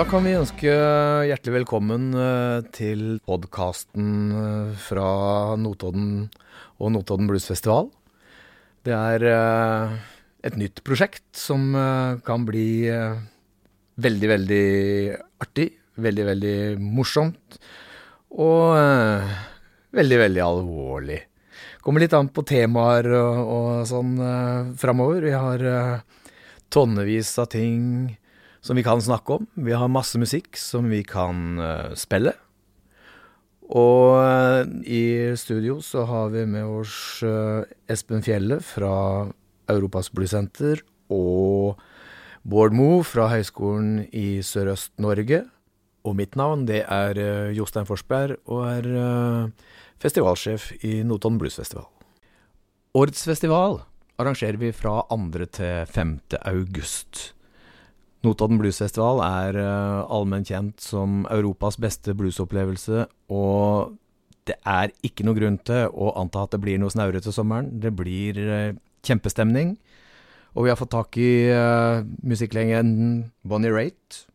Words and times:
Da 0.00 0.06
kan 0.08 0.24
vi 0.24 0.30
ønske 0.32 0.70
hjertelig 1.28 1.58
velkommen 1.58 2.04
eh, 2.16 2.62
til 2.72 3.18
podkasten 3.28 4.30
fra 4.80 5.08
Notodden 5.60 6.30
og 6.80 6.92
Notodden 6.94 7.28
Bluesfestival. 7.28 7.90
Det 8.88 8.94
er 8.96 9.26
eh, 9.28 9.92
et 10.48 10.56
nytt 10.56 10.80
prosjekt 10.88 11.26
som 11.36 11.74
eh, 11.76 12.16
kan 12.24 12.46
bli 12.48 12.88
eh, 12.88 13.20
veldig, 14.00 14.30
veldig 14.30 14.70
artig. 15.44 15.68
Veldig, 16.00 16.24
veldig 16.30 16.56
morsomt. 16.80 17.60
Og 18.40 18.78
eh, 18.80 19.34
veldig, 20.00 20.20
veldig 20.22 20.44
alvorlig. 20.46 21.18
Kommer 21.84 22.06
litt 22.06 22.16
an 22.16 22.32
på 22.32 22.46
temaer 22.48 23.10
og, 23.20 23.52
og 23.58 23.68
sånn 23.92 24.16
eh, 24.16 24.72
framover. 24.80 25.28
Vi 25.28 25.36
har 25.36 25.68
eh, 25.74 26.24
tonnevis 26.72 27.36
av 27.44 27.52
ting 27.52 28.16
som 28.60 28.76
vi 28.76 28.84
kan 28.84 29.00
snakke 29.02 29.40
om. 29.40 29.48
Vi 29.54 29.72
har 29.76 29.90
masse 29.92 30.20
musikk 30.20 30.58
som 30.60 30.90
vi 30.92 31.02
kan 31.06 31.58
uh, 31.60 31.92
spille. 31.98 32.34
Og 33.70 34.18
uh, 34.20 34.64
i 34.84 35.32
studio 35.38 35.78
så 35.84 36.04
har 36.08 36.32
vi 36.34 36.44
med 36.48 36.66
oss 36.66 37.22
uh, 37.24 37.62
Espen 37.90 38.24
Fjelle 38.26 38.60
fra 38.64 39.30
Europas 39.70 40.10
Bluesenter 40.12 40.82
og 41.12 41.80
Bård 42.42 42.74
Moe 42.76 43.04
fra 43.06 43.28
Høgskolen 43.30 44.06
i 44.16 44.40
Sørøst-Norge. 44.44 45.44
Og 46.08 46.16
mitt 46.16 46.36
navn 46.40 46.64
det 46.68 46.80
er 46.88 47.18
Jostein 47.52 47.84
Forsberg 47.84 48.38
og 48.48 48.62
er 48.64 48.86
festivalsjef 50.00 50.70
i 50.80 51.02
Notodden 51.04 51.36
Bluesfestival. 51.42 51.84
Årets 52.96 53.26
festival 53.28 53.82
arrangerer 54.16 54.56
vi 54.56 54.72
fra 54.72 55.02
2. 55.12 55.44
til 55.52 55.84
5. 55.92 56.16
august. 56.40 57.34
Notodden 58.20 58.58
Bluesfestival 58.60 59.22
er 59.24 59.56
uh, 59.56 60.12
allmenn 60.12 60.44
kjent 60.44 60.82
som 60.84 61.22
Europas 61.32 61.78
beste 61.80 62.12
bluesopplevelse, 62.16 63.06
og 63.32 63.94
det 64.48 64.58
er 64.68 64.92
ikke 65.06 65.24
noe 65.24 65.38
grunn 65.38 65.56
til 65.64 65.88
å 65.88 66.10
anta 66.20 66.42
at 66.44 66.52
det 66.52 66.60
blir 66.60 66.80
noe 66.80 66.92
snaurete 66.92 67.32
sommeren. 67.32 67.70
Det 67.80 67.94
blir 67.96 68.40
uh, 68.44 68.76
kjempestemning, 69.08 69.78
og 70.52 70.66
vi 70.66 70.72
har 70.72 70.76
fått 70.76 70.92
tak 70.92 71.16
i 71.16 71.48
uh, 71.48 72.04
musikklegenden 72.20 73.30
Bonnie 73.40 73.72
Raitt. 73.72 74.26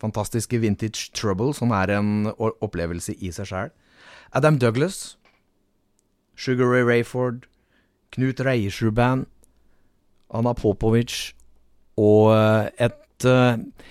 Fantastiske 0.00 0.58
Vintage 0.60 1.12
Trouble, 1.16 1.52
som 1.56 1.70
er 1.72 1.92
en 1.94 2.32
opplevelse 2.36 3.14
i 3.24 3.30
seg 3.32 3.48
sjæl. 3.48 3.70
Adam 4.36 4.58
Douglas, 4.60 5.14
Sugar 6.36 6.66
Ray 6.72 6.82
Rayford, 6.84 7.46
Knut 8.12 8.42
Reiersrud 8.44 8.96
Band, 8.98 9.28
Anna 10.34 10.52
Popovic 10.58 11.32
og 11.96 12.34
et 12.82 13.03
et 13.24 13.30
uh, 13.30 13.90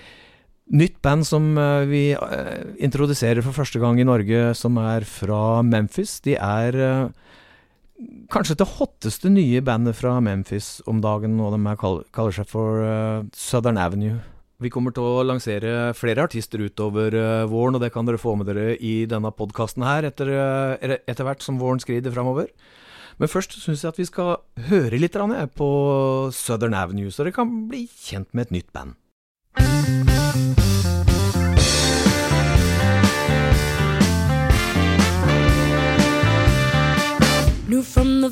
nytt 0.74 1.00
band 1.04 1.26
som 1.28 1.54
uh, 1.58 1.84
vi 1.90 2.12
uh, 2.16 2.74
introduserer 2.82 3.44
for 3.46 3.56
første 3.56 3.82
gang 3.82 4.00
i 4.00 4.08
Norge, 4.08 4.52
som 4.58 4.78
er 4.82 5.06
fra 5.08 5.62
Memphis. 5.66 6.20
De 6.24 6.38
er 6.38 6.80
kanskje 8.34 8.58
det 8.60 8.68
hotteste 8.78 9.30
nye 9.32 9.62
bandet 9.64 9.96
fra 9.96 10.18
Memphis 10.24 10.82
om 10.90 11.00
dagen, 11.02 11.40
og 11.40 11.56
de 11.56 11.62
er, 11.72 11.82
kaller 12.14 12.36
seg 12.36 12.50
for 12.50 12.84
Southern 13.38 13.80
Avenue. 13.80 14.20
Vi 14.64 14.72
kommer 14.72 14.94
til 14.96 15.06
å 15.06 15.24
lansere 15.28 15.92
flere 15.98 16.24
artister 16.26 16.62
utover 16.64 17.16
våren, 17.52 17.78
og 17.78 17.84
det 17.84 17.92
kan 17.96 18.08
dere 18.08 18.20
få 18.20 18.36
med 18.40 18.48
dere 18.50 18.76
i 18.76 19.06
denne 19.10 19.32
podkasten 19.36 19.86
her 19.86 20.08
etter, 20.08 20.32
etter 20.82 21.28
hvert 21.28 21.44
som 21.46 21.60
våren 21.62 21.82
skrider 21.84 22.16
framover. 22.16 22.50
Men 23.22 23.30
først 23.30 23.56
syns 23.62 23.86
jeg 23.86 23.94
at 23.94 24.02
vi 24.02 24.10
skal 24.10 24.36
høre 24.72 25.00
litt 25.00 25.16
på 25.56 25.70
Southern 26.34 26.76
Avenue, 26.76 27.12
så 27.12 27.24
dere 27.24 27.36
kan 27.36 27.56
bli 27.70 27.86
kjent 27.88 28.34
med 28.34 28.48
et 28.50 28.58
nytt 28.58 28.74
band. 28.76 28.98
Knew 37.68 37.84
from 37.84 38.22
the 38.22 38.30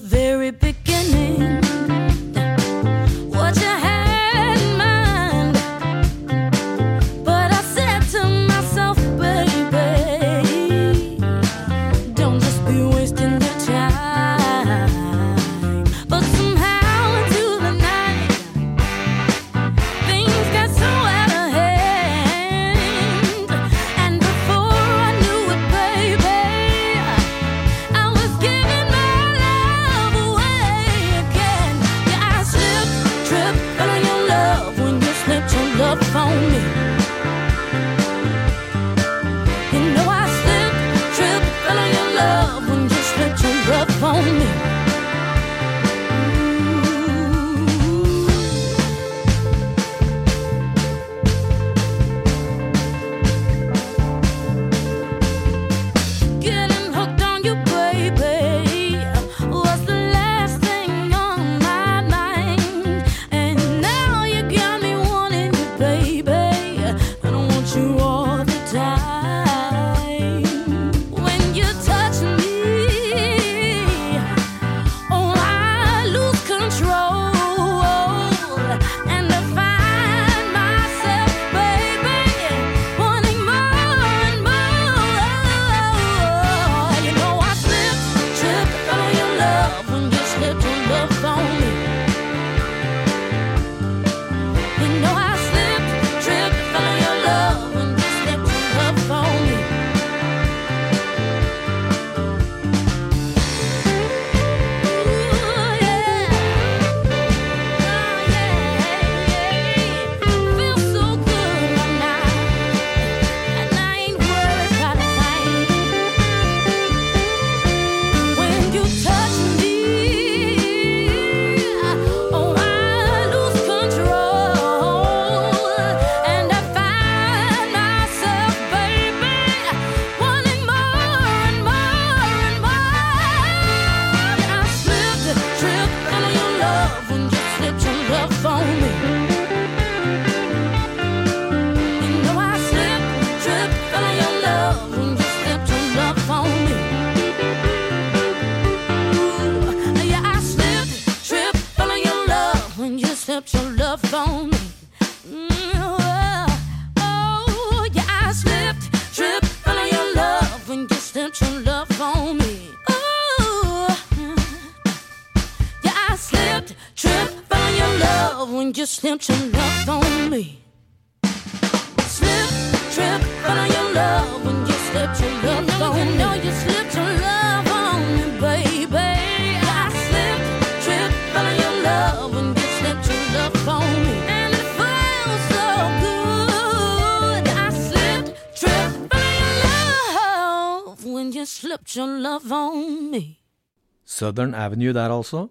Southern 194.21 194.53
Avenue 194.53 194.93
der, 194.95 195.11
altså. 195.13 195.47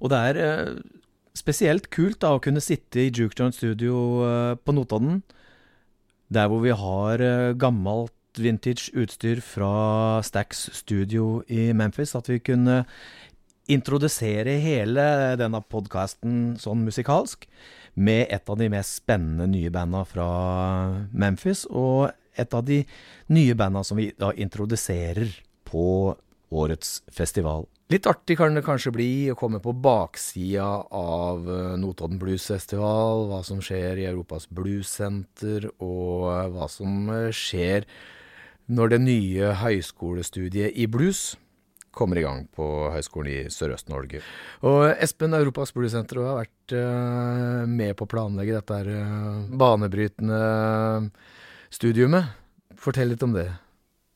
Og 0.00 0.12
det 0.12 0.20
er 0.30 0.40
eh, 0.44 0.78
spesielt 1.36 1.90
kult 1.94 2.20
da 2.24 2.34
å 2.34 2.42
kunne 2.42 2.62
sitte 2.64 3.04
i 3.04 3.10
Juke 3.10 3.36
Joint 3.38 3.56
Studio 3.56 3.96
eh, 4.26 4.54
på 4.58 4.74
Notodden, 4.74 5.22
der 6.30 6.50
hvor 6.50 6.62
vi 6.64 6.74
har 6.74 7.22
eh, 7.24 7.52
gammelt 7.58 8.14
vintage 8.38 8.92
utstyr 8.94 9.40
fra 9.42 10.20
Stax 10.22 10.68
Studio 10.78 11.40
i 11.50 11.70
Memphis. 11.76 12.14
At 12.18 12.30
vi 12.30 12.38
kunne 12.42 12.84
introdusere 13.70 14.56
hele 14.62 15.04
denne 15.38 15.60
podkasten 15.62 16.56
sånn 16.58 16.82
musikalsk 16.86 17.46
med 18.00 18.26
et 18.32 18.50
av 18.50 18.58
de 18.58 18.70
mest 18.72 19.02
spennende 19.02 19.46
nye 19.50 19.70
banda 19.74 20.02
fra 20.08 20.30
Memphis, 21.12 21.66
og 21.70 22.10
et 22.38 22.54
av 22.54 22.64
de 22.66 22.80
nye 23.34 23.54
banda 23.58 23.82
som 23.86 23.98
vi 23.98 24.10
da 24.18 24.30
introduserer 24.38 25.34
på 25.68 26.14
årets 26.50 27.00
festival. 27.12 27.66
Litt 27.90 28.06
artig 28.06 28.36
kan 28.38 28.54
det 28.54 28.62
kanskje 28.62 28.92
bli 28.94 29.10
å 29.32 29.36
komme 29.38 29.58
på 29.62 29.72
baksida 29.74 30.68
av 30.94 31.48
eh, 31.50 31.76
Notodden 31.80 32.20
Blues 32.22 32.46
Festival, 32.46 33.26
hva 33.30 33.40
som 33.46 33.58
skjer 33.64 33.98
i 33.98 34.06
Europas 34.06 34.46
Bluessenter, 34.46 35.66
og 35.82 36.28
eh, 36.30 36.48
hva 36.54 36.68
som 36.70 37.10
eh, 37.10 37.30
skjer 37.34 37.88
når 38.70 38.92
det 38.92 39.00
nye 39.02 39.54
høyskolestudiet 39.58 40.78
i 40.78 40.86
blues 40.86 41.32
kommer 41.90 42.20
i 42.20 42.22
gang 42.22 42.44
på 42.54 42.64
Høgskolen 42.94 43.32
i 43.32 43.50
Sørøst-Norge. 43.50 44.20
Og 44.62 44.84
Espen, 44.92 45.34
Europas 45.34 45.74
Bluessenter, 45.74 46.20
har 46.22 46.44
vært 46.44 46.74
med 47.66 47.96
på 47.98 48.06
å 48.06 48.10
planlegge 48.12 48.54
dette 48.54 48.76
her, 48.78 49.48
banebrytende 49.58 50.38
studiumet. 51.74 52.30
Fortell 52.78 53.10
litt 53.10 53.26
om 53.26 53.34
det. 53.34 53.48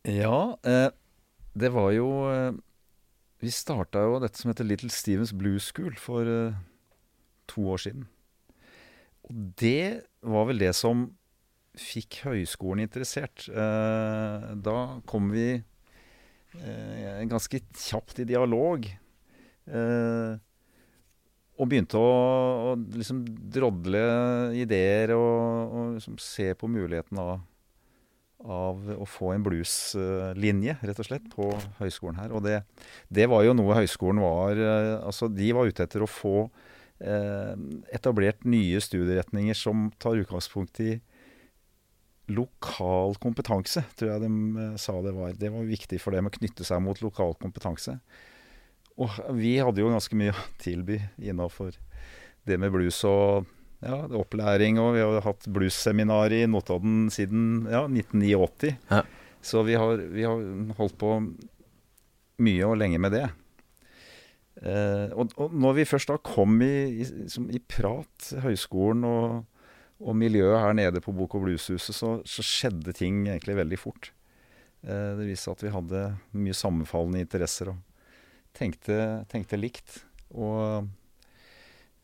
Ja, 0.05 0.59
eh, 0.63 0.91
det 1.55 1.71
var 1.75 1.93
jo 1.95 2.09
eh, 2.31 2.55
Vi 3.43 3.51
starta 3.55 4.03
jo 4.03 4.21
dette 4.23 4.41
som 4.41 4.51
heter 4.51 4.67
Little 4.67 4.91
Stevens 4.93 5.35
Blues 5.37 5.69
School 5.71 5.95
for 6.01 6.27
eh, 6.27 6.57
to 7.51 7.67
år 7.75 7.83
siden. 7.85 8.07
Og 9.29 9.37
det 9.61 10.07
var 10.25 10.49
vel 10.49 10.63
det 10.63 10.73
som 10.77 11.07
fikk 11.79 12.23
høyskolen 12.25 12.85
interessert. 12.85 13.47
Eh, 13.51 14.51
da 14.65 14.79
kom 15.11 15.33
vi 15.35 15.63
ganske 17.27 17.59
kjapt 17.75 18.21
i 18.23 18.27
dialog. 18.29 18.85
Og 21.59 21.67
begynte 21.67 21.99
å, 21.99 22.13
å 22.71 22.77
liksom 22.95 23.25
drodle 23.51 24.05
ideer 24.55 25.17
og, 25.17 25.75
og 25.75 25.97
liksom 25.97 26.21
se 26.23 26.53
på 26.55 26.71
muligheten 26.71 27.19
av 27.19 27.33
av 28.45 28.85
å 29.01 29.07
få 29.09 29.33
en 29.33 29.45
blueslinje, 29.45 30.77
rett 30.85 31.01
og 31.01 31.09
slett, 31.09 31.27
på 31.33 31.49
høyskolen 31.81 32.21
her. 32.21 32.35
Og 32.37 32.45
det, 32.45 32.61
det 33.09 33.27
var 33.33 33.45
jo 33.47 33.55
noe 33.57 33.79
høyskolen 33.81 34.21
var 34.25 34.61
eh, 34.61 34.93
Altså, 35.01 35.31
de 35.33 35.51
var 35.57 35.71
ute 35.71 35.87
etter 35.87 36.05
å 36.05 36.11
få 36.11 36.37
eh, 37.01 37.55
etablert 37.97 38.45
nye 38.45 38.83
studieretninger 38.85 39.57
som 39.59 39.89
tar 40.03 40.21
utgangspunkt 40.21 40.83
i 40.85 40.99
lokal 42.33 43.19
kompetanse, 43.21 43.85
tror 43.99 44.15
jeg 44.15 44.25
de 44.25 44.31
eh, 44.61 44.77
sa 44.81 44.99
det 45.05 45.17
var. 45.17 45.35
Det 45.41 45.53
var 45.55 45.69
viktig 45.69 46.01
for 46.03 46.17
dem 46.17 46.29
å 46.29 46.35
knytte 46.35 46.69
seg 46.69 46.85
mot 46.85 47.01
lokal 47.05 47.37
kompetanse. 47.41 47.99
Og 49.01 49.11
vi 49.35 49.57
hadde 49.59 49.83
jo 49.83 49.91
ganske 49.91 50.17
mye 50.19 50.37
å 50.37 50.47
tilby 50.63 51.01
innafor 51.19 51.75
det 52.47 52.61
med 52.61 52.73
blues 52.75 53.01
og 53.09 53.49
ja, 53.85 54.01
opplæring, 54.19 54.81
og 54.81 54.95
vi 54.97 55.05
har 55.05 55.25
hatt 55.27 55.47
bluesseminar 55.53 56.33
i 56.35 56.45
Notodden 56.51 57.09
siden 57.13 57.69
ja, 57.71 57.85
1989. 57.87 58.75
Ja. 58.91 59.03
Så 59.45 59.63
vi 59.67 59.77
har, 59.77 60.01
vi 60.13 60.25
har 60.25 60.41
holdt 60.79 60.97
på 61.01 61.17
mye 62.45 62.69
og 62.69 62.79
lenge 62.81 63.01
med 63.03 63.15
det. 63.15 63.27
Eh, 64.65 65.11
og, 65.13 65.35
og 65.41 65.55
når 65.55 65.79
vi 65.81 65.89
først 65.89 66.11
da 66.11 66.19
kom 66.25 66.57
i, 66.65 67.03
i, 67.03 67.07
i 67.53 67.61
prat, 67.61 68.31
høyskolen 68.45 69.05
og, 69.09 69.67
og 70.01 70.17
miljøet 70.19 70.63
her 70.63 70.77
nede 70.79 71.03
på 71.05 71.15
Bok- 71.17 71.37
og 71.37 71.45
Blueshuset, 71.47 71.95
så, 71.97 72.17
så 72.25 72.45
skjedde 72.47 72.95
ting 72.97 73.27
egentlig 73.27 73.59
veldig 73.61 73.81
fort. 73.81 74.13
Eh, 74.87 75.13
det 75.19 75.29
viste 75.29 75.49
seg 75.49 75.59
at 75.59 75.67
vi 75.67 75.75
hadde 75.75 76.05
mye 76.47 76.57
sammenfallende 76.57 77.25
interesser 77.25 77.75
og 77.75 77.81
tenkte, 78.57 78.99
tenkte 79.33 79.61
likt. 79.61 80.01
Og 80.33 80.89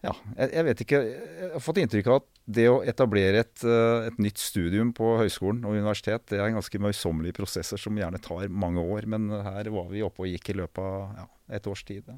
ja, 0.01 0.15
jeg, 0.33 0.49
jeg, 0.55 0.65
vet 0.65 0.83
ikke 0.85 0.99
Jeg 1.05 1.49
har 1.53 1.63
fått 1.63 1.79
inntrykk 1.83 2.07
av 2.09 2.21
at 2.23 2.29
det 2.51 2.65
å 2.71 2.79
etablere 2.89 3.43
et, 3.45 3.65
uh, 3.69 4.07
et, 4.09 4.17
nytt 4.23 4.41
studium 4.41 4.95
på 4.97 5.13
høyskolen 5.21 5.61
og 5.69 5.77
universitet, 5.77 6.25
det 6.33 6.41
er 6.41 6.55
ganske 6.55 6.81
møysommelige 6.83 7.37
prosesser 7.37 7.79
som 7.79 7.99
gjerne 8.01 8.19
tar 8.25 8.49
mange 8.49 8.83
år. 8.83 9.07
Men 9.13 9.29
her 9.31 9.69
var 9.71 9.91
vi 9.93 10.03
oppe 10.03 10.25
og 10.25 10.33
gikk 10.33 10.51
i 10.51 10.57
løpet 10.63 10.81
av 10.83 11.21
ja, 11.21 11.27
et 11.61 11.69
års 11.71 11.85
tid. 11.87 12.09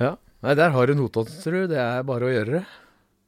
Ja. 0.00 0.16
Nei, 0.42 0.56
der 0.58 0.74
har 0.74 0.88
du 0.88 0.96
Notodden, 0.98 1.38
tror 1.44 1.60
du. 1.60 1.70
Det 1.70 1.78
er 1.78 2.08
bare 2.08 2.26
å 2.26 2.32
gjøre 2.32 2.56
det. 2.56 2.64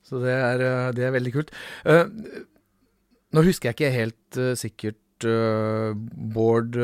Så 0.05 0.19
det 0.25 0.35
er, 0.35 0.65
eh, 0.65 0.91
det 0.97 1.07
er 1.07 1.15
veldig 1.15 1.33
kult. 1.37 1.55
Uh, 1.87 2.09
nå 3.37 3.47
husker 3.47 3.71
jeg 3.71 3.79
ikke 3.79 3.95
helt 3.95 4.41
uh, 4.41 4.53
sikkert, 4.59 5.01
Bård, 5.25 6.75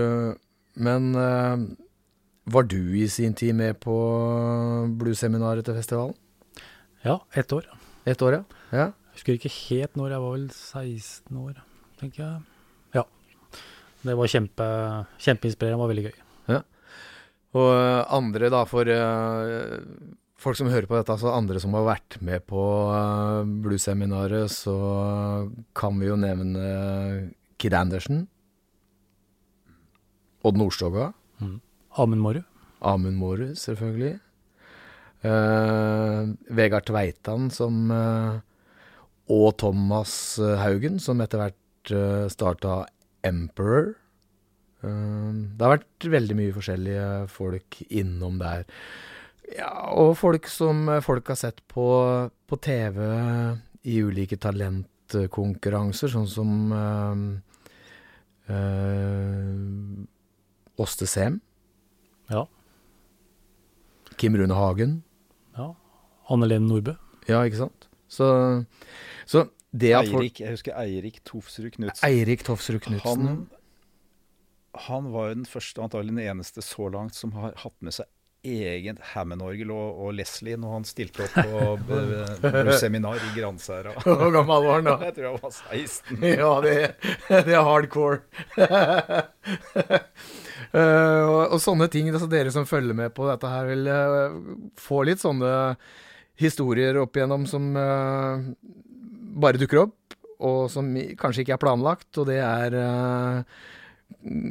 men 0.81 1.09
var 2.49 2.69
du 2.71 2.95
i 2.97 3.09
sin 3.11 3.35
tid 3.37 3.53
med 3.59 3.77
på 3.83 3.97
bluesseminaret 4.97 5.67
til 5.67 5.77
festivalen? 5.77 6.15
Ja, 7.03 7.21
ett 7.33 7.53
år. 7.53 7.67
Ett 8.05 8.23
år, 8.23 8.35
ja. 8.35 8.45
ja. 8.77 8.87
Jeg 9.11 9.17
husker 9.17 9.37
ikke 9.37 9.53
helt 9.53 9.97
når, 9.97 10.15
jeg 10.15 10.23
var 10.23 10.35
vel 10.35 10.49
16 10.53 11.39
år, 11.41 11.61
tenker 12.01 12.23
jeg. 12.23 12.43
Ja. 12.99 13.05
Det 14.05 14.17
var 14.19 14.33
kjempe, 14.33 14.67
kjempeinspirerende, 15.21 15.81
var 15.81 15.93
veldig 15.93 16.05
gøy. 16.11 16.19
Ja. 16.53 16.61
Og 17.57 17.71
andre, 18.21 18.51
da, 18.53 18.63
for 18.69 18.89
uh, 18.89 19.89
folk 20.41 20.61
som 20.61 20.69
hører 20.73 20.89
på 20.91 20.99
dette, 20.99 21.17
altså 21.17 21.33
andre 21.33 21.63
som 21.63 21.75
har 21.79 21.89
vært 21.89 22.21
med 22.25 22.45
på 22.49 22.65
uh, 22.93 23.49
bluesseminaret, 23.65 24.53
så 24.53 24.77
kan 25.77 25.97
vi 26.01 26.13
jo 26.13 26.21
nevne 26.21 26.69
Kid 27.61 27.77
Andersen. 27.77 28.27
Odd 30.45 30.61
Nordstoga. 30.61 31.11
Mm. 31.41 31.59
Amund 32.01 32.29
Mårud. 32.29 32.45
Amund 32.81 33.17
Mårud, 33.21 33.57
selvfølgelig. 33.61 34.19
Uh, 35.21 36.33
Vegard 36.57 36.87
Tveitan 36.89 37.51
som 37.53 37.91
uh, 37.93 38.39
Og 39.29 39.51
Thomas 39.61 40.15
Haugen, 40.41 40.97
som 40.97 41.21
etter 41.21 41.43
hvert 41.43 41.93
uh, 41.93 42.25
starta 42.33 42.87
Emperor. 43.27 43.93
Uh, 44.81 45.53
det 45.53 45.61
har 45.61 45.75
vært 45.77 46.07
veldig 46.15 46.39
mye 46.39 46.55
forskjellige 46.57 47.09
folk 47.35 47.83
innom 47.91 48.41
der. 48.41 48.65
Ja, 49.51 49.91
og 49.99 50.15
folk 50.17 50.49
som 50.49 50.89
folk 51.05 51.29
har 51.29 51.37
sett 51.37 51.61
på, 51.69 51.85
på 52.31 52.59
TV 52.63 53.03
i 53.83 53.99
ulike 54.01 54.39
talentkonkurranser, 54.41 56.13
sånn 56.15 56.29
som 56.31 56.51
Åste 60.81 61.07
Sem. 61.11 61.41
Ja. 62.31 62.47
Kim 64.17 64.39
Rune 64.39 64.55
Hagen. 64.55 65.01
Anne 66.31 66.49
Lene 66.49 66.69
Nordbø. 66.71 66.97
Ja, 67.29 67.43
ikke 67.45 67.65
sant. 67.65 67.89
Så, 68.11 68.27
så 69.29 69.47
det 69.71 69.93
at 69.95 70.09
folk 70.11 70.25
Eirik, 70.25 70.41
jeg 70.43 70.57
husker 70.57 70.79
Eirik 70.79 71.21
Tofsrud 71.27 71.71
Knutsen. 71.77 72.07
Eirik 72.07 72.45
Tofsrud 72.47 72.81
Knutsen. 72.87 73.27
Han, 73.27 73.45
han 74.89 75.13
var 75.15 75.31
jo 75.31 75.43
den 75.43 75.51
første, 75.51 75.83
antagelig 75.83 76.17
den 76.17 76.25
eneste 76.25 76.65
så 76.65 76.89
langt, 76.91 77.15
som 77.19 77.37
har 77.39 77.55
hatt 77.63 77.77
med 77.85 77.95
seg 77.95 78.11
eget 78.41 79.01
Hammond-orgel 79.13 79.69
og, 79.75 79.99
og, 80.01 80.15
Leslie 80.17 80.57
når 80.57 80.73
han 80.79 80.87
stilte 80.89 81.27
opp 81.27 81.83
på 81.89 82.73
seminar 82.81 83.21
i 83.21 83.33
Gransæra. 83.37 83.93
Hvor 84.05 84.33
gammel 84.33 84.65
var 84.65 84.79
han 84.79 84.89
da? 84.89 84.97
Jeg 85.11 85.17
tror 85.19 85.27
han 85.29 85.43
var 85.43 85.53
16. 85.53 86.25
Ja, 86.25 86.53
det, 86.65 86.77
det 87.29 87.57
er 87.57 87.67
hardcore. 87.69 88.23
uh, 90.73 91.25
og, 91.29 91.43
og 91.53 91.59
sånne 91.61 91.91
ting, 91.93 92.09
altså 92.15 92.31
dere 92.33 92.55
som 92.55 92.69
følger 92.69 92.97
med 92.97 93.13
på 93.17 93.29
dette 93.29 93.53
her, 93.53 93.69
vil 93.75 93.91
uh, 93.93 94.39
få 94.81 95.05
litt 95.09 95.21
sånne 95.23 95.53
historier 96.41 96.99
opp 97.01 97.17
igjennom 97.17 97.47
som 97.49 97.71
uh, 97.77 98.41
bare 99.41 99.61
dukker 99.61 99.85
opp, 99.85 100.17
og 100.41 100.71
som 100.73 100.89
kanskje 101.21 101.45
ikke 101.45 101.57
er 101.59 101.63
planlagt, 101.63 102.09
og 102.21 102.29
det 102.31 102.39
er 102.43 102.77
uh, 102.81 103.43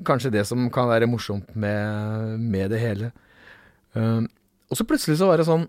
kanskje 0.08 0.34
det 0.38 0.46
som 0.48 0.70
kan 0.74 0.90
være 0.90 1.10
morsomt 1.10 1.50
med, 1.56 2.38
med 2.40 2.70
det 2.74 2.82
hele. 2.84 3.12
Uh, 3.98 4.24
og 4.70 4.78
så 4.78 4.86
plutselig 4.86 5.18
så 5.18 5.32
var 5.32 5.42
det 5.42 5.48
sånn 5.48 5.64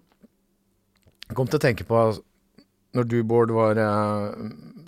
Jeg 1.31 1.37
kom 1.39 1.49
til 1.49 1.57
å 1.57 1.63
tenke 1.63 1.87
på 1.89 2.01
Når 2.93 3.07
du, 3.09 3.15
Bård, 3.25 3.53
var, 3.57 3.79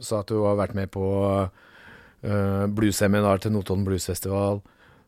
sa 0.05 0.19
at 0.21 0.29
du 0.29 0.43
har 0.43 0.59
vært 0.59 0.75
med 0.77 0.91
på 0.93 1.07
uh, 1.41 2.67
bluesseminar 2.69 3.41
til 3.41 3.55
Notodden 3.55 3.87
Bluesfestival. 3.87 4.61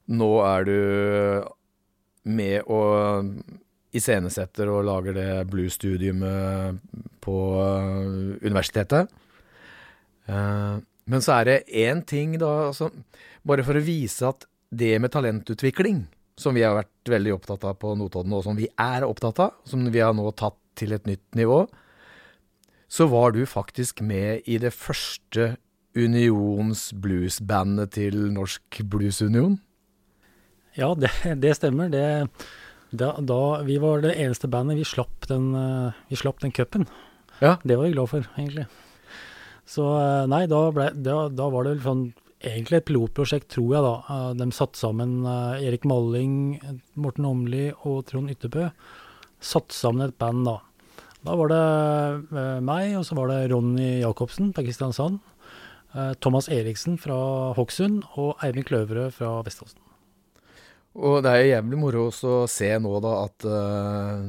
Nå 0.09 0.31
er 0.47 0.65
du 0.69 0.79
med 2.25 2.65
og 2.73 3.35
iscenesetter 3.95 4.71
og 4.73 4.87
lager 4.89 5.17
det 5.17 5.29
bluesstudiumet 5.51 6.81
på 7.25 7.37
eh, 7.63 8.09
universitetet. 8.45 9.13
Eh, 10.27 10.75
men 11.05 11.25
så 11.25 11.39
er 11.39 11.49
det 11.49 11.59
én 11.69 12.03
ting, 12.09 12.39
da, 12.41 12.71
altså, 12.71 12.91
bare 13.45 13.65
for 13.67 13.79
å 13.79 13.85
vise 13.85 14.29
at 14.29 14.47
det 14.75 14.97
med 15.03 15.13
talentutvikling, 15.15 16.05
som 16.41 16.57
vi 16.57 16.65
har 16.67 16.75
vært 16.79 17.13
veldig 17.13 17.35
opptatt 17.37 17.67
av 17.69 17.77
på 17.79 17.93
Notodden, 17.99 18.35
og 18.35 18.43
som 18.47 18.57
vi 18.59 18.67
er 18.81 19.07
opptatt 19.07 19.43
av, 19.45 19.59
som 19.69 19.85
vi 19.87 20.03
har 20.03 20.17
nå 20.17 20.27
tatt 20.35 20.59
til 20.79 20.97
et 20.97 21.07
nytt 21.07 21.39
nivå, 21.39 21.63
så 22.91 23.07
var 23.11 23.35
du 23.35 23.45
faktisk 23.47 24.03
med 24.07 24.43
i 24.51 24.59
det 24.63 24.73
første 24.75 25.55
Unions 25.95 26.89
bluesbandet 26.99 27.95
til 27.95 28.19
Norsk 28.35 28.81
Bluesunion. 28.91 29.61
Ja, 30.75 30.91
det, 30.99 31.13
det 31.43 31.55
stemmer. 31.61 31.91
Det, 31.93 32.03
da, 32.95 33.15
da, 33.21 33.41
vi 33.67 33.77
var 33.83 34.03
det 34.05 34.15
eneste 34.21 34.49
bandet. 34.51 34.79
Vi 34.79 34.87
slapp 34.87 35.27
den, 35.31 35.53
eh, 35.59 35.93
vi 36.09 36.17
slapp 36.17 36.41
den 36.41 36.53
cupen. 36.55 36.87
Ja. 37.41 37.57
Det 37.65 37.77
var 37.77 37.89
vi 37.89 37.95
glad 37.97 38.11
for, 38.11 38.27
egentlig. 38.39 38.67
Så 39.67 39.87
eh, 39.99 40.27
nei, 40.31 40.45
da, 40.51 40.61
ble, 40.75 40.91
da, 40.95 41.29
da 41.33 41.49
var 41.53 41.67
det 41.67 41.81
sånn, 41.85 42.07
egentlig 42.45 42.81
et 42.81 42.89
pilotprosjekt, 42.91 43.49
tror 43.57 43.75
jeg, 43.75 43.85
da. 43.87 43.95
Eh, 44.17 44.31
De 44.41 44.49
satte 44.55 44.81
sammen 44.81 45.25
Erik 45.59 45.87
Malling, 45.89 46.37
Morten 46.95 47.29
Åmli 47.31 47.67
og 47.83 48.05
Trond 48.11 48.33
Ytterbø. 48.33 48.71
Satte 49.45 49.77
sammen 49.77 50.09
et 50.09 50.19
band, 50.21 50.47
da. 50.49 50.59
Da 51.25 51.35
var 51.41 51.49
det 51.49 52.61
meg, 52.65 52.91
og 52.99 53.07
så 53.09 53.17
var 53.17 53.31
det 53.33 53.47
Ronny 53.49 54.03
Jacobsen 54.03 54.51
fra 54.53 54.65
Kristiansand. 54.67 55.23
Thomas 56.21 56.51
Eriksen 56.53 56.99
fra 57.01 57.17
Hokksund 57.57 58.03
og 58.21 58.43
Eivind 58.45 58.67
Kløverød 58.69 59.15
fra 59.17 59.31
Vestfossen. 59.47 59.84
Og 60.95 61.25
det 61.25 61.31
er 61.31 61.41
jo 61.41 61.51
jævlig 61.51 61.79
moro 61.81 62.05
å 62.11 62.35
se 62.51 62.69
nå 62.79 62.93
da 63.03 63.15
at 63.25 63.47
uh, 63.51 64.21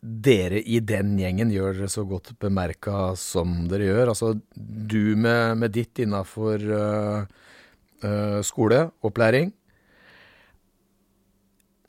dere 0.00 0.62
i 0.62 0.80
den 0.80 1.16
gjengen 1.20 1.52
gjør 1.52 1.76
dere 1.76 1.92
så 1.92 2.06
godt 2.08 2.32
bemerka 2.40 3.10
som 3.20 3.66
dere 3.68 3.90
gjør. 3.90 4.14
Altså 4.14 4.32
du 4.56 5.14
med, 5.16 5.58
med 5.60 5.76
ditt 5.76 6.00
innafor 6.04 6.64
skole, 8.46 8.82
opplæring. 9.02 9.50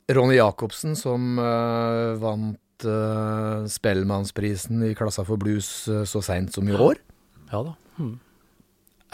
Ronny 0.08 0.38
Jacobsen 0.38 0.96
som 0.96 1.36
eh, 1.38 2.14
vant 2.20 2.86
uh, 2.88 3.66
Spellemannsprisen 3.68 4.80
i 4.86 4.94
klassa 4.96 5.24
for 5.28 5.40
blues 5.40 5.68
eh, 5.88 6.06
så 6.08 6.22
seint 6.24 6.54
som 6.54 6.68
i 6.68 6.72
år. 6.72 7.00
Ja 7.52 7.60
da. 7.66 7.74
Mm. 8.00 8.14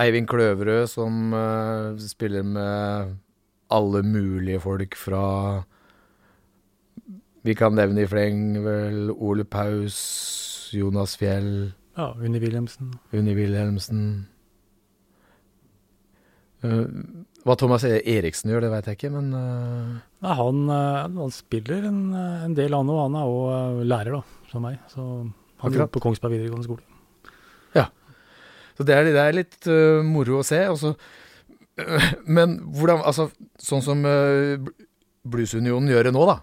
Eivind 0.04 0.30
Kløverød 0.30 0.86
som 0.90 1.34
eh, 1.34 1.98
spiller 2.02 2.46
med 2.46 3.16
alle 3.74 4.02
mulige 4.06 4.60
folk 4.62 4.94
fra 4.98 5.22
Vi 7.44 7.54
kan 7.58 7.74
nevne 7.76 8.04
i 8.04 8.08
fleng 8.08 8.54
vel 8.64 9.10
Ole 9.12 9.44
Paus, 9.44 9.98
Jonas 10.72 11.16
Fjell, 11.20 11.72
Ja, 11.96 12.08
Unni 12.18 12.40
Wilhelmsen. 12.42 12.94
Unni 13.14 13.34
Wilhelmsen 13.36 14.06
Eh, 16.64 16.86
Hva 17.44 17.54
Thomas 17.60 17.82
E- 17.84 18.00
Eriksen 18.08 18.48
gjør, 18.48 18.62
det 18.64 18.70
veit 18.72 18.86
jeg 18.88 18.96
ikke, 18.96 19.10
men 19.12 19.26
eh, 19.36 19.88
Nei, 20.24 20.34
han, 20.38 20.62
eh, 20.72 21.00
han 21.20 21.34
spiller 21.34 21.84
en, 21.90 21.98
eh, 22.16 22.44
en 22.46 22.54
del, 22.56 22.72
han 22.72 22.88
òg. 22.88 23.00
Han 23.02 23.18
er 23.20 23.28
òg 23.28 23.82
lærer, 23.84 24.14
da, 24.16 24.48
som 24.48 24.64
meg. 24.64 24.78
Så 24.88 25.02
han 25.04 25.34
Akkurat. 25.60 25.92
på 25.92 26.00
Kongsberg 26.00 26.32
videregående 26.38 26.64
skole. 26.70 26.80
Så 28.74 28.82
det 28.82 28.90
er, 28.96 29.04
det 29.06 29.20
er 29.22 29.36
litt 29.36 29.66
uh, 29.70 30.00
moro 30.02 30.40
å 30.40 30.42
se. 30.42 30.56
Og 30.66 30.74
så, 30.80 30.88
men 32.36 32.58
hvordan 32.74 33.02
Altså, 33.02 33.28
sånn 33.58 33.82
som 33.84 34.04
uh, 34.06 34.60
Bluesunionen 35.24 35.90
gjør 35.90 36.08
det 36.08 36.14
nå, 36.14 36.24
da. 36.28 36.38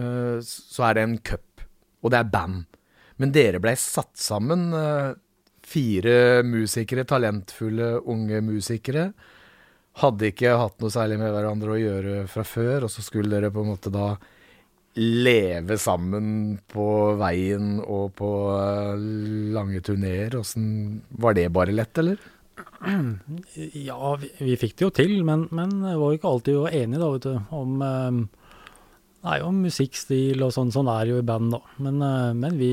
uh, 0.00 0.38
så 0.44 0.88
er 0.88 0.96
det 0.96 1.06
en 1.06 1.18
cup, 1.32 1.64
og 2.02 2.12
det 2.14 2.20
er 2.22 2.32
band. 2.32 2.64
Men 3.20 3.32
dere 3.32 3.60
blei 3.62 3.74
satt 3.80 4.14
sammen, 4.20 4.68
uh, 4.76 5.16
fire 5.66 6.44
musikere, 6.46 7.06
talentfulle 7.08 7.96
unge 8.06 8.40
musikere. 8.44 9.10
Hadde 10.02 10.30
ikke 10.30 10.54
hatt 10.60 10.80
noe 10.82 10.92
særlig 10.92 11.18
med 11.20 11.32
hverandre 11.34 11.74
å 11.74 11.80
gjøre 11.80 12.16
fra 12.30 12.44
før, 12.46 12.86
og 12.86 12.92
så 12.92 13.04
skulle 13.04 13.32
dere 13.32 13.50
på 13.52 13.64
en 13.64 13.72
måte 13.72 13.92
da 13.92 14.14
leve 14.96 15.76
sammen 15.80 16.56
på 16.72 16.86
veien 17.20 17.80
og 17.82 18.14
på 18.16 18.30
lange 19.52 19.82
turneer. 19.84 20.38
Åssen 20.38 21.02
Var 21.10 21.36
det 21.36 21.50
bare 21.52 21.74
lett, 21.74 21.98
eller? 22.00 22.20
Ja, 23.72 24.10
vi, 24.20 24.30
vi 24.38 24.56
fikk 24.60 24.76
det 24.76 24.84
jo 24.84 24.90
til, 24.94 25.14
men, 25.24 25.46
men 25.54 25.72
det 25.80 25.94
var 25.96 26.12
jo 26.12 26.18
ikke 26.18 26.30
alltid 26.32 26.54
vi 26.56 26.62
var 26.64 26.76
enige 26.76 27.00
da, 27.02 27.10
vet 27.14 27.26
du, 27.26 27.56
om, 27.56 27.76
eh, 27.86 28.50
nei, 29.26 29.36
om 29.46 29.62
musikkstil 29.64 30.44
og 30.44 30.52
sånn. 30.54 30.72
Sånn 30.74 30.90
er 30.92 31.06
det 31.06 31.14
jo 31.14 31.22
i 31.22 31.26
band, 31.26 31.54
da. 31.56 31.62
Men, 31.82 32.02
eh, 32.04 32.32
men 32.36 32.58
vi, 32.60 32.72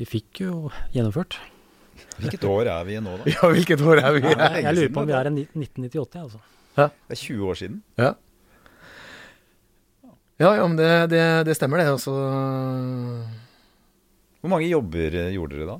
vi 0.00 0.08
fikk 0.08 0.44
jo 0.46 0.56
gjennomført. 0.94 1.38
Hvilket 2.22 2.44
år 2.48 2.70
er 2.72 2.88
vi 2.88 2.96
i 2.96 3.04
nå, 3.04 3.18
da? 3.20 3.28
Ja, 3.34 3.52
hvilket 3.52 3.84
år 3.84 4.00
er 4.00 4.16
vi 4.16 4.24
Ja, 4.24 4.34
er 4.48 4.58
Jeg 4.64 4.78
lurer 4.78 4.92
på 4.96 5.04
om 5.04 5.10
vi 5.10 5.16
er 5.18 5.28
i 5.30 5.34
1998, 5.44 6.18
jeg, 6.18 6.26
altså. 6.26 6.42
Det 6.72 7.16
er 7.16 7.20
20 7.20 7.48
år 7.52 7.58
siden. 7.60 7.80
Ja. 8.00 8.12
Ja, 10.40 10.50
ja, 10.56 10.64
men 10.66 10.78
det, 10.80 10.90
det, 11.12 11.22
det 11.46 11.54
stemmer 11.54 11.78
det. 11.78 11.90
Altså 11.92 12.12
Hvor 14.40 14.50
mange 14.50 14.70
jobber 14.70 15.14
eh, 15.20 15.34
gjorde 15.36 15.58
dere 15.58 15.74
da? 15.76 15.78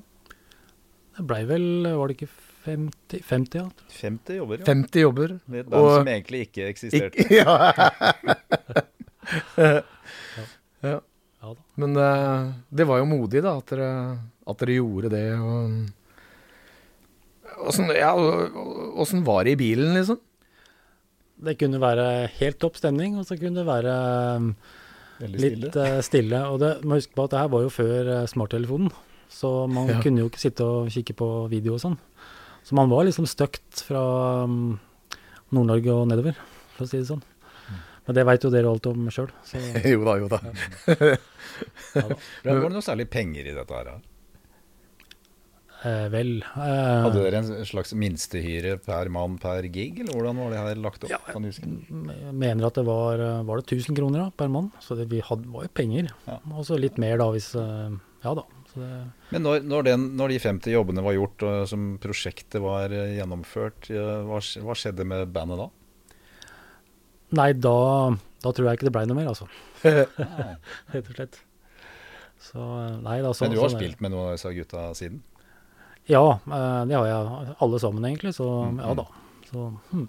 Det 1.17 1.25
blei 1.29 1.43
vel, 1.49 1.67
var 1.97 2.09
det 2.09 2.21
ikke 2.21 2.31
50, 2.65 3.23
50 3.27 3.59
ja? 3.59 3.65
50 4.01 4.37
jobber, 4.39 4.59
ja. 4.63 4.65
50 4.69 5.01
jobber. 5.03 5.33
Det 5.51 5.63
er 5.67 5.75
Og- 5.79 5.97
som 5.99 6.09
egentlig 6.13 6.41
ikke 6.49 6.69
eksisterte. 6.71 7.19
Ikke, 7.19 7.35
ja. 7.43 7.57
ja. 10.83 11.01
Ja 11.43 11.49
da. 11.55 11.57
Men 11.81 11.97
uh, 11.99 12.53
det 12.71 12.85
var 12.87 13.01
jo 13.03 13.07
modig, 13.11 13.43
da, 13.43 13.57
at 13.59 13.73
dere, 13.73 13.89
at 14.47 14.61
dere 14.63 14.77
gjorde 14.79 15.11
det. 15.13 15.25
Og 15.39 15.91
Åssen 17.69 17.91
ja, 17.95 18.13
og- 18.17 18.55
åssen 19.03 19.25
var 19.27 19.45
det 19.45 19.53
i 19.57 19.61
bilen, 19.61 19.93
liksom? 19.95 20.19
Det 21.43 21.57
kunne 21.59 21.81
være 21.83 22.29
helt 22.39 22.59
topp 22.63 22.77
stemning, 22.79 23.17
og 23.19 23.27
så 23.27 23.35
kunne 23.39 23.59
det 23.61 23.67
være 23.67 23.93
um, 24.39 24.53
litt 25.21 25.41
stille. 25.43 25.71
eh, 25.83 26.01
stille. 26.07 26.41
Og 26.49 26.61
det, 26.63 26.71
må 26.87 26.95
huske 27.01 27.15
på 27.19 27.25
at 27.27 27.31
det 27.35 27.41
her 27.43 27.51
var 27.53 27.63
jo 27.67 27.71
før 27.75 28.11
uh, 28.23 28.27
smarttelefonen, 28.31 28.91
så 29.33 29.67
man 29.71 29.89
Ja. 29.91 29.99
kunne 30.03 30.23
jo 30.23 30.29
ikke 30.31 30.41
sitte 30.43 30.63
og 30.65 30.91
kikke 30.95 31.15
på 31.19 31.29
video 31.51 31.75
og 31.75 31.83
sånn. 31.83 31.99
Så 32.63 32.79
man 32.79 32.91
var 32.93 33.07
liksom 33.09 33.27
støkt 33.27 33.83
fra 33.89 34.03
um, 34.47 34.79
Nord-Norge 35.53 35.95
og 35.95 36.09
nedover, 36.13 36.39
for 36.77 36.87
å 36.87 36.91
si 36.91 37.01
det 37.01 37.09
sånn. 37.11 37.25
Men 38.07 38.17
det 38.19 38.25
veit 38.27 38.43
jo 38.43 38.51
dere 38.51 38.71
alt 38.71 38.87
om 38.91 39.05
sjøl, 39.15 39.29
jo 39.95 40.07
da, 40.07 40.17
jo 40.19 40.31
da. 40.31 40.41
ja 40.43 42.07
da. 42.09 42.17
Var 42.49 42.65
det 42.65 42.73
noe 42.75 42.83
særlig 42.83 43.07
penger 43.13 43.47
i 43.47 43.55
dette 43.55 43.79
her? 43.79 43.93
Eh, 45.83 46.07
vel 46.13 46.37
eh, 46.39 47.03
Hadde 47.03 47.25
dere 47.25 47.41
en 47.41 47.67
slags 47.67 47.91
minstehyre 47.99 48.77
per 48.85 49.09
mann 49.11 49.35
per 49.43 49.67
gig, 49.67 49.99
eller 50.03 50.15
hvordan 50.15 50.39
var 50.39 50.53
det 50.53 50.61
her 50.61 50.83
lagt 50.83 51.07
opp? 51.07 51.11
Ja, 51.11 51.19
kan 51.27 51.43
du 51.43 51.51
huske? 51.51 51.67
Jeg 51.67 52.35
mener 52.39 52.69
at 52.69 52.79
det 52.79 52.85
var, 52.87 53.23
eh, 53.23 53.43
var 53.49 53.63
det 53.63 53.67
1000 53.67 53.99
kroner 53.99 54.25
da, 54.25 54.29
per 54.31 54.53
mann, 54.53 54.71
så 54.83 54.95
det, 54.99 55.09
vi 55.11 55.23
hadde, 55.27 55.51
var 55.51 55.67
jo 55.67 55.73
penger. 55.75 56.13
Ja. 56.29 56.39
Og 56.55 56.69
så 56.69 56.79
litt 56.79 57.01
mer 57.03 57.19
da 57.23 57.31
hvis 57.35 57.51
eh, 57.59 57.99
Ja 58.23 58.35
da. 58.39 58.47
Det, 58.75 58.89
Men 59.33 59.45
når, 59.45 59.65
når, 59.69 59.87
den, 59.89 60.05
når 60.17 60.33
de 60.33 60.41
50 60.43 60.73
jobbene 60.75 61.05
var 61.05 61.17
gjort, 61.17 61.45
og 61.49 61.65
som 61.69 61.87
prosjektet 62.03 62.63
var 62.65 62.95
eh, 62.95 63.17
gjennomført, 63.19 63.91
eh, 63.93 64.13
hva, 64.29 64.41
hva 64.41 64.77
skjedde 64.79 65.07
med 65.09 65.33
bandet 65.35 65.61
da? 65.61 65.71
nei, 67.33 67.49
da, 67.57 67.77
da 68.45 68.53
tror 68.53 68.69
jeg 68.69 68.79
ikke 68.79 68.89
det 68.91 68.95
blei 68.97 69.07
noe 69.09 69.17
mer, 69.17 69.31
altså. 69.33 69.47
Rett 70.93 71.07
og 71.07 71.15
slett. 71.17 71.39
Så 72.43 72.61
eh, 72.61 72.97
nei 73.05 73.21
da. 73.25 73.33
Så, 73.33 73.47
Men 73.47 73.55
du 73.55 73.61
har 73.63 73.73
sånn 73.73 73.81
spilt 73.81 74.03
med 74.05 74.13
noen 74.15 74.31
av 74.31 74.37
disse 74.37 74.53
gutta 74.57 74.89
siden? 74.99 75.23
Ja, 76.11 76.25
det 76.43 76.97
har 76.99 77.07
jeg 77.07 77.55
alle 77.63 77.79
sammen 77.79 78.05
egentlig, 78.09 78.35
så 78.35 78.49
Mm, 78.73 78.81
ja 78.83 78.97
da. 78.99 79.07
Så 79.53 79.69
hm. 79.93 80.09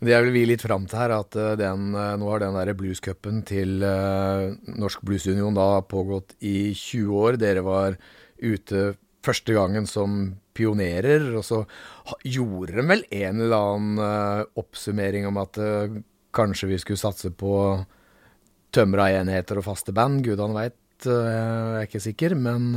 Det 0.00 0.16
vil 0.24 0.32
vi 0.32 0.46
litt 0.48 0.62
fram 0.64 0.86
til 0.88 0.96
her, 0.96 1.12
at 1.12 1.36
eh, 1.36 1.56
den, 1.60 1.90
eh, 1.92 2.14
nå 2.16 2.28
har 2.32 2.40
den 2.40 2.56
der 2.56 2.72
bluescupen 2.76 3.42
til 3.48 3.84
eh, 3.84 4.46
Norsk 4.80 5.02
Bluesunion 5.04 5.56
da 5.56 5.82
pågått 5.84 6.38
i 6.40 6.72
20 6.72 7.18
år. 7.20 7.36
Dere 7.40 7.64
var 7.66 7.98
ute 8.40 8.94
første 9.20 9.52
gangen 9.52 9.84
som 9.84 10.22
pionerer, 10.56 11.26
og 11.36 11.44
så 11.44 11.58
gjorde 12.24 12.78
de 12.78 12.86
vel 12.88 13.04
en 13.12 13.42
eller 13.44 13.66
annen 13.74 14.46
oppsummering 14.58 15.26
om 15.28 15.36
at 15.40 15.58
kanskje 16.34 16.70
vi 16.72 16.78
skulle 16.80 17.00
satse 17.00 17.28
på 17.30 17.52
tømra 18.72 19.10
enheter 19.18 19.60
og 19.60 19.66
faste 19.68 19.92
band. 19.92 20.24
Gudene 20.24 20.56
veit, 20.56 20.80
jeg 21.04 21.76
er 21.76 21.84
ikke 21.84 22.02
sikker, 22.02 22.34
men 22.40 22.72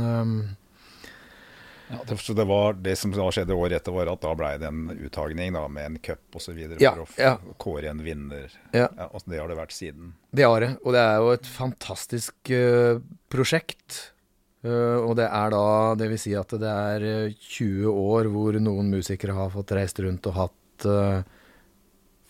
Ja, 1.94 2.06
det, 2.08 2.16
så 2.22 2.34
det, 2.36 2.46
var, 2.48 2.78
det 2.84 2.96
som 3.00 3.12
da 3.14 3.26
skjedde 3.32 3.56
året 3.56 3.78
etter, 3.78 3.94
var 3.94 4.10
at 4.12 4.22
da 4.22 4.32
blei 4.38 4.54
det 4.60 4.70
en 4.70 4.88
uttagning 4.94 5.54
da, 5.56 5.66
med 5.72 5.86
en 5.90 6.00
cup 6.04 6.38
osv. 6.40 6.58
Ja, 6.82 6.94
for 6.96 7.04
å 7.04 7.20
ja. 7.20 7.34
kåre 7.62 7.92
en 7.92 8.02
vinner. 8.04 8.50
Ja. 8.74 8.88
og 9.10 9.24
det 9.30 9.40
har 9.40 9.50
det 9.50 9.58
vært 9.58 9.76
siden. 9.76 10.14
Det 10.34 10.48
har 10.48 10.64
det, 10.64 10.72
og 10.82 10.96
det 10.96 11.04
er 11.04 11.22
jo 11.22 11.30
et 11.36 11.48
fantastisk 11.48 12.52
uh, 12.52 12.98
prosjekt. 13.32 14.00
Uh, 14.64 15.04
og 15.04 15.14
det 15.18 15.26
er 15.28 15.50
da 15.52 15.64
Det 16.00 16.06
vil 16.08 16.20
si 16.22 16.30
at 16.38 16.54
det 16.56 16.70
er 16.70 17.02
eh, 17.04 17.34
20 17.36 17.84
år 17.90 18.30
hvor 18.32 18.56
noen 18.56 18.86
musikere 18.94 19.34
har 19.36 19.50
fått 19.52 19.74
reist 19.76 20.00
rundt 20.00 20.24
og 20.30 20.38
hatt 20.38 20.86
uh, 20.88 21.20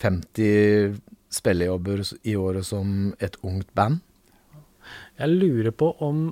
50 0.03 0.99
spillejobber 1.35 2.03
i 2.27 2.35
året 2.39 2.67
som 2.67 3.13
et 3.23 3.39
ungt 3.47 3.71
band. 3.75 4.03
Jeg 5.19 5.31
lurer 5.31 5.71
på 5.75 5.93
om 6.03 6.27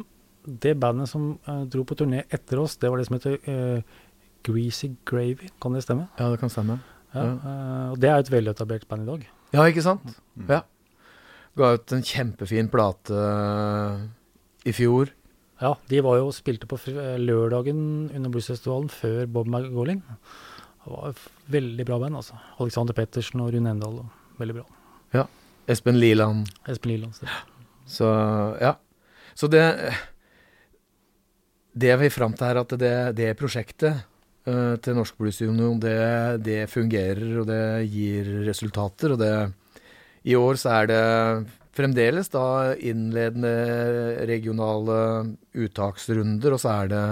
det 0.47 0.75
bandet 0.81 1.09
som 1.11 1.39
uh, 1.49 1.63
dro 1.71 1.85
på 1.87 1.97
turné 1.99 2.25
etter 2.33 2.61
oss, 2.63 2.77
det 2.81 2.91
var 2.91 2.99
det 2.99 3.07
som 3.09 3.17
heter 3.19 3.39
uh, 3.47 3.83
Greasy 4.43 4.93
Gravy, 5.07 5.51
kan 5.63 5.75
det 5.77 5.85
stemme? 5.85 6.09
Ja, 6.19 6.31
det 6.33 6.41
kan 6.43 6.51
stemme. 6.51 6.81
Ja, 7.15 7.23
Ja. 7.23 7.33
eh, 7.37 7.91
og 7.93 7.99
det 8.01 8.09
er 8.09 8.15
jo 8.17 8.25
et 8.25 8.31
veletablert 8.33 8.87
band 8.89 9.03
i 9.03 9.11
dag. 9.11 9.27
Ja, 9.53 9.67
ikke 9.69 9.83
sant? 9.85 10.15
Mm. 10.35 10.47
Ja. 10.49 10.63
Ga 11.61 11.75
ut 11.77 11.93
en 11.93 12.03
kjempefin 12.03 12.71
plate 12.73 13.19
i 14.65 14.73
fjor. 14.73 15.13
Ja, 15.61 15.75
de 15.91 16.01
var 16.03 16.17
jo 16.19 16.33
spilte 16.33 16.67
på 16.67 16.79
lørdagen 17.21 18.11
under 18.17 18.33
bluesfestivalen 18.33 18.89
før 18.91 19.27
Bob 19.31 19.47
McGolling. 19.47 20.01
Det 20.83 20.91
var 20.91 21.13
et 21.13 21.21
veldig 21.53 21.87
bra 21.87 21.99
band, 22.03 22.17
altså. 22.17 22.41
Alexander 22.59 22.97
Pettersen 22.97 23.45
og 23.45 23.53
Rune 23.55 23.71
Endal. 23.77 24.01
Veldig 24.41 24.57
bra. 24.59 24.67
Espen 25.71 26.01
Liland. 26.01 26.49
Espen 26.67 26.91
Liland. 26.91 27.15
Så 27.87 28.09
ja. 28.59 28.73
Så 29.35 29.47
det 29.47 29.63
Det 31.73 31.93
vi 32.01 32.11
fram 32.13 32.35
til, 32.37 32.47
er 32.51 32.61
at 32.61 32.75
det, 32.81 32.97
det 33.17 33.31
prosjektet 33.41 34.05
uh, 34.49 34.77
til 34.83 34.97
Norsk 34.99 35.17
Bluesunion, 35.17 35.81
det, 35.81 35.97
det 36.45 36.61
fungerer, 36.69 37.39
og 37.41 37.49
det 37.49 37.65
gir 37.89 38.29
resultater. 38.49 39.15
Og 39.15 39.23
det 39.23 39.35
I 40.29 40.37
år 40.37 40.61
så 40.61 40.77
er 40.83 40.91
det 40.93 41.03
fremdeles 41.73 42.29
da 42.33 42.75
innledende 42.77 43.55
regionale 44.29 44.99
uttaksrunder, 45.57 46.53
og 46.53 46.61
så 46.61 46.75
er 46.83 46.93
det 46.93 47.07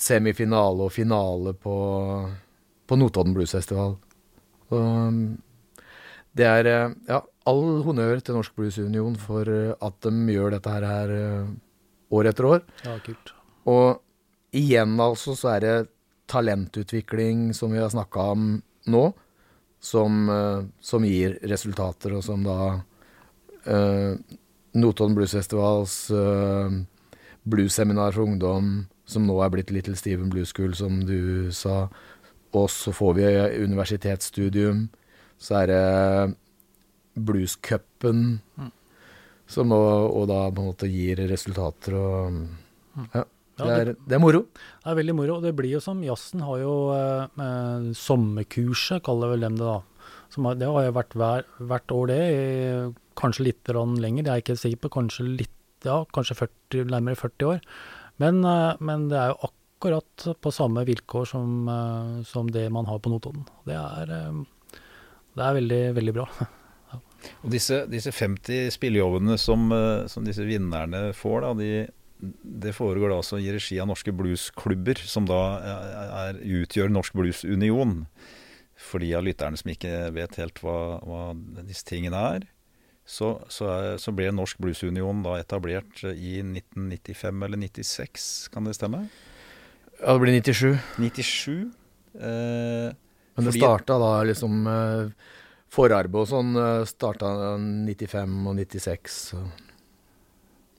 semifinale 0.00 0.88
og 0.88 0.94
finale 0.94 1.52
på, 1.52 1.76
på 2.88 2.98
Notodden 2.98 3.36
Bluesfestival. 3.36 3.98
Det 6.32 6.48
er 6.48 6.70
eh, 6.70 6.94
ja, 7.10 7.20
all 7.20 7.82
honnør 7.84 8.22
til 8.24 8.38
Norsk 8.38 8.56
Bluesunion 8.56 9.18
for 9.20 9.48
eh, 9.52 9.74
at 9.84 10.08
de 10.08 10.32
gjør 10.32 10.56
dette 10.56 10.72
her, 10.72 10.88
her 10.88 11.12
år 12.16 12.32
etter 12.32 12.48
år. 12.48 12.64
Ja, 12.86 12.96
kult. 13.04 13.34
Og 13.70 14.00
igjen 14.56 14.98
altså 15.00 15.36
så 15.38 15.56
er 15.56 15.60
det 15.64 15.76
talentutvikling 16.32 17.50
som 17.56 17.72
vi 17.72 17.80
har 17.82 17.90
snakka 17.92 18.28
om 18.34 18.46
nå, 18.92 19.02
som, 19.82 20.28
eh, 20.30 20.62
som 20.80 21.04
gir 21.04 21.38
resultater, 21.42 22.14
og 22.16 22.24
som 22.24 22.44
da 22.46 22.58
uh, 23.66 24.14
Notodden 24.74 25.14
Bluesfestivals 25.14 26.10
uh, 26.10 26.70
bluesseminar 27.42 28.14
for 28.14 28.24
ungdom, 28.24 28.86
som 29.04 29.26
nå 29.26 29.36
er 29.42 29.52
blitt 29.52 29.70
Little 29.74 29.96
Steven 29.98 30.30
Blues 30.32 30.54
School, 30.54 30.74
som 30.74 31.02
du 31.06 31.50
sa. 31.52 31.88
Og 32.54 32.70
så 32.70 32.92
får 32.94 33.14
vi 33.18 33.26
universitetsstudium. 33.64 34.86
Så 35.38 35.62
er 35.62 35.66
det 35.72 36.34
bluescupen, 37.18 38.40
Mm. 38.56 38.70
som 39.46 39.68
nå 39.68 39.76
og 39.76 40.28
da 40.28 40.50
på 40.50 40.62
en 40.62 40.70
måte 40.70 40.88
gir 40.88 41.16
resultater 41.28 41.94
og 41.94 42.48
Ja. 43.14 43.24
Ja, 43.58 43.64
Det 43.64 43.72
det, 43.72 43.80
er, 43.80 43.96
det 44.08 44.16
er 44.16 44.22
moro. 44.22 44.42
det 44.82 44.90
er 44.90 44.98
veldig 44.98 45.14
moro. 45.16 45.36
og 45.36 45.46
Det 45.46 45.54
blir 45.56 45.74
jo 45.74 45.80
som 45.84 46.02
jazzen 46.04 46.44
har 46.44 46.60
jo 46.62 46.74
eh, 46.96 47.40
eh, 47.46 47.88
sommerkurset, 47.98 49.02
kaller 49.04 49.34
vel 49.34 49.46
dem 49.46 49.58
det 49.60 49.66
da. 49.68 49.80
Som 50.32 50.48
har, 50.48 50.56
det 50.56 50.68
har 50.68 50.86
jo 50.86 50.94
vært 50.96 51.16
hver, 51.20 51.48
hvert 51.60 51.92
år 51.92 52.06
det, 52.08 52.20
i, 52.32 52.92
kanskje 53.20 53.50
litt 53.50 53.68
lenger. 53.68 54.24
Jeg 54.24 54.32
er 54.32 54.44
ikke 54.44 54.56
sikker 54.56 54.84
på, 54.86 54.94
kanskje 54.96 55.26
litt, 55.28 55.58
ja, 55.84 55.98
kanskje 56.16 56.38
40, 56.40 56.86
nærmere 56.94 57.20
40 57.20 57.50
år. 57.50 57.60
Men, 58.22 58.40
eh, 58.44 58.80
men 58.80 59.10
det 59.12 59.20
er 59.20 59.34
jo 59.34 59.50
akkurat 59.50 60.26
på 60.40 60.54
samme 60.54 60.86
vilkår 60.88 61.28
som, 61.28 61.68
eh, 61.68 62.22
som 62.24 62.48
det 62.50 62.70
man 62.72 62.86
har 62.86 62.98
på 62.98 63.12
Notodden. 63.12 63.44
Det 63.68 63.76
er, 63.76 64.10
eh, 64.10 64.80
det 65.36 65.44
er 65.44 65.60
veldig, 65.60 65.84
veldig 66.00 66.14
bra. 66.14 66.28
Og 67.44 67.50
disse, 67.50 67.84
disse 67.90 68.12
50 68.12 68.70
spillejobbene 68.74 69.38
som, 69.38 69.70
eh, 69.72 70.06
som 70.10 70.24
disse 70.26 70.44
vinnerne 70.46 71.12
får, 71.14 71.40
da, 71.44 71.52
de, 71.54 71.70
det 72.22 72.72
foregår 72.76 73.10
da 73.10 73.18
også 73.18 73.40
i 73.42 73.50
regi 73.50 73.80
av 73.82 73.88
norske 73.90 74.12
bluesklubber, 74.14 75.00
som 75.10 75.26
da 75.26 75.40
er, 76.28 76.38
utgjør 76.62 76.92
Norsk 76.94 77.16
Bluesunion. 77.18 78.04
For 78.78 79.02
de 79.02 79.12
av 79.18 79.24
lytterne 79.26 79.58
som 79.58 79.70
ikke 79.72 79.90
vet 80.14 80.38
helt 80.40 80.60
hva, 80.62 80.76
hva 81.02 81.22
disse 81.66 81.84
tingene 81.86 82.18
er, 82.36 82.46
så, 83.02 83.32
så, 83.50 83.66
er, 83.74 83.96
så 83.98 84.14
ble 84.14 84.28
Norsk 84.34 84.60
Bluesunion 84.62 85.24
da 85.26 85.36
etablert 85.42 86.04
i 86.14 86.36
1995 86.44 87.42
eller 87.48 87.58
96, 87.66 88.26
kan 88.54 88.66
det 88.68 88.76
stemme? 88.78 89.04
Ja, 89.98 90.14
det 90.14 90.20
blir 90.22 90.38
97. 90.38 90.78
97. 90.98 91.72
Eh, 92.14 92.94
Men 93.34 93.46
det 93.46 93.52
Fordi- 93.54 93.62
starta 93.64 93.98
da 93.98 94.12
liksom 94.28 94.66
eh, 94.70 95.10
Forarbeid 95.72 96.22
og 96.22 96.28
sånn 96.30 96.54
eh, 96.60 96.84
starta 96.90 97.30
95 97.58 98.34
og 98.50 98.56
96. 98.58 99.18
Så. 99.32 99.42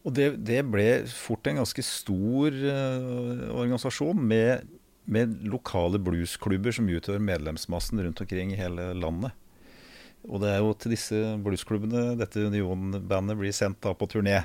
Og 0.04 0.16
det, 0.16 0.30
det 0.44 0.62
ble 0.68 0.88
fort 1.08 1.48
en 1.48 1.62
ganske 1.62 1.86
stor 1.88 2.52
uh, 2.52 3.44
organisasjon 3.56 4.20
med, 4.20 4.66
med 5.08 5.38
lokale 5.48 6.02
bluesklubber 6.04 6.76
som 6.76 6.90
utgjør 6.92 7.24
medlemsmassen 7.24 8.02
rundt 8.04 8.24
omkring 8.24 8.52
i 8.52 8.60
hele 8.60 8.92
landet. 9.00 9.32
Og 10.24 10.44
det 10.44 10.54
er 10.54 10.60
jo 10.64 10.74
til 10.80 10.94
disse 10.96 11.22
bluesklubbene 11.44 12.14
dette 12.20 12.44
Union-bandet 12.48 13.40
blir 13.40 13.56
sendt 13.56 13.82
da 13.84 13.92
på 13.96 14.08
turné. 14.12 14.42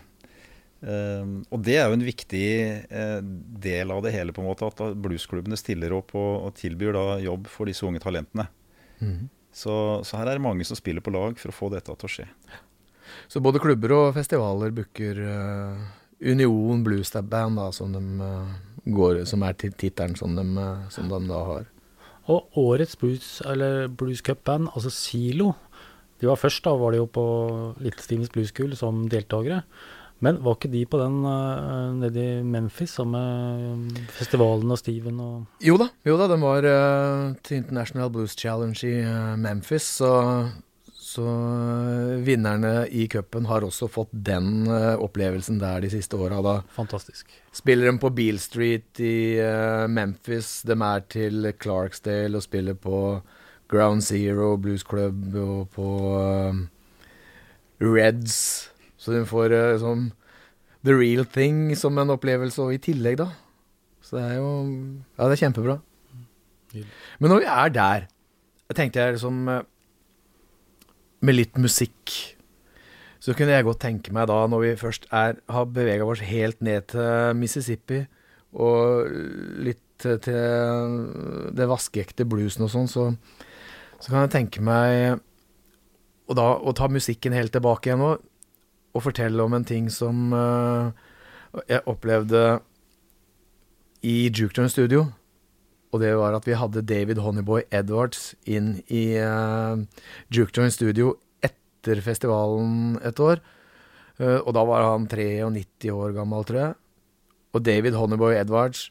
Eh, 0.78 1.26
og 1.50 1.62
det 1.66 1.76
er 1.78 1.86
jo 1.86 1.98
en 1.98 2.06
viktig 2.06 2.46
uh, 2.90 3.18
del 3.62 3.94
av 3.94 4.02
det 4.06 4.14
hele, 4.14 4.34
på 4.34 4.42
en 4.42 4.48
måte, 4.50 4.66
at 4.66 4.98
bluesklubbene 4.98 5.58
stiller 5.58 5.94
opp 5.96 6.14
og, 6.18 6.48
og 6.48 6.56
tilbyr 6.58 6.94
da 6.98 7.04
jobb 7.22 7.50
for 7.50 7.70
disse 7.70 7.86
unge 7.86 8.02
talentene. 8.02 8.48
Så, 9.54 9.74
så 10.06 10.18
her 10.18 10.28
er 10.28 10.38
det 10.38 10.44
mange 10.44 10.66
som 10.66 10.78
spiller 10.78 11.02
på 11.02 11.14
lag 11.14 11.38
for 11.40 11.50
å 11.50 11.56
få 11.56 11.70
dette 11.74 11.94
til 11.94 12.10
å 12.10 12.14
skje. 12.14 12.26
Så 13.28 13.40
både 13.44 13.60
klubber 13.62 13.94
og 13.96 14.14
festivaler 14.16 14.74
booker 14.76 15.20
uh, 15.24 15.88
Union 16.20 16.84
Blues 16.84 17.12
Band, 17.12 17.56
da, 17.60 17.70
som, 17.72 17.92
de, 17.92 18.00
uh, 18.22 18.82
går, 18.88 19.24
som 19.28 19.42
er 19.46 19.54
tit- 19.54 19.76
tittelen 19.78 20.16
som, 20.18 20.34
de, 20.34 20.44
eh, 20.58 20.88
som 20.90 21.08
de 21.10 21.20
da 21.28 21.42
har. 21.44 21.66
Og 22.28 22.58
årets 22.60 22.96
blues, 22.96 23.40
eller 23.46 23.86
blues 23.88 24.20
cup-band, 24.24 24.68
altså 24.74 24.90
Silo, 24.92 25.54
de 26.20 26.26
var 26.26 26.36
først 26.40 26.64
da, 26.64 26.72
var 26.74 26.92
de 26.92 26.98
jo 26.98 27.06
på 27.06 27.24
Little 27.78 28.02
Stevens 28.02 28.32
Blues 28.34 28.50
School 28.50 28.74
som 28.76 29.04
deltakere. 29.08 29.62
Men 30.18 30.40
var 30.42 30.56
ikke 30.56 30.70
de 30.72 30.80
på 30.90 30.98
den 30.98 31.20
uh, 31.22 31.92
nede 31.94 32.18
i 32.18 32.42
Memphis 32.42 32.96
sammen 32.98 33.84
med 33.84 34.08
festivalen 34.16 34.72
og 34.74 34.80
Steven 34.80 35.20
og 35.22 35.62
Jo 35.62 35.76
da, 35.78 35.86
jo 36.08 36.16
da, 36.18 36.26
de 36.32 36.38
var 36.42 36.66
uh, 36.66 37.36
til 37.46 37.60
International 37.60 38.10
Blues 38.10 38.34
Challenge 38.34 38.82
i 38.82 38.96
uh, 39.06 39.36
Memphis, 39.38 39.86
så, 40.00 40.10
så 41.18 41.26
eh, 41.26 42.20
vinnerne 42.22 42.86
i 42.94 43.08
cupen 43.10 43.48
har 43.50 43.64
også 43.66 43.88
fått 43.90 44.12
den 44.12 44.68
eh, 44.70 44.94
opplevelsen 45.02 45.58
der 45.58 45.82
de 45.82 45.90
siste 45.90 46.18
åra. 46.18 46.60
Fantastisk. 46.76 47.32
spiller 47.52 47.90
de 47.90 47.98
på 47.98 48.12
Beale 48.14 48.38
Street 48.38 49.00
i 49.02 49.38
eh, 49.42 49.86
Memphis, 49.90 50.62
de 50.68 50.76
er 50.76 51.04
til 51.10 51.50
Clarksdale 51.58 52.38
og 52.38 52.44
spiller 52.46 52.78
på 52.78 53.00
Ground 53.68 54.04
Zero 54.06 54.54
Blues 54.56 54.84
Club 54.86 55.34
og 55.36 55.66
på 55.74 55.88
Reds. 57.82 58.38
Så 58.96 59.12
de 59.12 59.26
får 59.28 59.52
sånn 59.82 60.06
The 60.86 60.94
Real 60.94 61.26
Thing 61.28 61.74
som 61.76 61.98
en 62.00 62.14
opplevelse, 62.14 62.62
og 62.64 62.72
i 62.72 62.80
tillegg, 62.80 63.18
da. 63.20 63.28
Så 64.00 64.16
det 64.16 64.22
er 64.24 64.38
jo 64.38 64.52
Ja, 65.18 65.26
det 65.28 65.34
er 65.34 65.42
kjempebra. 65.42 65.76
Men 67.18 67.34
når 67.34 67.44
vi 67.44 67.50
er 67.52 67.74
der, 67.74 68.08
tenkte 68.72 69.02
jeg 69.02 69.18
liksom 69.18 69.44
Med 71.24 71.34
litt 71.34 71.58
musikk 71.58 72.14
så 73.18 73.34
kunne 73.34 73.56
jeg 73.56 73.66
godt 73.66 73.80
tenke 73.82 74.12
meg 74.14 74.28
da, 74.30 74.38
når 74.46 74.62
vi 74.62 74.68
først 74.78 75.08
er, 75.10 75.40
har 75.50 75.66
bevega 75.74 76.06
oss 76.06 76.22
helt 76.24 76.62
ned 76.64 76.86
til 76.92 77.34
Mississippi, 77.36 78.04
og 78.54 79.10
litt 79.60 79.82
til 79.98 80.38
det 81.58 81.66
vaskeekte 81.68 82.24
bluesen 82.30 82.64
og 82.68 82.70
sånn, 82.72 82.86
så, 82.88 83.08
så 83.98 84.12
kan 84.12 84.22
jeg 84.22 84.34
tenke 84.36 84.62
meg 84.64 85.18
å, 86.28 86.36
da, 86.38 86.46
å 86.62 86.74
ta 86.76 86.88
musikken 86.92 87.34
helt 87.36 87.52
tilbake 87.56 87.90
igjen 87.90 88.02
nå, 88.04 88.14
og 88.94 89.04
fortelle 89.04 89.44
om 89.44 89.58
en 89.58 89.66
ting 89.66 89.90
som 89.92 90.30
uh, 90.32 90.94
jeg 91.68 91.84
opplevde 91.90 92.44
i 94.06 94.30
Jukejoint 94.30 94.72
Studio. 94.72 95.08
Og 95.88 96.02
det 96.02 96.10
var 96.18 96.36
at 96.36 96.46
vi 96.48 96.56
hadde 96.58 96.84
David 96.84 97.20
Honeyboy 97.24 97.64
Edwards 97.72 98.34
inn 98.48 98.76
i 98.92 99.16
uh, 99.16 99.80
Jukejoint 100.34 100.74
Studio 100.74 101.14
etter 101.44 102.02
festivalen 102.04 102.98
et 103.06 103.20
år. 103.24 103.40
Uh, 104.20 104.40
og 104.42 104.52
da 104.56 104.64
var 104.68 104.84
han 104.84 105.08
93 105.08 105.92
år 105.94 106.12
gammel, 106.16 106.44
tror 106.44 106.60
jeg. 106.60 106.76
Og 107.56 107.64
David 107.64 107.96
Honeyboy 107.96 108.36
Edwards 108.36 108.88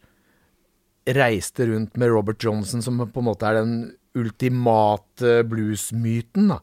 reiste 1.07 1.67
rundt 1.69 1.95
med 2.01 2.11
Robert 2.11 2.41
Johnson, 2.43 2.81
som 2.83 2.97
på 2.99 3.21
en 3.21 3.29
måte 3.29 3.47
er 3.47 3.61
den 3.61 3.75
ultimate 4.17 5.43
bluesmyten, 5.47 6.49
da. 6.55 6.57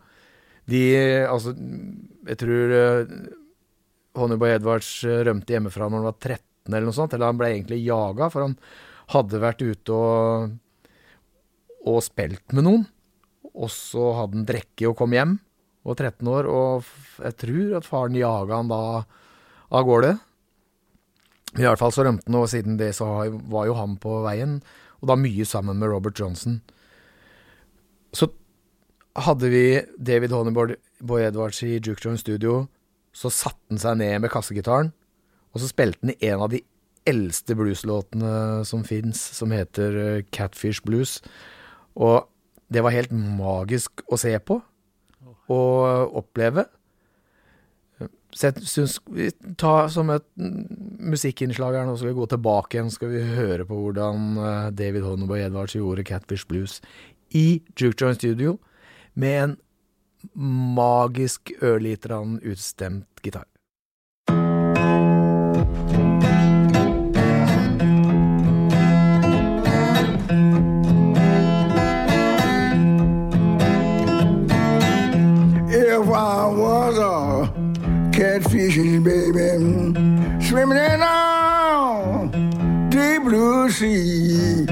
De 0.65 0.81
Altså, 1.29 1.53
jeg 2.25 2.41
tror 2.41 2.75
uh, 2.75 3.15
Honeyboy 4.19 4.57
Edwards 4.57 4.91
rømte 5.05 5.55
hjemmefra 5.55 5.87
når 5.87 6.01
han 6.01 6.09
var 6.09 6.19
13 6.19 6.73
eller 6.73 6.89
noe 6.89 6.97
sånt. 6.97 7.15
Eller 7.15 7.29
han 7.29 7.39
ble 7.39 7.51
egentlig 7.53 7.83
jaga, 7.85 8.31
for 8.33 8.49
han 8.49 8.57
hadde 9.13 9.41
vært 9.43 9.65
ute 9.65 9.97
og, 9.97 10.55
og 11.85 12.05
spilt 12.05 12.55
med 12.57 12.67
noen. 12.67 12.87
Og 13.55 13.71
så 13.71 14.13
hadde 14.19 14.41
han 14.41 14.47
drukket 14.49 14.89
og 14.91 14.97
kom 14.99 15.15
hjem, 15.15 15.37
og 15.85 15.99
13 15.99 16.31
år, 16.33 16.49
og 16.49 16.87
jeg 17.23 17.37
tror 17.43 17.75
at 17.79 17.87
faren 17.87 18.17
jaga 18.19 18.57
han 18.57 18.71
da 18.73 18.81
av 19.75 19.85
gårde. 19.87 20.15
I 21.55 21.63
hvert 21.63 21.79
fall 21.79 21.93
så 21.95 22.07
rømte 22.07 22.27
han, 22.27 22.39
og 22.41 22.49
siden 22.51 22.79
det 22.81 22.95
så 22.99 23.07
var 23.53 23.69
jo 23.69 23.77
han 23.79 23.99
på 24.01 24.23
veien, 24.25 24.59
og 24.99 25.11
da 25.11 25.19
mye 25.21 25.47
sammen 25.47 25.79
med 25.79 25.93
Robert 25.93 26.19
Johnson. 26.19 26.59
Så 28.17 28.33
hadde 29.27 29.51
vi 29.53 29.67
David 29.95 30.35
Honeyboy 30.35 30.75
Boy 31.05 31.27
Edwards 31.29 31.63
i 31.63 31.77
Juke 31.77 32.01
Joint 32.03 32.23
Studio, 32.23 32.65
så 33.15 33.31
satte 33.31 33.71
han 33.71 33.79
seg 33.79 34.01
ned 34.01 34.25
med 34.25 34.33
kassegitaren, 34.33 34.91
og 35.55 35.63
så 35.63 35.71
spilte 35.71 36.01
han 36.03 36.15
i 36.17 36.33
en 36.33 36.43
av 36.43 36.51
de 36.51 36.65
eldste 37.09 37.57
blueslåtene 37.59 38.65
som 38.69 38.85
fins, 38.87 39.21
som 39.37 39.53
heter 39.55 39.99
eh, 40.01 40.23
Catfish 40.35 40.85
Blues. 40.87 41.19
Og 41.95 42.25
det 42.73 42.83
var 42.85 42.95
helt 42.95 43.13
magisk 43.13 44.03
å 44.09 44.19
se 44.21 44.33
på 44.41 44.61
og 45.53 46.17
oppleve. 46.17 46.65
Så 48.35 48.49
jeg 48.49 48.67
syns 48.67 48.97
vi 49.15 49.29
tar 49.61 49.91
som 49.95 50.09
et 50.11 50.25
musikkinnslag 50.35 51.77
her 51.79 51.87
nå, 51.87 51.95
skal 52.01 52.11
vi 52.11 52.17
gå 52.19 52.27
tilbake 52.33 52.79
igjen, 52.79 52.91
skal 52.91 53.13
vi 53.13 53.23
høre 53.37 53.67
på 53.69 53.79
hvordan 53.79 54.39
eh, 54.41 54.71
David 54.75 55.07
Honeyboy 55.07 55.45
Edwards 55.45 55.77
gjorde 55.77 56.07
Catfish 56.09 56.49
Blues 56.51 56.81
i 57.35 57.63
Juke 57.79 58.15
Studio 58.17 58.59
med 59.15 59.43
en 59.43 59.57
magisk 60.75 61.53
ørlitran 61.63 62.41
utstemt 62.43 63.23
gitar. 63.23 63.47
I 76.37 76.47
was 76.47 76.99
a 76.99 77.49
catfishing 78.11 79.05
baby, 79.05 79.51
swimming 80.45 80.79
in 80.79 81.01
a 81.01 82.29
deep 82.91 83.23
blue 83.23 83.71
sea, 83.71 84.67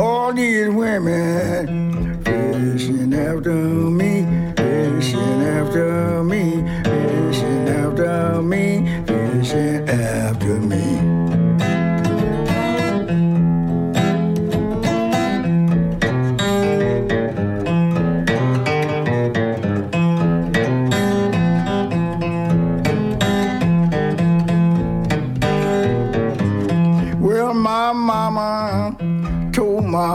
all 0.00 0.32
these 0.32 0.70
women 0.70 2.24
fishing 2.24 3.12
after 3.12 3.52
me, 3.52 4.24
fishing 4.56 5.42
after 5.58 6.24
me, 6.24 6.64
fishing 6.84 7.68
after 7.68 8.40
me, 8.40 8.64
fishing 9.06 9.86
after 9.86 10.58
me. 10.58 10.93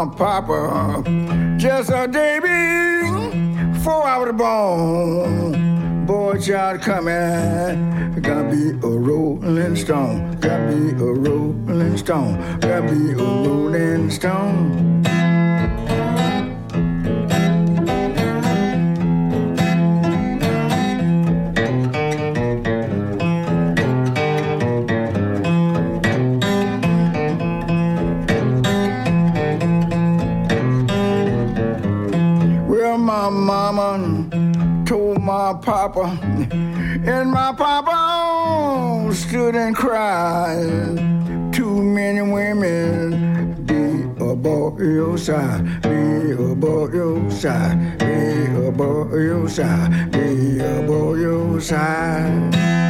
My 0.05 0.15
papa 0.15 1.03
just 1.57 1.89
a 1.89 2.07
day 2.07 2.39
before 2.39 4.07
I 4.07 4.17
was 4.17 4.31
born. 4.31 6.05
Boy, 6.05 6.39
child 6.39 6.81
coming, 6.81 8.21
gotta 8.21 8.49
be 8.49 8.69
a 8.69 8.89
rolling 8.89 9.75
stone, 9.75 10.39
gotta 10.39 10.73
be 10.73 10.91
a 10.91 11.05
rolling 11.05 11.97
stone, 11.97 12.39
gotta 12.62 12.81
be 12.83 13.12
a 13.12 13.15
rolling 13.17 14.09
stone. 14.09 15.18
Papa, 35.62 36.17
and 37.06 37.32
my 37.32 37.54
papa 37.54 39.13
stood 39.13 39.56
and 39.56 39.76
cried. 39.76 40.98
Too 41.54 41.82
many 41.82 42.22
women 42.22 43.54
be 43.65 44.24
about 44.24 44.78
your 44.80 45.17
side, 45.17 45.82
be 45.82 46.32
about 46.32 46.93
your 46.93 47.30
side, 47.32 48.00
be 48.00 48.67
about 48.67 49.12
your 49.12 49.50
side, 49.50 50.12
be 50.12 50.60
about 50.60 51.13
your 51.15 51.62
side. 51.62 52.88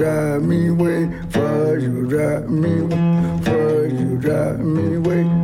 Drive 0.00 0.42
me 0.42 0.68
away. 0.68 1.10
Fuzz, 1.28 1.82
you 1.82 2.08
drive 2.08 2.48
me 2.48 2.80
away. 2.80 3.40
Fuzz, 3.44 3.92
you 3.92 4.16
drive 4.16 4.58
me 4.60 4.94
away. 4.94 5.39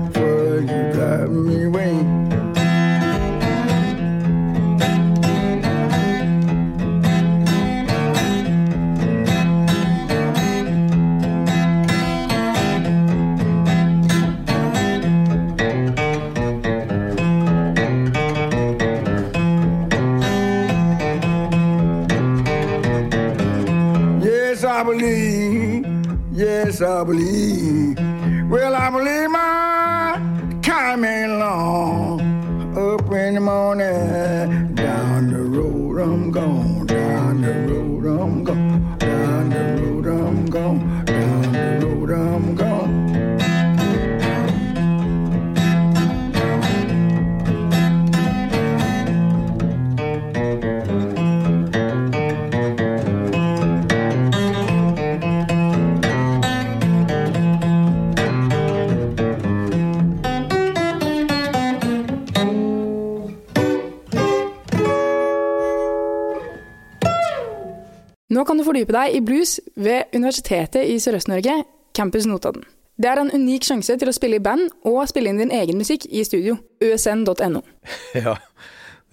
Nå 68.26 68.42
kan 68.42 68.58
du 68.58 68.64
fordype 68.66 68.90
deg 68.90 69.12
i 69.14 69.20
blues 69.22 69.60
ved 69.78 70.10
Universitetet 70.10 70.88
i 70.90 70.96
Sørøst-Norge, 70.98 71.60
Campus 71.94 72.24
Notodden. 72.26 72.64
Det 72.98 73.06
er 73.06 73.20
en 73.20 73.30
unik 73.30 73.62
sjanse 73.68 73.94
til 74.00 74.10
å 74.10 74.14
spille 74.16 74.40
i 74.40 74.42
band 74.42 74.64
og 74.88 75.04
spille 75.06 75.30
inn 75.30 75.38
din 75.38 75.52
egen 75.54 75.78
musikk 75.78 76.08
i 76.10 76.24
studio. 76.26 76.56
usn.no. 76.82 77.62
Ja, 78.18 78.34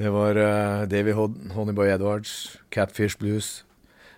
det 0.02 0.10
var 0.16 0.40
uh, 0.40 0.86
Davy 0.90 1.14
Honeyboy 1.14 1.92
Edwards, 1.94 2.58
Catfish 2.74 3.20
Blues. 3.22 3.60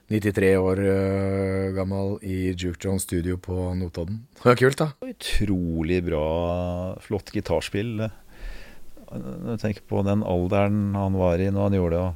93 0.08 0.54
år 0.62 0.80
uh, 0.80 1.74
gammel 1.76 2.16
i 2.24 2.54
Juke 2.54 2.80
Jones 2.80 3.04
studio 3.04 3.36
på 3.36 3.74
Notodden. 3.76 4.24
Det 4.38 4.48
var 4.48 4.62
kult, 4.62 4.80
da. 4.80 4.90
Utrolig 5.04 6.00
bra, 6.08 6.24
flott 7.04 7.36
gitarspill. 7.36 8.06
Når 9.12 9.44
du 9.44 9.60
tenker 9.60 9.84
på 9.92 10.08
den 10.08 10.24
alderen 10.24 10.96
han 10.96 11.20
var 11.20 11.44
i 11.44 11.52
når 11.52 11.68
han 11.68 11.80
gjorde 11.82 12.00
det. 12.00 12.08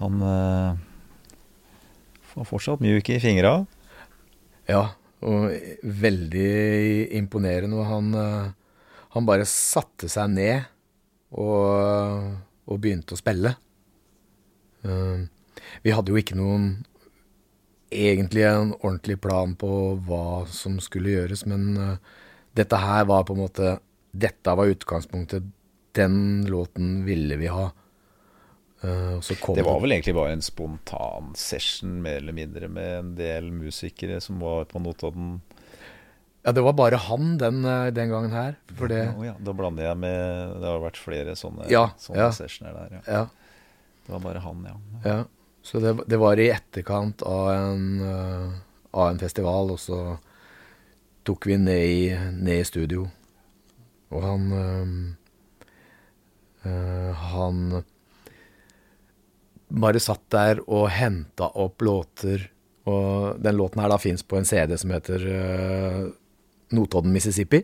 Han 0.00 0.28
eh, 0.32 0.82
var 2.34 2.48
fortsatt 2.48 2.82
mjuk 2.84 3.10
i 3.14 3.20
fingra. 3.22 3.54
Ja, 4.70 4.94
og 5.24 5.52
veldig 5.82 7.12
imponerende. 7.18 7.78
Og 7.80 7.86
han, 7.88 8.14
eh, 8.14 8.48
han 9.16 9.28
bare 9.28 9.46
satte 9.48 10.08
seg 10.12 10.32
ned 10.34 10.64
og, 11.34 12.34
og 12.66 12.80
begynte 12.82 13.16
å 13.16 13.20
spille. 13.20 13.54
Eh, 14.84 15.24
Vi 15.82 15.92
hadde 15.94 16.12
jo 16.12 16.20
ikke 16.20 16.36
noen 16.36 16.84
egentlig 17.94 18.44
en 18.44 18.74
ordentlig 18.80 19.20
plan 19.22 19.54
på 19.56 19.68
hva 20.06 20.44
som 20.50 20.80
skulle 20.82 21.14
gjøres, 21.14 21.46
men 21.46 21.76
eh, 21.78 21.96
dette 22.58 22.78
her 22.78 23.06
var 23.10 23.24
på 23.24 23.36
en 23.36 23.44
måte 23.46 23.78
Dette 24.14 24.52
var 24.54 24.70
utgangspunktet. 24.70 25.42
Den 25.98 26.44
låten 26.46 27.00
ville 27.02 27.34
vi 27.34 27.48
ha. 27.50 27.64
Eh, 27.72 27.72
og 27.72 27.72
så 27.72 28.73
kom 28.73 28.73
Det 28.84 29.64
var 29.64 29.78
vel 29.80 29.94
egentlig 29.94 30.14
bare 30.16 30.34
en 30.36 30.44
spontan 30.44 31.30
session, 31.38 32.02
mer 32.04 32.18
eller 32.20 32.36
mindre, 32.36 32.68
med 32.68 32.98
en 32.98 33.12
del 33.16 33.48
musikere 33.54 34.20
som 34.20 34.42
var 34.44 34.66
på 34.68 34.82
Notodden. 34.82 35.38
Ja, 36.44 36.52
det 36.52 36.60
var 36.60 36.74
bare 36.76 36.98
han 37.00 37.38
den, 37.40 37.64
eh, 37.64 37.86
den 37.96 38.10
gangen 38.12 38.34
her. 38.36 38.58
For 38.76 38.90
det 38.92 39.06
Å 39.16 39.24
ja, 39.24 39.32
da 39.40 39.54
blander 39.56 39.86
jeg 39.86 39.96
med 39.96 40.58
Det 40.60 40.68
har 40.68 40.82
vært 40.82 41.00
flere 41.00 41.36
sånne, 41.40 41.70
Ja, 41.72 41.86
sånne 41.96 42.26
ja. 42.26 42.34
sessioner 42.36 42.76
der. 42.76 42.98
Ja. 42.98 43.00
Ja. 43.08 43.22
Det 44.04 44.12
var 44.12 44.20
bare 44.20 44.42
han, 44.44 44.66
ja. 44.68 44.76
Ja, 45.08 45.16
så 45.64 45.80
det, 45.80 45.94
det 46.06 46.20
var 46.20 46.36
i 46.36 46.50
etterkant 46.52 47.22
av 47.24 47.48
en, 47.54 47.86
uh, 48.04 48.52
av 48.92 49.14
en 49.14 49.18
festival, 49.22 49.72
og 49.72 49.80
så 49.80 50.18
tok 51.24 51.48
vi 51.48 51.56
ned 51.56 51.84
i, 51.88 52.02
ned 52.36 52.60
i 52.60 52.68
studio. 52.68 53.06
Og 54.12 54.20
han 54.20 54.52
uh, 54.52 54.92
uh, 56.68 57.24
Han 57.32 57.80
bare 59.68 60.02
satt 60.02 60.26
der 60.32 60.60
og 60.66 60.88
henta 60.92 61.48
opp 61.60 61.82
låter. 61.84 62.50
Og 62.90 63.40
den 63.40 63.56
låten 63.56 63.80
her 63.80 63.92
da 63.92 63.98
fins 64.00 64.24
på 64.26 64.38
en 64.38 64.48
CD 64.48 64.76
som 64.80 64.92
heter 64.92 65.24
uh, 65.24 66.02
Notodden, 66.76 67.14
Mississippi. 67.14 67.62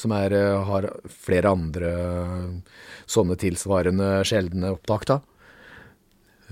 Som 0.00 0.14
er, 0.16 0.32
uh, 0.34 0.64
har 0.66 0.88
flere 1.10 1.52
andre 1.52 1.92
sånne 3.06 3.36
tilsvarende 3.40 4.16
sjeldne 4.26 4.72
opptak, 4.74 5.08
da. 5.10 5.20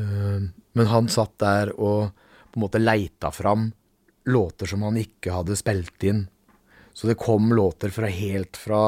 Men 0.02 0.88
han 0.88 1.08
satt 1.12 1.34
der 1.38 1.70
og 1.76 2.14
på 2.50 2.56
en 2.56 2.62
måte 2.64 2.80
leita 2.80 3.28
fram 3.30 3.66
låter 4.24 4.66
som 4.66 4.82
han 4.86 4.96
ikke 4.98 5.34
hadde 5.34 5.56
spilt 5.60 6.06
inn. 6.08 6.22
Så 6.96 7.10
det 7.10 7.18
kom 7.20 7.52
låter 7.54 7.92
fra 7.92 8.08
helt 8.08 8.56
fra 8.56 8.80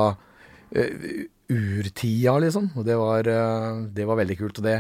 urtida, 0.72 2.38
liksom. 2.40 2.70
Og 2.74 2.88
det 2.88 2.96
var, 2.98 3.28
det 3.94 4.08
var 4.08 4.18
veldig 4.22 4.38
kult. 4.40 4.58
Og 4.58 4.66
det, 4.66 4.78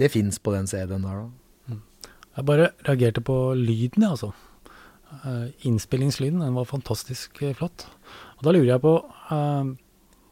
det 0.00 0.08
fins 0.12 0.40
på 0.40 0.54
den 0.54 0.68
CD-en 0.70 1.04
der, 1.04 1.24
da. 1.24 1.76
Jeg 2.38 2.46
bare 2.48 2.70
reagerte 2.86 3.20
på 3.20 3.36
lyden, 3.58 4.04
jeg, 4.04 4.14
altså. 4.14 4.30
Eh, 5.26 5.50
innspillingslyden, 5.66 6.40
den 6.40 6.56
var 6.56 6.68
fantastisk 6.70 7.42
eh, 7.42 7.54
flott. 7.58 7.84
Og 8.38 8.46
da 8.46 8.54
lurer 8.54 8.76
jeg 8.76 8.84
på 8.84 8.96
eh, 9.34 9.72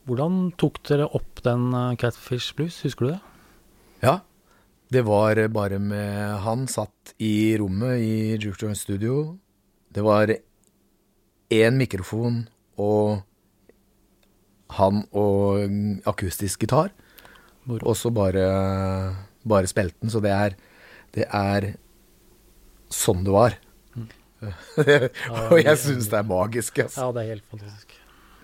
Hvordan 0.08 0.36
tok 0.56 0.78
dere 0.88 1.08
opp 1.18 1.42
den 1.44 1.66
eh, 1.74 1.96
Catfish 2.00 2.54
Blues, 2.56 2.78
husker 2.86 3.04
du 3.04 3.10
det? 3.12 3.20
Ja. 4.06 4.18
Det 4.88 5.02
var 5.04 5.36
bare 5.52 5.76
med 5.78 6.38
Han 6.46 6.62
satt 6.64 7.12
i 7.20 7.58
rommet 7.60 8.00
i 8.00 8.38
Jukejoint 8.40 8.78
Studio. 8.78 9.36
Det 9.92 10.00
var 10.00 10.32
én 11.52 11.76
mikrofon 11.76 12.46
og 12.80 13.20
han 14.78 15.02
og 15.12 16.08
akustisk 16.08 16.64
gitar. 16.64 16.94
Og 17.68 17.92
så 18.00 18.08
bare, 18.08 18.48
bare 19.50 19.70
spilte 19.70 19.96
den. 20.02 20.10
Så 20.12 20.20
det 20.24 20.32
er, 20.34 20.56
det 21.16 21.26
er 21.34 21.70
sånn 22.94 23.24
det 23.26 23.34
var. 23.34 23.56
og 25.50 25.56
jeg 25.58 25.78
syns 25.82 26.06
det 26.12 26.18
er 26.20 26.26
magisk. 26.28 26.78
Altså. 26.84 27.00
Ja, 27.00 27.08
det 27.16 27.24
er 27.24 27.32
helt 27.34 27.48
fantastisk. 27.50 27.96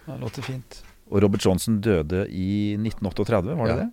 Det 0.04 0.16
låter 0.20 0.42
fint. 0.44 0.80
Og 1.12 1.20
Robert 1.22 1.44
Johnson 1.44 1.76
døde 1.84 2.24
i 2.32 2.74
1938, 2.80 3.54
var 3.60 3.70
det 3.70 3.76
Ja. 3.76 3.84
det? 3.84 3.90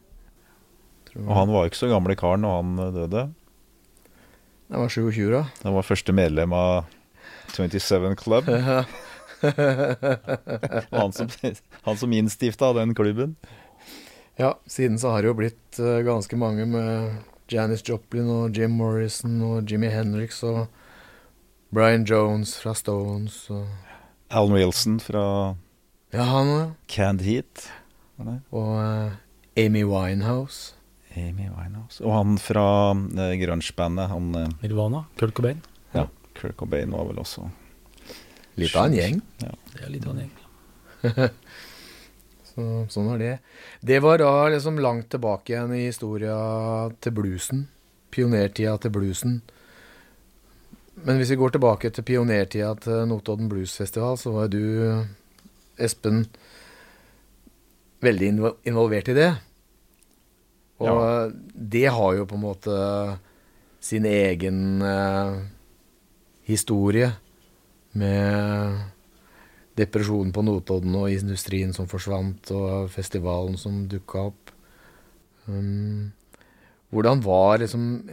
Og 1.28 1.34
han 1.36 1.50
var 1.52 1.68
ikke 1.68 1.76
så 1.82 1.90
gamle 1.92 2.16
karen 2.16 2.42
når 2.46 2.54
han 2.62 2.70
eh, 2.80 2.92
døde. 2.96 3.24
Han 4.72 4.80
var 4.86 4.90
27, 4.94 5.26
da. 5.34 5.42
Han 5.66 5.74
var 5.76 5.84
første 5.84 6.14
medlem 6.16 6.54
av 6.56 6.86
27 7.52 8.16
Club. 8.22 8.48
Og 9.42 10.96
han 10.96 11.12
som, 11.16 11.28
han 11.84 11.98
som 12.00 12.14
innstifta 12.16 12.72
den 12.78 12.94
klubben. 12.96 13.36
Ja, 14.40 14.54
siden 14.66 15.00
så 15.00 15.12
har 15.14 15.22
det 15.22 15.32
jo 15.32 15.38
blitt 15.38 15.80
eh, 15.80 16.02
ganske 16.08 16.38
mange 16.40 16.66
med 16.66 17.18
Janis 17.52 17.84
Joplin 17.88 18.30
og 18.32 18.58
Jim 18.58 18.72
Morrison 18.80 19.42
og 19.44 19.72
Jimmy 19.72 19.90
Hendrix 19.92 20.40
og 20.48 20.68
Brian 21.72 22.06
Jones 22.08 22.56
fra 22.60 22.74
Stones 22.76 23.44
og 23.52 23.68
Alan 24.32 24.56
Wilson 24.56 25.00
fra 25.04 25.56
Ja, 26.12 26.24
han. 26.28 26.74
Canned 26.88 27.24
Heat. 27.24 27.68
Og 28.52 28.72
uh, 28.76 29.12
Amy 29.58 29.84
Winehouse. 29.88 30.74
Amy 31.16 31.48
Winehouse. 31.52 32.04
Og 32.04 32.14
han 32.16 32.38
fra 32.40 32.66
uh, 32.94 33.32
grunge-bandet, 33.40 34.08
han 34.12 34.36
eh, 34.36 34.52
Nirvana, 34.64 35.06
Kurt 35.20 35.34
Cobain. 35.36 35.62
ja, 35.96 36.06
Kurt 36.36 36.56
Cobain 36.60 36.92
var 36.92 37.08
vel 37.10 37.20
også 37.20 37.48
Litt 38.60 38.76
av 38.76 38.90
en 38.90 38.96
gjeng. 38.96 39.22
Det 39.40 39.84
er 39.84 39.92
litt 39.92 40.08
av 40.08 40.16
en 40.16 40.24
gjeng. 40.24 40.36
Så, 42.52 42.66
sånn 42.92 43.08
var 43.08 43.22
det. 43.22 43.36
Det 43.80 44.02
var 44.04 44.20
da 44.20 44.32
liksom 44.52 44.80
langt 44.84 45.10
tilbake 45.14 45.54
igjen 45.54 45.74
i 45.78 45.86
historia 45.88 46.36
til 47.00 47.16
bluesen. 47.16 47.66
Pionertida 48.12 48.76
til 48.82 48.94
bluesen. 48.94 49.40
Men 51.02 51.18
hvis 51.18 51.32
vi 51.34 51.40
går 51.40 51.56
tilbake 51.56 51.90
til 51.96 52.06
pionertida 52.06 52.74
til 52.84 53.06
Notodden 53.10 53.50
Blues 53.50 53.74
Festival, 53.80 54.20
så 54.20 54.34
var 54.36 54.52
du, 54.52 54.62
Espen, 55.82 56.26
veldig 58.04 58.34
involvert 58.68 59.10
i 59.10 59.18
det. 59.18 59.32
Og 60.82 61.34
det 61.54 61.88
har 61.94 62.16
jo 62.18 62.28
på 62.28 62.38
en 62.38 62.44
måte 62.44 62.78
sin 63.82 64.06
egen 64.06 64.82
eh, 64.86 65.42
historie 66.50 67.12
med 67.98 68.82
depresjonen 69.80 70.34
på 70.36 70.44
Notodden 70.46 70.96
og 71.00 71.12
industrien 71.14 71.72
som 71.76 71.88
forsvant, 71.90 72.52
og 72.56 72.92
festivalen 72.92 73.58
som 73.60 73.86
dukka 73.92 74.28
opp. 74.32 74.52
Um, 75.48 76.12
hvordan 76.92 77.24
var 77.24 77.62
liksom 77.62 78.04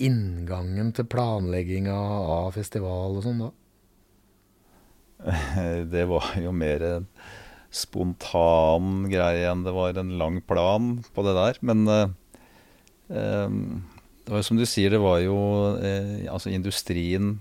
inngangen 0.00 0.94
til 0.96 1.08
planlegginga 1.10 1.96
av 2.38 2.54
festival 2.56 3.18
og 3.18 3.26
sånn 3.26 3.42
da? 3.44 3.50
Det 5.92 6.06
var 6.08 6.32
jo 6.40 6.54
mer 6.56 6.86
en 6.86 7.08
spontan 7.70 9.04
greie 9.10 9.46
enn 9.46 9.62
det 9.62 9.72
var 9.76 9.98
en 10.00 10.16
lang 10.18 10.40
plan 10.42 10.96
på 11.14 11.24
det 11.26 11.34
der. 11.36 11.60
Men 11.66 11.84
uh, 11.86 12.08
um, 13.08 13.82
det 14.24 14.32
var 14.32 14.42
jo 14.42 14.48
som 14.48 14.58
du 14.58 14.66
sier, 14.66 14.94
det 14.94 15.02
var 15.02 15.20
jo 15.22 15.36
uh, 15.76 16.16
Altså, 16.30 16.50
industrien 16.54 17.38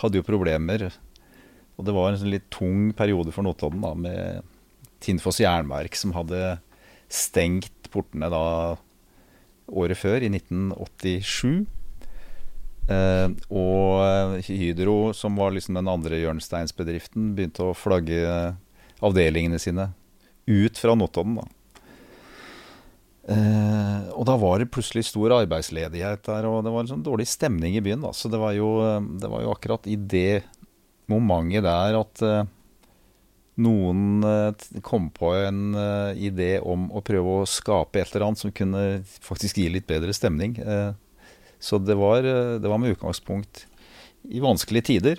hadde 0.00 0.20
jo 0.20 0.26
problemer. 0.26 0.88
Og 1.78 1.86
det 1.86 1.94
var 1.96 2.10
en 2.10 2.20
sånn 2.20 2.32
litt 2.32 2.48
tung 2.52 2.90
periode 2.96 3.32
for 3.34 3.46
Notodden 3.46 3.84
da, 3.84 3.94
med 3.96 4.48
Tinnfoss 5.00 5.40
jernverk 5.40 5.96
som 5.96 6.12
hadde 6.16 6.58
stengt 7.10 7.90
portene 7.90 8.28
da 8.30 8.44
året 9.70 9.98
før, 9.98 10.22
i 10.22 10.30
1987. 10.32 11.66
Eh, 12.90 13.28
og 13.54 14.42
Hydro, 14.46 14.98
som 15.16 15.38
var 15.38 15.54
liksom 15.54 15.78
den 15.78 15.90
andre 15.90 16.20
hjørnesteinsbedriften, 16.20 17.32
begynte 17.38 17.70
å 17.70 17.76
flagge 17.76 18.20
avdelingene 19.00 19.60
sine 19.62 19.90
ut 20.50 20.78
fra 20.78 20.96
Notodden. 20.98 21.40
Da. 21.40 21.48
Eh, 23.30 24.08
og 24.16 24.26
da 24.26 24.34
var 24.40 24.58
det 24.58 24.72
plutselig 24.74 25.06
stor 25.10 25.36
arbeidsledighet 25.38 26.24
der, 26.26 26.48
og 26.50 26.64
det 26.66 26.72
var 26.74 26.84
en 26.84 26.94
sånn 26.96 27.06
dårlig 27.06 27.28
stemning 27.30 27.76
i 27.78 27.84
byen. 27.84 28.02
Da. 28.04 28.14
Så 28.16 28.30
det 28.32 28.40
var, 28.42 28.56
jo, 28.58 28.72
det 29.22 29.30
var 29.30 29.44
jo 29.44 29.54
akkurat 29.54 29.86
i 29.90 29.96
det 29.96 30.42
momentet 31.10 31.64
der 31.66 31.98
at 32.00 32.22
eh, 32.24 32.44
noen 33.60 34.24
eh, 34.24 34.54
kom 34.86 35.10
på 35.14 35.34
en 35.36 35.74
eh, 35.76 36.12
idé 36.30 36.60
om 36.62 36.90
å 36.94 37.02
prøve 37.04 37.28
å 37.40 37.46
skape 37.48 38.00
et 38.00 38.14
eller 38.14 38.26
annet 38.28 38.42
som 38.42 38.52
kunne 38.54 39.02
faktisk 39.24 39.58
gi 39.60 39.68
litt 39.72 39.88
bedre 39.90 40.12
stemning. 40.16 40.52
Så 41.60 41.78
det 41.82 41.96
var, 42.00 42.22
det 42.24 42.64
var 42.64 42.78
med 42.80 42.90
utgangspunkt 42.94 43.66
i 44.32 44.40
vanskelige 44.40 44.86
tider. 44.88 45.16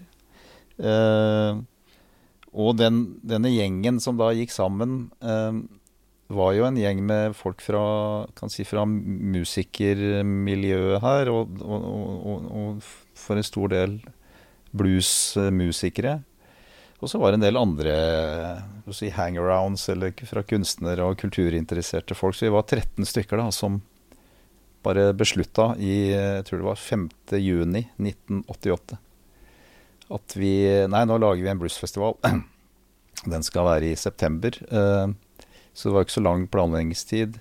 Og 2.52 2.76
den, 2.80 2.96
denne 3.22 3.50
gjengen 3.54 4.00
som 4.02 4.18
da 4.18 4.32
gikk 4.34 4.52
sammen, 4.56 5.12
var 5.22 6.54
jo 6.58 6.66
en 6.66 6.78
gjeng 6.80 7.06
med 7.06 7.36
folk 7.38 7.62
fra, 7.62 8.26
kan 8.34 8.50
si, 8.50 8.66
fra 8.66 8.86
musikermiljøet 8.90 10.98
her, 11.04 11.30
og, 11.30 11.62
og, 11.62 11.86
og, 11.86 12.50
og 12.64 12.82
for 13.22 13.38
en 13.38 13.46
stor 13.46 13.70
del 13.76 14.02
bluesmusikere. 14.78 16.20
Og 17.02 17.10
så 17.10 17.18
var 17.18 17.32
det 17.34 17.40
en 17.40 17.46
del 17.48 17.58
andre 17.58 17.94
si, 18.94 19.10
hangarounds 19.10 19.88
eller 19.90 20.14
fra 20.30 20.44
kunstnere 20.46 21.08
og 21.08 21.18
kulturinteresserte 21.22 22.14
folk. 22.18 22.38
Så 22.38 22.46
vi 22.46 22.54
var 22.54 22.68
13 22.70 23.08
stykker 23.10 23.42
da, 23.42 23.48
som 23.56 23.80
bare 24.86 25.12
beslutta 25.14 25.72
i 25.82 26.12
jeg 26.12 26.46
tror 26.48 26.62
det 26.62 26.68
var 26.68 26.80
5. 26.82 27.08
juni 27.38 27.84
1988 28.02 28.98
at 30.12 30.34
vi 30.36 30.54
Nei, 30.92 31.04
nå 31.08 31.16
lager 31.22 31.40
vi 31.46 31.50
en 31.52 31.60
bluesfestival. 31.62 32.18
Den 33.32 33.46
skal 33.48 33.64
være 33.64 33.92
i 33.94 33.96
september. 33.96 34.58
eh, 34.68 35.14
Så 35.74 35.88
det 35.88 35.94
var 35.96 36.04
ikke 36.04 36.18
så 36.18 36.24
lang 36.26 36.48
planleggingstid. 36.52 37.38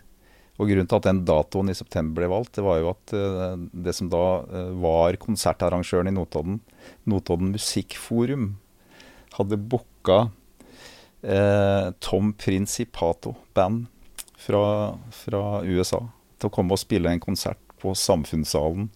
Og 0.61 0.69
grunnen 0.69 0.89
til 0.89 0.99
at 0.99 1.07
den 1.09 1.23
datoen 1.25 1.73
i 1.73 1.77
september 1.77 2.21
ble 2.21 2.29
valgt, 2.29 2.53
det 2.59 2.65
var 2.67 2.81
jo 2.83 2.91
at 2.93 3.15
eh, 3.17 3.55
det 3.87 3.95
som 3.97 4.11
da 4.13 4.25
eh, 4.45 4.73
var 4.83 5.17
konsertarrangøren 5.23 6.11
i 6.11 6.13
Notodden, 6.13 6.59
Notodden 7.09 7.55
Musikkforum, 7.55 8.51
hadde 9.39 9.57
booka 9.73 10.19
eh, 11.23 11.89
Tom 12.05 12.35
Principato 12.37 13.35
Band 13.57 13.87
fra, 14.41 14.99
fra 15.15 15.45
USA 15.65 16.03
til 16.41 16.51
å 16.51 16.53
komme 16.53 16.77
og 16.77 16.83
spille 16.83 17.13
en 17.13 17.23
konsert 17.23 17.61
på 17.81 17.95
Samfunnssalen 17.97 18.91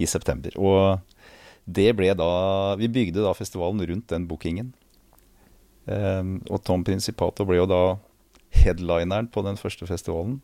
i 0.00 0.08
september. 0.08 0.54
Og 0.56 1.02
det 1.68 1.92
ble 1.94 2.08
da 2.18 2.74
Vi 2.80 2.88
bygde 2.90 3.22
da 3.22 3.34
festivalen 3.36 3.84
rundt 3.86 4.08
den 4.10 4.24
bookingen. 4.30 4.72
Eh, 5.84 6.24
og 6.48 6.64
Tom 6.64 6.86
Principato 6.88 7.44
ble 7.48 7.60
jo 7.60 7.68
da 7.68 7.82
headlineren 8.62 9.28
på 9.32 9.44
den 9.44 9.60
første 9.60 9.88
festivalen. 9.88 10.40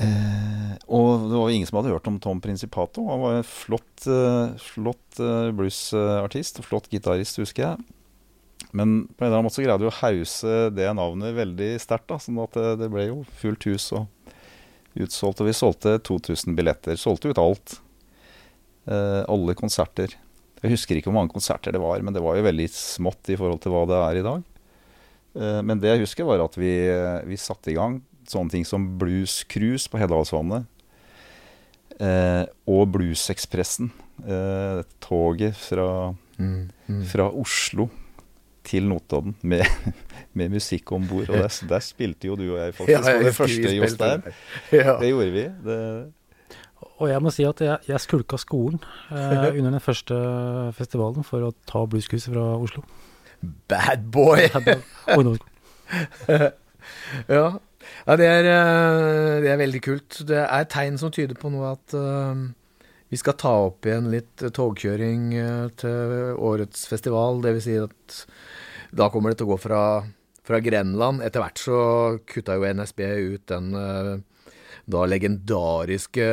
Eh, 0.00 0.74
og 0.90 1.28
det 1.28 1.36
var 1.36 1.50
jo 1.50 1.56
ingen 1.56 1.68
som 1.68 1.78
hadde 1.80 1.92
hørt 1.92 2.08
om 2.10 2.18
Tom 2.22 2.40
Principato. 2.42 3.04
Han 3.10 3.22
var 3.22 3.38
en 3.38 3.46
flott, 3.46 4.06
eh, 4.08 4.54
flott 4.72 5.20
eh, 5.22 5.50
bluesartist 5.54 6.62
flott 6.66 6.88
gitarist, 6.90 7.40
husker 7.42 7.66
jeg. 7.66 7.88
Men 8.76 9.04
på 9.08 9.24
en 9.24 9.28
eller 9.28 9.40
annen 9.40 9.48
måte 9.48 9.58
så 9.58 9.64
greide 9.64 9.82
vi 9.82 9.90
å 9.90 9.98
hause 10.00 10.56
det 10.74 10.88
navnet 10.96 11.36
veldig 11.36 11.70
sterkt. 11.82 12.14
Sånn 12.24 12.40
at 12.42 12.56
det, 12.56 12.66
det 12.82 12.90
ble 12.92 13.06
jo 13.08 13.20
fullt 13.40 13.66
hus 13.70 13.90
og 13.98 14.08
utsolgt. 14.98 15.42
Og 15.42 15.50
vi 15.50 15.56
solgte 15.56 15.96
2000 16.06 16.58
billetter. 16.58 16.98
Solgte 17.00 17.32
ut 17.32 17.42
alt. 17.42 17.78
Eh, 18.90 19.22
alle 19.30 19.56
konserter. 19.58 20.16
Jeg 20.60 20.74
husker 20.74 20.98
ikke 20.98 21.10
hvor 21.10 21.20
mange 21.22 21.32
konserter 21.32 21.72
det 21.72 21.80
var, 21.80 22.02
men 22.04 22.14
det 22.14 22.22
var 22.24 22.36
jo 22.36 22.44
veldig 22.44 22.68
smått 22.72 23.30
i 23.32 23.38
forhold 23.38 23.62
til 23.64 23.74
hva 23.74 23.86
det 23.88 24.00
er 24.04 24.20
i 24.20 24.24
dag. 24.26 24.46
Eh, 25.38 25.60
men 25.66 25.82
det 25.82 25.94
jeg 25.94 26.04
husker, 26.04 26.28
var 26.28 26.42
at 26.44 26.58
vi, 26.58 26.72
vi 27.30 27.40
satte 27.40 27.72
i 27.72 27.78
gang 27.78 28.00
sånne 28.30 28.54
ting 28.54 28.66
som 28.68 28.86
Blues 29.00 29.40
Cruise 29.50 29.90
på 29.90 30.00
Hedalsvannet. 30.00 30.68
Eh, 32.00 32.44
og 32.70 32.92
Bluesekspressen. 32.94 33.90
Eh, 34.24 34.82
toget 35.04 35.56
fra, 35.58 36.14
Mm, 36.40 36.70
mm. 36.88 37.02
fra 37.04 37.26
Oslo 37.36 37.90
til 38.64 38.86
Notodden 38.88 39.34
med, 39.42 39.60
med 40.38 40.48
musikk 40.54 40.92
om 40.96 41.04
bord. 41.08 41.28
Og 41.28 41.36
der, 41.36 41.52
der 41.68 41.82
spilte 41.84 42.30
jo 42.30 42.36
du 42.36 42.46
og 42.54 42.58
jeg 42.62 42.74
faktisk 42.74 42.94
Ja, 42.94 43.02
på 43.02 43.10
jeg 43.10 43.24
det 43.24 43.34
første, 43.36 43.74
Jostein. 43.76 44.22
Ja. 44.72 44.94
Det 45.00 45.10
gjorde 45.10 45.30
vi. 45.34 45.44
Det, 45.66 46.12
Og 47.00 47.08
jeg 47.10 47.22
må 47.22 47.30
si 47.32 47.44
at 47.44 47.60
jeg, 47.60 47.78
jeg 47.88 48.00
skulka 48.00 48.36
skolen 48.40 48.80
eh, 49.10 49.48
under 49.58 49.70
den 49.76 49.80
første 49.84 50.16
festivalen 50.76 51.24
for 51.28 51.44
å 51.44 51.52
ta 51.68 51.84
blueskurset 51.84 52.32
fra 52.32 52.46
Oslo. 52.56 52.84
Bad 53.68 54.08
boy! 54.12 54.48
Ungdomsskolen. 55.16 55.46
Ja, 57.28 57.58
ja 58.06 58.16
det, 58.18 58.26
er, 58.26 58.48
eh, 58.48 59.34
det 59.44 59.50
er 59.52 59.60
veldig 59.60 59.82
kult. 59.84 60.22
Det 60.28 60.40
er 60.44 60.70
tegn 60.70 60.98
som 61.00 61.12
tyder 61.14 61.38
på 61.38 61.50
noe 61.52 61.74
at 61.74 61.94
uh, 61.96 62.48
vi 63.10 63.18
skal 63.18 63.36
ta 63.40 63.52
opp 63.66 63.86
igjen 63.88 64.10
litt 64.12 64.44
togkjøring 64.56 65.28
eh, 65.34 65.66
til 65.80 66.14
årets 66.38 66.86
festival. 66.90 67.42
Vil 67.44 67.62
si 67.64 67.76
at 67.80 68.22
da 68.96 69.10
kommer 69.10 69.32
det 69.32 69.40
til 69.40 69.50
å 69.50 69.54
gå 69.54 69.60
fra, 69.62 69.82
fra 70.46 70.60
Grenland. 70.64 71.22
Etter 71.26 71.44
hvert 71.44 71.62
så 71.62 71.80
kutta 72.30 72.58
jo 72.58 72.68
NSB 72.80 73.06
ut 73.34 73.46
den 73.50 73.72
uh, 73.76 74.16
da 74.90 75.06
legendariske 75.06 76.28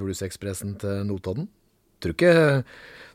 Bluesekspressen 0.00 0.76
til 0.80 1.04
Notodden. 1.08 1.48
Tror 2.00 2.16
ikke 2.16 2.34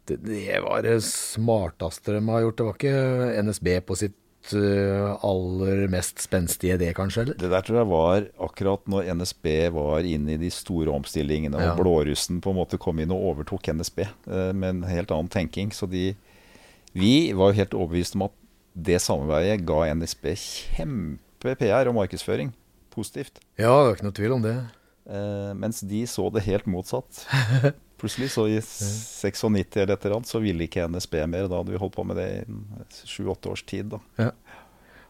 det, 0.06 0.19
det 0.21 0.62
var 0.62 0.86
det 0.86 0.99
smarteste 1.06 2.13
de 2.15 2.21
har 2.30 2.45
gjort. 2.45 2.58
Det 2.58 2.67
var 2.69 2.80
ikke 2.80 3.43
NSB 3.49 3.71
på 3.86 3.97
sitt 3.99 4.17
aller 4.53 5.88
mest 5.91 6.19
spenstige 6.21 6.77
det, 6.77 6.91
kanskje? 6.97 7.21
eller? 7.23 7.38
det 7.39 7.49
der 7.51 7.62
tror 7.65 7.77
jeg 7.79 7.89
var 7.89 8.27
akkurat 8.47 8.86
når 8.91 9.10
NSB 9.15 9.47
var 9.73 10.05
inne 10.05 10.36
i 10.36 10.38
de 10.38 10.49
store 10.53 10.91
omstillingene, 10.93 11.55
og 11.55 11.62
Ja. 11.62 11.75
blårussen 11.75 12.41
på 12.41 12.49
en 12.53 12.60
måte 12.60 12.77
kom 12.77 12.99
inn 12.99 13.12
og 13.12 13.23
overtok 13.31 13.67
NSB 13.73 13.99
eh, 14.05 14.51
med 14.53 14.69
en 14.69 14.84
helt 14.84 15.12
annen 15.12 15.29
tenking. 15.29 15.71
Så 15.71 15.89
de 15.89 16.15
Vi 16.95 17.34
var 17.34 17.51
jo 17.51 17.58
helt 17.60 17.73
overbevist 17.73 18.15
om 18.15 18.21
at 18.29 18.31
det 18.75 19.01
samarbeidet 19.01 19.65
ga 19.65 19.93
NSB 19.93 20.25
kjempe 20.36 21.55
PR 21.60 21.88
og 21.89 21.95
markedsføring. 21.95 22.53
Positivt. 22.91 23.39
Ja, 23.58 23.67
det 23.67 23.88
var 23.89 23.95
ikke 23.95 24.08
noe 24.08 24.15
tvil 24.15 24.31
om 24.38 24.41
det. 24.45 24.55
Eh, 25.10 25.53
mens 25.53 25.81
de 25.81 26.05
så 26.08 26.29
det 26.34 26.43
helt 26.43 26.65
motsatt. 26.65 27.25
Plutselig, 28.05 28.29
så 28.35 28.43
i 28.45 28.59
96 28.61 29.47
eller 29.49 29.95
et 29.95 30.03
eller 30.05 30.19
annet, 30.19 30.29
så 30.29 30.41
ville 30.43 30.67
ikke 30.67 30.85
NSB 30.85 31.15
mer. 31.25 31.47
Da 31.49 31.57
hadde 31.57 31.73
vi 31.73 31.79
holdt 31.81 31.95
på 31.95 32.05
med 32.05 32.19
det 32.21 32.27
i 32.45 33.07
sju-åtte 33.09 33.49
års 33.49 33.63
tid. 33.65 33.95
da. 33.95 34.29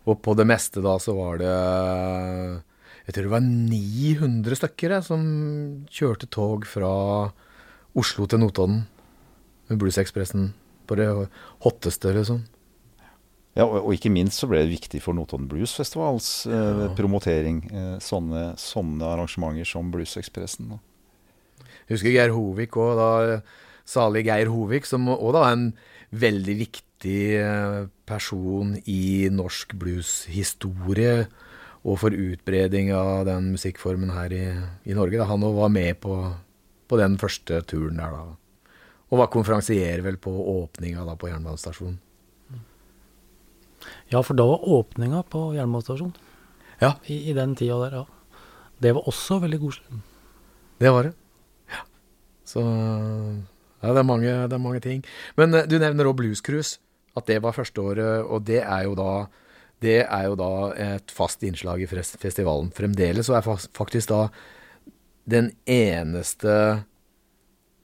Og 0.07 0.21
på 0.23 0.35
det 0.39 0.45
meste 0.47 0.79
da 0.85 0.93
så 1.01 1.15
var 1.17 1.41
det 1.41 1.51
Jeg 3.03 3.15
tror 3.15 3.25
det 3.25 3.33
var 3.33 3.43
900 3.43 4.59
stykker 4.61 4.95
jeg, 4.95 5.07
som 5.09 5.25
kjørte 5.91 6.29
tog 6.31 6.63
fra 6.69 6.93
Oslo 7.99 8.29
til 8.31 8.39
Notodden 8.39 8.85
med 9.67 9.81
Bluesekspressen 9.81 10.53
på 10.87 10.95
det 10.95 11.09
hotteste, 11.65 12.15
liksom. 12.15 12.45
Ja, 13.55 13.67
og, 13.67 13.77
og 13.81 13.93
ikke 13.95 14.11
minst 14.11 14.39
så 14.39 14.47
ble 14.47 14.63
det 14.63 14.71
viktig 14.71 15.03
for 15.03 15.15
Notodden 15.15 15.47
Blues 15.51 15.75
Festivals 15.75 16.45
eh, 16.47 16.87
promotering. 16.95 17.61
Eh, 17.71 17.93
sånne, 18.03 18.53
sånne 18.59 19.11
arrangementer 19.15 19.67
som 19.67 19.91
Bluesekspressen. 19.91 20.77
Jeg 21.85 21.97
husker 21.97 22.13
Geir 22.15 22.33
Hovik 22.33 22.77
òg, 22.81 22.95
da. 22.97 23.39
Salig 23.85 24.25
Geir 24.25 24.49
Hovik, 24.49 24.87
som 24.89 25.05
òg 25.13 25.35
da 25.35 25.43
er 25.45 25.57
en 25.57 25.65
veldig 26.15 26.55
viktig 26.57 27.19
eh, 27.37 27.81
person 28.09 28.73
i 28.89 29.27
norsk 29.33 29.75
blueshistorie. 29.77 31.27
Og 31.85 31.99
for 32.01 32.15
utbreding 32.17 32.89
av 32.97 33.27
den 33.27 33.51
musikkformen 33.53 34.09
her 34.15 34.33
i, 34.33 34.45
i 34.89 34.95
Norge. 34.97 35.19
Da. 35.21 35.27
Han 35.29 35.45
òg 35.45 35.59
var 35.59 35.69
med 35.69 35.99
på, 36.01 36.15
på 36.89 36.97
den 36.97 37.19
første 37.21 37.61
turen 37.69 38.01
der, 38.01 38.15
da. 38.15 38.71
Og 39.13 39.21
var 39.21 39.29
konferansier 39.29 40.01
vel 40.01 40.17
på 40.17 40.33
åpninga 40.33 41.05
da 41.05 41.13
på 41.19 41.29
jernbanestasjonen. 41.29 41.99
Ja, 44.09 44.23
for 44.25 44.33
da 44.33 44.47
var 44.49 44.63
åpninga 44.65 45.19
på 45.29 45.51
jernbanestasjonen 45.53 46.15
Ja, 46.81 46.95
i, 47.05 47.19
i 47.29 47.35
den 47.37 47.53
tida 47.57 47.77
der, 47.83 47.99
ja. 48.01 48.39
Det 48.81 48.95
var 48.97 49.05
også 49.07 49.37
veldig 49.43 49.59
koselig. 49.61 50.01
det 50.81 50.89
var 50.91 51.05
det. 51.05 51.13
Så 52.45 52.61
ja, 52.63 53.91
det 53.91 54.01
er 54.01 54.07
mange, 54.07 54.33
det 54.49 54.57
er 54.57 54.61
mange 54.61 54.81
ting. 54.83 55.05
Men 55.39 55.53
eh, 55.53 55.67
du 55.69 55.77
nevner 55.81 56.09
òg 56.09 56.19
Blues 56.21 56.43
Cruise. 56.45 56.79
At 57.15 57.29
det 57.29 57.39
var 57.45 57.55
førsteåret, 57.55 58.25
og 58.27 58.43
det 58.43 58.59
er 58.59 58.87
jo 58.89 58.95
da 58.99 59.27
det 59.83 60.01
er 60.03 60.25
jo 60.29 60.35
da 60.39 60.51
et 60.81 61.11
fast 61.13 61.43
innslag 61.45 61.83
i 61.83 61.87
festivalen. 61.87 62.71
Fremdeles 62.75 63.27
så 63.27 63.37
er 63.37 63.45
faktisk 63.45 64.09
da 64.09 64.21
den 65.29 65.51
eneste 65.69 66.55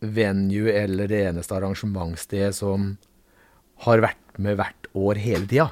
venue 0.02 0.72
eller 0.72 1.12
det 1.12 1.20
eneste 1.30 1.58
arrangementssted 1.58 2.56
som 2.58 2.96
har 3.86 4.02
vært 4.04 4.40
med 4.42 4.58
hvert 4.60 4.90
år 4.98 5.20
hele 5.22 5.50
tida. 5.50 5.68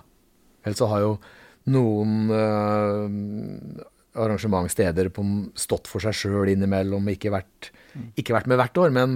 Ellers 0.65 0.81
så 0.81 0.89
har 0.91 1.05
jo 1.05 1.13
noen 1.69 2.29
eh, 2.35 3.87
arrangementssteder 4.19 5.09
på, 5.15 5.23
stått 5.59 5.89
for 5.89 6.03
seg 6.03 6.15
sjøl 6.17 6.51
innimellom, 6.53 7.07
ikke 7.13 7.33
vært, 7.33 7.71
ikke 8.19 8.35
vært 8.35 8.49
med 8.51 8.59
hvert 8.61 8.79
år. 8.81 8.93
Men 8.95 9.15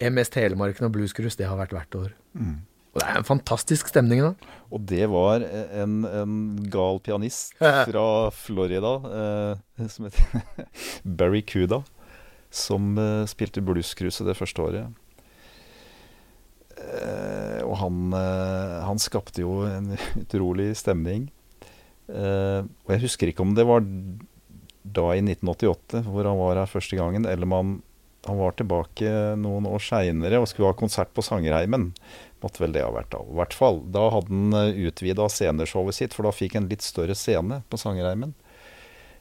MS 0.00 0.32
Telemarken 0.34 0.88
og 0.88 0.94
Blues 0.96 1.14
Cruise, 1.16 1.38
det 1.38 1.48
har 1.48 1.60
vært 1.60 1.76
hvert 1.76 1.98
år. 1.98 2.12
Og 2.90 2.98
det 2.98 3.06
er 3.06 3.20
en 3.20 3.26
fantastisk 3.26 3.90
stemning 3.92 4.22
da. 4.24 4.32
Og 4.74 4.82
det 4.90 5.06
var 5.12 5.44
en, 5.44 6.00
en 6.06 6.40
gal 6.72 6.98
pianist 7.04 7.54
fra 7.86 8.06
Florida 8.34 8.96
eh, 9.20 9.86
som 9.90 10.08
heter 10.08 10.66
Barry 11.20 11.44
Cuda, 11.46 11.84
som 12.50 12.96
eh, 12.98 13.28
spilte 13.30 13.62
blueskruset 13.62 14.26
det 14.26 14.38
første 14.38 14.66
året. 14.66 14.98
Eh, 16.80 17.60
og 17.66 17.76
han, 17.82 18.00
eh, 18.16 18.76
han 18.86 19.00
skapte 19.02 19.44
jo 19.44 19.60
en 19.68 19.94
utrolig 20.22 20.72
stemning. 20.80 21.28
Eh, 22.10 22.60
og 22.64 22.94
jeg 22.94 23.04
husker 23.06 23.30
ikke 23.30 23.44
om 23.46 23.54
det 23.56 23.66
var 23.68 23.84
da 24.80 25.06
i 25.14 25.22
1988 25.22 26.02
hvor 26.08 26.26
han 26.26 26.40
var 26.40 26.62
her 26.62 26.70
første 26.70 26.98
gangen, 26.98 27.28
eller 27.28 27.46
om 27.46 27.56
han, 27.56 27.72
han 28.26 28.40
var 28.40 28.56
tilbake 28.58 29.14
noen 29.38 29.68
år 29.70 29.82
seinere 29.84 30.40
og 30.40 30.48
skulle 30.50 30.72
ha 30.72 30.78
konsert 30.78 31.12
på 31.14 31.24
Sangerheimen. 31.24 31.90
Måtte 32.42 32.64
vel 32.64 32.74
det 32.74 32.84
ha 32.84 32.92
vært 32.94 33.12
da. 33.12 33.20
I 33.22 33.38
hvert 33.38 33.56
fall. 33.56 33.82
Da 33.92 34.06
hadde 34.16 34.32
han 34.32 34.76
utvida 34.88 35.28
sceneshowet 35.28 35.98
sitt, 35.98 36.16
for 36.16 36.26
da 36.26 36.34
fikk 36.34 36.56
han 36.56 36.70
litt 36.70 36.84
større 36.84 37.16
scene 37.18 37.62
på 37.68 37.80
Sangerheimen. 37.80 38.34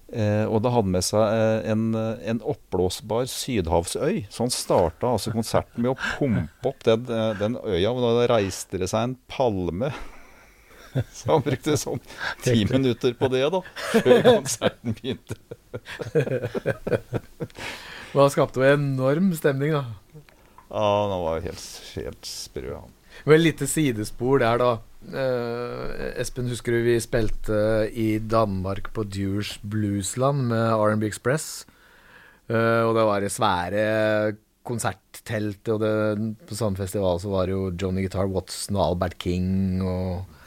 Eh, 0.10 0.46
og 0.50 0.64
da 0.66 0.72
hadde 0.74 0.88
han 0.88 0.96
med 0.96 1.06
seg 1.06 1.22
eh, 1.22 1.70
en, 1.70 1.90
eh, 1.98 2.22
en 2.32 2.40
oppblåsbar 2.54 3.28
sydhavsøy. 3.30 4.24
Så 4.32 4.46
han 4.46 4.54
starta 4.54 5.12
altså 5.14 5.34
konserten 5.36 5.86
med 5.86 5.94
å 5.94 6.00
pumpe 6.18 6.72
opp 6.72 6.82
den, 6.88 7.06
eh, 7.14 7.34
den 7.38 7.60
øya. 7.62 7.92
Og 7.94 8.02
da 8.02 8.30
reiste 8.34 8.82
det 8.82 8.90
seg 8.90 9.06
en 9.06 9.18
palme 9.30 9.92
Så 11.18 11.32
han 11.32 11.46
brukte 11.46 11.78
sånn 11.80 12.02
ti 12.44 12.64
minutter 12.70 13.16
på 13.18 13.30
det, 13.32 13.46
da, 13.54 13.62
før 13.94 14.22
konserten 14.26 14.96
begynte. 14.98 15.38
Og 18.14 18.24
han 18.24 18.32
skapte 18.34 18.62
jo 18.62 18.70
enorm 18.74 19.34
stemning, 19.38 19.76
da. 19.78 19.84
Ja, 20.70 20.86
han 21.10 21.26
var 21.26 21.44
helt, 21.46 21.66
helt 21.98 22.30
sprø, 22.30 22.74
han. 22.74 22.96
Og 23.26 23.34
et 23.36 23.44
lite 23.44 23.68
sidespor 23.70 24.42
der, 24.42 24.62
da. 24.62 24.72
Uh, 25.10 26.20
Espen, 26.20 26.50
husker 26.52 26.76
du 26.76 26.84
vi 26.84 26.98
spilte 27.02 27.88
i 27.96 28.20
Danmark 28.20 28.92
på 28.96 29.06
Dures 29.08 29.56
Bluesland 29.64 30.50
med 30.52 30.74
R&B 30.76 31.08
Express? 31.08 31.66
Uh, 32.50 32.88
og 32.88 32.96
det 32.98 33.06
var 33.08 33.24
det 33.24 33.32
svære 33.34 33.84
konserttelt, 34.70 35.64
og 35.72 35.82
det, 35.82 35.94
på 36.50 36.58
samme 36.58 36.78
festival 36.78 37.22
så 37.22 37.32
var 37.32 37.48
det 37.48 37.56
jo 37.56 37.70
Johnny 37.74 38.04
Guitar 38.06 38.30
Watson 38.30 38.78
og 38.78 38.86
Albert 38.86 39.18
King 39.22 39.82
og 39.82 40.39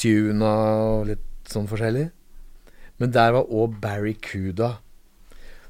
Tuna 0.00 0.52
og 0.84 1.06
litt 1.10 1.50
sånn 1.50 1.68
forskjellig. 1.70 2.08
Men 3.00 3.14
der 3.14 3.34
var 3.36 3.50
òg 3.50 3.78
Barry 3.82 4.14
Cuda. 4.14 4.78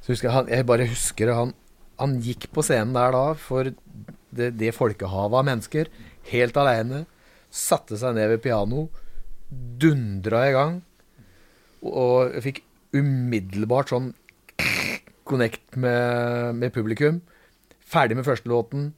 Så 0.05 0.13
jeg, 0.13 0.33
han, 0.33 0.51
jeg 0.53 0.67
bare 0.69 0.89
husker 0.89 1.33
han, 1.33 1.55
han 2.01 2.19
gikk 2.23 2.51
på 2.53 2.65
scenen 2.65 2.97
der 2.97 3.15
da 3.15 3.25
for 3.39 3.71
det, 4.35 4.51
det 4.59 4.75
folkehavet 4.77 5.39
av 5.41 5.47
mennesker, 5.49 5.89
helt 6.31 6.59
aleine. 6.61 7.05
Satte 7.55 7.97
seg 8.01 8.17
ned 8.17 8.33
ved 8.35 8.43
piano, 8.45 8.89
dundra 9.81 10.43
i 10.49 10.55
gang, 10.55 10.79
og 11.85 12.35
jeg 12.35 12.45
fikk 12.49 12.61
umiddelbart 12.95 13.93
sånn 13.93 14.13
connect 15.29 15.79
med, 15.81 16.59
med 16.59 16.75
publikum. 16.75 17.23
Ferdig 17.81 18.19
med 18.19 18.27
første 18.27 18.51
låten. 18.51 18.93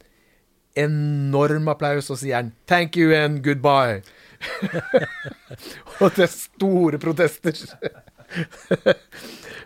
Enorm 0.76 1.68
applaus, 1.72 2.10
og 2.10 2.18
sier 2.20 2.40
han 2.40 2.52
'thank 2.66 2.96
you 2.96 3.14
and 3.14 3.44
goodbye'. 3.46 4.02
og 6.00 6.10
det 6.16 6.26
er 6.26 6.32
store 6.32 7.02
protester. 7.02 7.62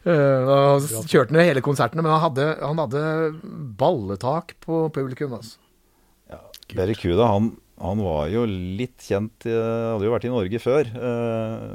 Eh, 0.01 0.47
Han 0.49 1.09
kjørte 1.11 1.35
ned 1.37 1.45
hele 1.45 1.61
konsertene, 1.65 2.01
men 2.01 2.13
han 2.15 2.23
hadde, 2.23 2.45
han 2.63 2.79
hadde 2.81 3.01
balletak 3.77 4.55
på 4.65 4.87
publikum. 4.95 5.35
Altså. 5.37 5.59
Berry 6.73 6.95
Kuda, 6.97 7.27
han, 7.29 7.51
han 7.81 8.01
var 8.01 8.31
jo 8.33 8.47
litt 8.49 9.03
kjent 9.05 9.45
eh, 9.45 9.53
Hadde 9.91 10.07
jo 10.09 10.15
vært 10.15 10.25
i 10.29 10.33
Norge 10.33 10.61
før. 10.63 10.89
Eh, 10.89 11.67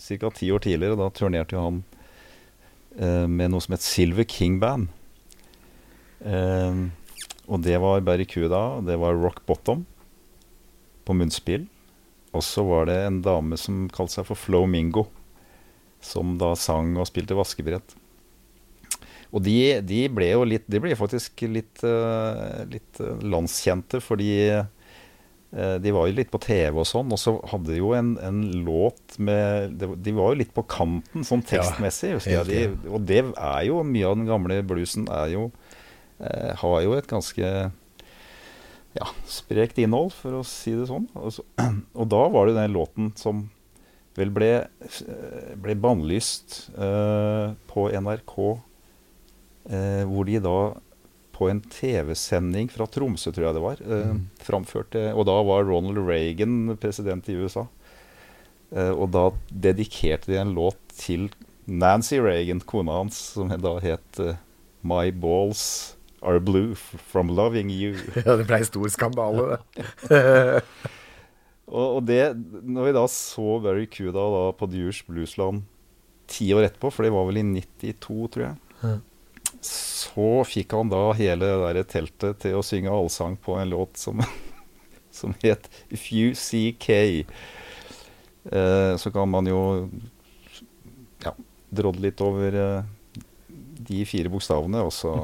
Ca. 0.00 0.30
ti 0.38 0.48
år 0.54 0.64
tidligere. 0.64 0.96
Da 1.00 1.10
turnerte 1.12 1.58
jo 1.58 1.64
han 1.66 1.82
eh, 2.96 3.26
med 3.28 3.52
noe 3.52 3.64
som 3.64 3.76
het 3.76 3.84
Silver 3.84 4.24
King 4.28 4.56
Band. 4.64 4.88
Eh, 6.24 6.80
og 7.48 7.64
det 7.68 7.76
var 7.84 8.04
Berry 8.06 8.24
Kuda, 8.28 8.80
det 8.88 8.96
var 9.00 9.16
Rock 9.16 9.44
Bottom 9.48 9.84
på 11.04 11.16
munnspill. 11.20 11.68
Og 12.36 12.44
så 12.44 12.64
var 12.66 12.88
det 12.90 12.98
en 13.06 13.22
dame 13.24 13.56
som 13.60 13.86
kalte 13.92 14.18
seg 14.18 14.28
for 14.28 14.38
Flo 14.38 14.64
Mingo, 14.68 15.06
som 16.04 16.36
da 16.40 16.52
sang 16.58 16.94
og 16.98 17.08
spilte 17.08 17.36
vaskebrett. 17.38 17.96
Og 19.34 19.44
de, 19.44 19.56
de 19.84 20.06
ble 20.12 20.30
jo 20.30 20.44
litt 20.48 20.64
De 20.70 20.80
ble 20.80 20.94
faktisk 20.96 21.42
litt, 21.52 21.82
eh, 21.84 22.60
litt 22.72 23.00
eh, 23.02 23.24
landskjente, 23.28 24.00
fordi 24.00 24.30
eh, 24.48 25.74
de 25.80 25.92
var 25.92 26.08
jo 26.08 26.16
litt 26.16 26.30
på 26.32 26.40
TV 26.44 26.76
og 26.80 26.88
sånn, 26.88 27.12
og 27.12 27.20
så 27.20 27.34
hadde 27.50 27.72
de 27.74 27.80
jo 27.80 27.92
en, 27.96 28.14
en 28.24 28.40
låt 28.64 29.18
med 29.20 29.76
De 29.80 30.14
var 30.16 30.32
jo 30.32 30.40
litt 30.42 30.54
på 30.56 30.64
kanten 30.68 31.24
sånn 31.28 31.44
tekstmessig, 31.44 32.14
husker 32.16 32.40
helt 32.40 32.54
jeg. 32.54 32.72
De, 32.72 32.92
og 32.92 33.04
det 33.08 33.22
er 33.24 33.62
jo 33.68 33.82
mye 33.84 34.08
av 34.08 34.16
den 34.20 34.28
gamle 34.28 34.62
bluesen 34.68 35.08
er 35.12 35.34
jo 35.36 35.50
eh, 36.20 36.52
Har 36.62 36.80
jo 36.84 36.96
et 36.96 37.08
ganske 37.08 37.52
ja, 38.98 39.08
sprekt 39.30 39.78
innhold, 39.80 40.12
for 40.16 40.40
å 40.40 40.46
si 40.46 40.74
det 40.76 40.88
sånn. 40.90 41.06
Og, 41.18 41.32
så, 41.38 41.44
og 42.00 42.10
da 42.10 42.24
var 42.32 42.48
det 42.48 42.58
den 42.58 42.74
låten 42.76 43.12
som 43.18 43.46
vel 44.18 44.32
ble, 44.34 44.50
eh, 44.66 45.54
ble 45.62 45.76
bannlyst 45.78 46.58
eh, 46.74 47.54
på 47.70 47.86
NRK, 47.94 48.36
eh, 49.70 50.04
hvor 50.10 50.26
de 50.26 50.40
da 50.42 50.58
på 51.38 51.46
en 51.52 51.60
TV-sending 51.70 52.70
fra 52.74 52.88
Tromsø, 52.90 53.30
tror 53.30 53.48
jeg 53.48 53.56
det 53.56 53.62
var, 53.62 53.82
eh, 53.86 54.14
framførte 54.42 55.04
Og 55.14 55.28
da 55.28 55.36
var 55.46 55.68
Ronald 55.68 56.00
Reagan 56.02 56.76
president 56.82 57.28
i 57.30 57.36
USA. 57.38 57.68
Eh, 58.74 58.90
og 58.90 59.12
da 59.14 59.30
dedikerte 59.48 60.32
de 60.32 60.40
en 60.40 60.56
låt 60.56 60.80
til 60.98 61.28
Nancy 61.68 62.18
Reagan, 62.18 62.60
kona 62.60 62.98
hans, 63.02 63.20
som 63.36 63.48
da 63.48 63.78
het 63.84 64.18
eh, 64.18 64.40
My 64.82 65.12
Balls 65.12 65.94
Are 66.22 66.40
Blue 66.42 66.74
From 66.74 67.30
Loving 67.34 67.70
You. 67.70 67.96
Ja, 68.26 68.36
det 68.36 68.46
blei 68.48 68.62
stor 68.66 68.88
skandale, 68.92 69.58
det. 69.76 70.62
Og, 71.68 71.98
og 71.98 72.04
det, 72.08 72.22
når 72.64 72.86
vi 72.86 72.92
da 72.96 73.02
så 73.12 73.58
Barry 73.60 73.84
Cuda 73.92 74.22
da 74.32 74.44
på 74.56 74.68
Dewars 74.72 75.02
Bluesland 75.04 75.66
ti 76.28 76.46
år 76.56 76.64
etterpå, 76.64 76.88
for 76.92 77.04
det 77.04 77.12
var 77.12 77.26
vel 77.28 77.42
i 77.42 77.44
92, 77.44 78.30
tror 78.32 78.44
jeg, 78.46 78.94
så 79.64 80.26
fikk 80.48 80.72
han 80.76 80.92
da 80.92 81.02
hele 81.18 81.44
det 81.44 81.74
der 81.76 81.88
teltet 81.90 82.40
til 82.44 82.56
å 82.58 82.64
synge 82.64 82.92
allsang 82.92 83.36
på 83.44 83.56
en 83.60 83.72
låt 83.72 84.00
som, 84.00 84.22
som 85.18 85.36
het 85.42 85.68
If 85.92 86.08
You 86.12 86.32
See 86.38 86.72
K. 86.80 86.98
Eh, 88.48 88.92
så 88.96 89.12
kan 89.12 89.28
man 89.28 89.48
jo 89.48 89.60
ja, 91.24 91.34
drodle 91.68 92.08
litt 92.08 92.22
over 92.24 92.60
eh, 92.62 92.88
de 93.88 94.04
fire 94.08 94.32
bokstavene, 94.32 94.84
og 94.88 94.94
så 94.94 95.14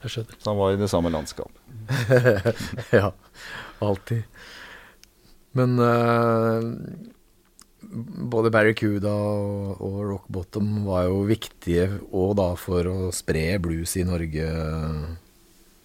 Jeg 0.00 0.14
skjønner. 0.14 0.40
Så 0.40 0.50
han 0.50 0.60
var 0.60 0.74
i 0.74 0.80
det 0.80 0.90
samme 0.92 1.12
landskap. 1.12 1.52
ja, 3.00 3.10
alltid. 3.84 4.22
Men 5.58 5.76
uh, 5.82 6.62
både 8.32 8.52
Barracuda 8.54 9.12
og, 9.12 9.80
og 9.82 9.98
Rock 10.12 10.28
Bottom 10.32 10.84
var 10.86 11.08
jo 11.08 11.24
viktige 11.28 11.88
og 12.10 12.36
da 12.38 12.52
for 12.58 12.86
å 12.86 13.10
spre 13.14 13.44
blues 13.62 13.96
i 13.98 14.06
Norge. 14.06 14.46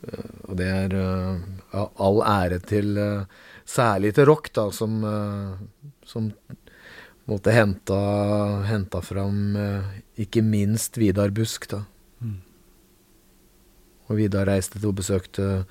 Eh, 0.05 0.30
og 0.45 0.53
det 0.59 0.70
er 0.70 0.95
eh, 0.99 1.43
ja, 1.74 1.88
all 2.05 2.22
ære 2.22 2.61
til 2.66 2.95
eh, 3.01 3.43
Særlig 3.66 4.11
til 4.13 4.28
rock, 4.30 4.51
da, 4.53 4.68
som, 4.70 4.99
eh, 5.09 5.93
som 6.05 6.28
måtte 7.26 7.49
henta, 7.49 7.97
henta 8.70 9.01
fram 9.01 9.55
eh, 9.57 9.95
ikke 10.22 10.43
minst 10.45 10.99
Vidar 11.01 11.34
Busk, 11.34 11.66
da. 11.72 11.80
Og 14.08 14.20
Vidar 14.20 14.47
reiste 14.49 14.80
til 14.80 14.91
og 14.91 14.99
besøkte 14.99 15.66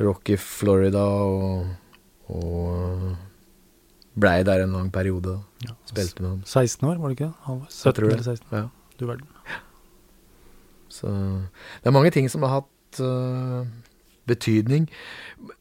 Rock 0.00 0.28
i 0.34 0.36
Florida 0.36 1.00
og, 1.00 1.70
og 2.28 3.16
blei 4.20 4.42
der 4.44 4.64
en 4.64 4.74
lang 4.76 4.90
periode. 4.92 5.38
Ja. 5.64 5.76
Spilte 5.88 6.22
med 6.22 6.30
ham. 6.30 6.42
16 6.44 6.88
år, 6.88 6.98
var 7.00 7.08
det 7.08 7.16
ikke 7.16 7.30
det? 7.30 7.34
Han 7.46 7.62
var 7.62 7.70
17 7.70 7.92
tror 7.92 8.08
det. 8.08 8.12
eller 8.12 8.28
16. 8.36 8.46
Ja. 8.52 8.66
Du 9.00 9.06
verden. 9.06 9.26
Så 10.88 11.08
det 11.08 11.90
er 11.90 11.96
mange 11.96 12.10
ting 12.10 12.28
som 12.32 12.44
har 12.46 12.60
hatt 12.60 13.00
uh, 13.04 13.66
betydning. 14.28 14.88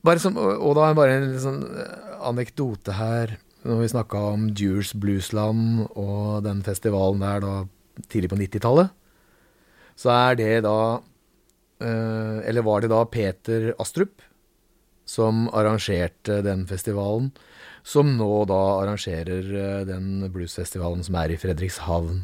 Bare 0.06 0.20
som, 0.20 0.38
og 0.38 0.76
da 0.78 0.92
bare 0.98 1.18
en 1.20 1.34
sånn 1.42 1.64
øh, 1.68 2.14
anekdote 2.32 2.96
her. 2.96 3.36
Når 3.66 3.82
vi 3.82 3.90
snakka 3.92 4.22
om 4.36 4.48
Dures 4.54 4.94
Bluesland 4.94 5.88
og 5.98 6.46
den 6.46 6.62
festivalen 6.66 7.24
der 7.24 7.42
da 7.44 7.54
tidlig 8.12 8.30
på 8.32 8.40
90-tallet, 8.40 8.94
så 9.98 10.12
er 10.14 10.38
det 10.40 10.52
da 10.66 10.78
Eller 11.86 12.66
var 12.66 12.82
det 12.82 12.90
da 12.90 13.04
Peter 13.06 13.74
Astrup 13.82 14.24
som 15.06 15.46
arrangerte 15.54 16.40
den 16.42 16.64
festivalen, 16.66 17.30
som 17.86 18.16
nå 18.18 18.30
da 18.50 18.62
arrangerer 18.82 19.52
øh, 19.54 19.82
den 19.86 20.26
bluesfestivalen 20.34 21.04
som 21.06 21.18
er 21.22 21.36
i 21.36 21.38
Fredrikshavn 21.38 22.24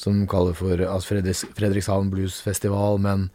som 0.00 0.22
kaller 0.30 0.56
for 0.56 0.80
altså 0.80 1.14
Fredriks, 1.14 1.44
Fredrikshavn 1.56 2.10
Bluesfestival, 2.12 3.00
men 3.02 3.28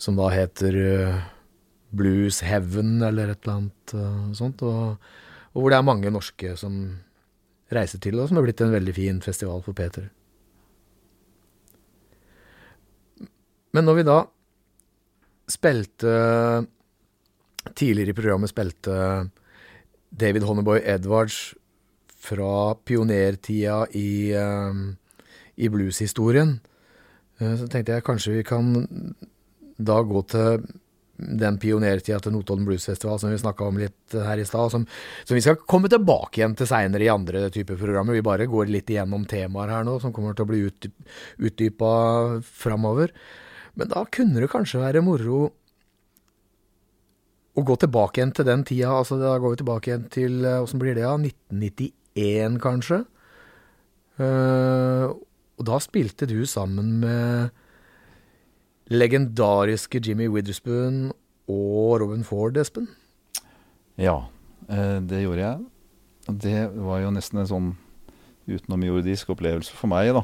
som 0.00 0.16
da 0.16 0.30
heter 0.32 0.76
eh, 0.80 1.18
Blues 1.96 2.42
Heaven 2.44 3.00
eller 3.04 3.32
et 3.32 3.42
eller 3.44 3.58
annet 3.58 3.96
eh, 3.96 4.30
sånt. 4.38 4.64
Og, 4.64 4.96
og 5.52 5.60
hvor 5.60 5.72
det 5.72 5.80
er 5.80 5.88
mange 5.88 6.12
norske 6.12 6.54
som 6.60 6.78
reiser 7.72 8.00
til, 8.02 8.20
og 8.20 8.30
som 8.30 8.38
har 8.38 8.46
blitt 8.46 8.62
en 8.64 8.74
veldig 8.74 8.94
fin 8.96 9.20
festival 9.24 9.60
for 9.66 9.76
Peter. 9.76 10.08
Men 13.76 13.84
når 13.88 13.98
vi 13.98 14.08
da 14.08 14.20
spilte 15.50 16.66
Tidligere 17.76 18.12
i 18.12 18.14
programmet 18.14 18.50
spilte 18.52 18.96
David 20.14 20.44
Honneboy 20.46 20.78
Edwards 20.86 21.54
fra 22.22 22.76
pionertida 22.86 23.80
i 23.98 24.30
eh, 24.38 24.78
i 25.56 25.68
blueshistorien. 25.72 26.60
Eh, 27.40 27.54
Så 27.56 27.68
tenkte 27.68 27.96
jeg 27.96 28.04
kanskje 28.06 28.36
vi 28.38 28.44
kan 28.46 28.72
da 29.76 30.00
gå 30.02 30.22
til 30.30 30.66
den 31.16 31.56
pionertida 31.58 32.18
til 32.20 32.34
Notodden 32.34 32.66
Bluesfestival 32.68 33.18
som 33.18 33.30
vi 33.32 33.38
snakka 33.40 33.64
om 33.64 33.78
litt 33.80 34.12
her 34.12 34.36
i 34.36 34.44
stad, 34.44 34.70
som, 34.72 34.84
som 35.24 35.34
vi 35.34 35.40
skal 35.44 35.56
komme 35.64 35.88
tilbake 35.88 36.42
igjen 36.42 36.56
til 36.58 36.68
seinere 36.68 37.06
i 37.06 37.12
andre 37.12 37.46
typer 37.52 37.78
programmer. 37.80 38.16
Vi 38.18 38.24
bare 38.24 38.48
går 38.52 38.68
litt 38.68 38.92
igjennom 38.92 39.24
temaer 39.28 39.72
her 39.72 39.86
nå 39.88 39.96
som 40.02 40.12
kommer 40.12 40.36
til 40.36 40.44
å 40.44 40.50
bli 40.50 40.60
ut, 40.68 40.88
utdypa 41.40 41.92
framover. 42.44 43.14
Men 43.76 43.92
da 43.92 44.04
kunne 44.08 44.40
det 44.42 44.50
kanskje 44.52 44.80
være 44.80 45.04
moro 45.04 45.50
å 47.56 47.64
gå 47.64 47.76
tilbake 47.80 48.20
igjen 48.20 48.34
til 48.36 48.48
den 48.48 48.64
tida, 48.68 48.92
altså 48.98 49.16
da 49.20 49.36
går 49.40 49.54
vi 49.54 49.60
tilbake 49.62 49.90
igjen 49.90 50.08
til 50.12 50.44
eh, 50.44 50.60
Åssen 50.60 50.80
blir 50.80 50.96
det, 50.96 51.04
da? 51.04 51.16
1991, 51.16 52.58
kanskje? 52.60 53.04
Uh, 54.16 55.12
og 55.60 55.64
da 55.68 55.78
spilte 55.80 56.28
du 56.28 56.38
sammen 56.48 56.98
med 57.02 57.52
legendariske 58.92 60.00
Jimmy 60.04 60.28
Witherspoon 60.32 61.10
og 61.48 62.00
Robin 62.00 62.24
Ford, 62.24 62.56
Espen. 62.60 62.88
Ja, 64.00 64.28
eh, 64.68 65.00
det 65.00 65.22
gjorde 65.24 65.42
jeg. 65.42 65.66
Det 66.44 66.60
var 66.74 67.00
jo 67.02 67.12
nesten 67.14 67.40
en 67.40 67.50
sånn 67.50 67.72
utenomjordisk 68.46 69.32
opplevelse 69.34 69.74
for 69.74 69.90
meg, 69.90 70.12
da. 70.14 70.22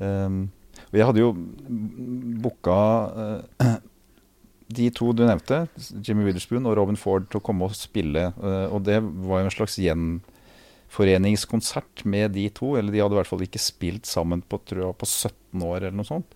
Ehm, 0.00 0.48
og 0.90 0.98
jeg 0.98 1.06
hadde 1.08 1.22
jo 1.22 1.30
booka 2.44 2.80
uh, 3.14 3.78
de 4.74 4.88
to 4.94 5.12
du 5.16 5.22
nevnte, 5.26 5.56
Jimmy 6.00 6.24
Witherspoon 6.26 6.66
og 6.68 6.76
Robin 6.78 6.96
Ford, 6.98 7.24
til 7.28 7.38
å 7.40 7.44
komme 7.44 7.64
og 7.68 7.74
spille. 7.78 8.24
Uh, 8.40 8.66
og 8.72 8.80
det 8.86 8.98
var 9.02 9.40
jo 9.40 9.46
en 9.48 9.54
slags 9.54 9.76
gjenforeningskonsert 9.82 12.04
med 12.08 12.26
de 12.36 12.44
to. 12.54 12.76
Eller 12.78 12.92
de 12.94 13.00
hadde 13.02 13.14
i 13.16 13.18
hvert 13.20 13.32
fall 13.32 13.46
ikke 13.46 13.62
spilt 13.62 14.06
sammen 14.08 14.40
på, 14.42 14.56
jeg, 14.70 14.98
på 15.00 15.06
17 15.06 15.62
år, 15.62 15.78
eller 15.82 15.98
noe 16.00 16.08
sånt. 16.08 16.30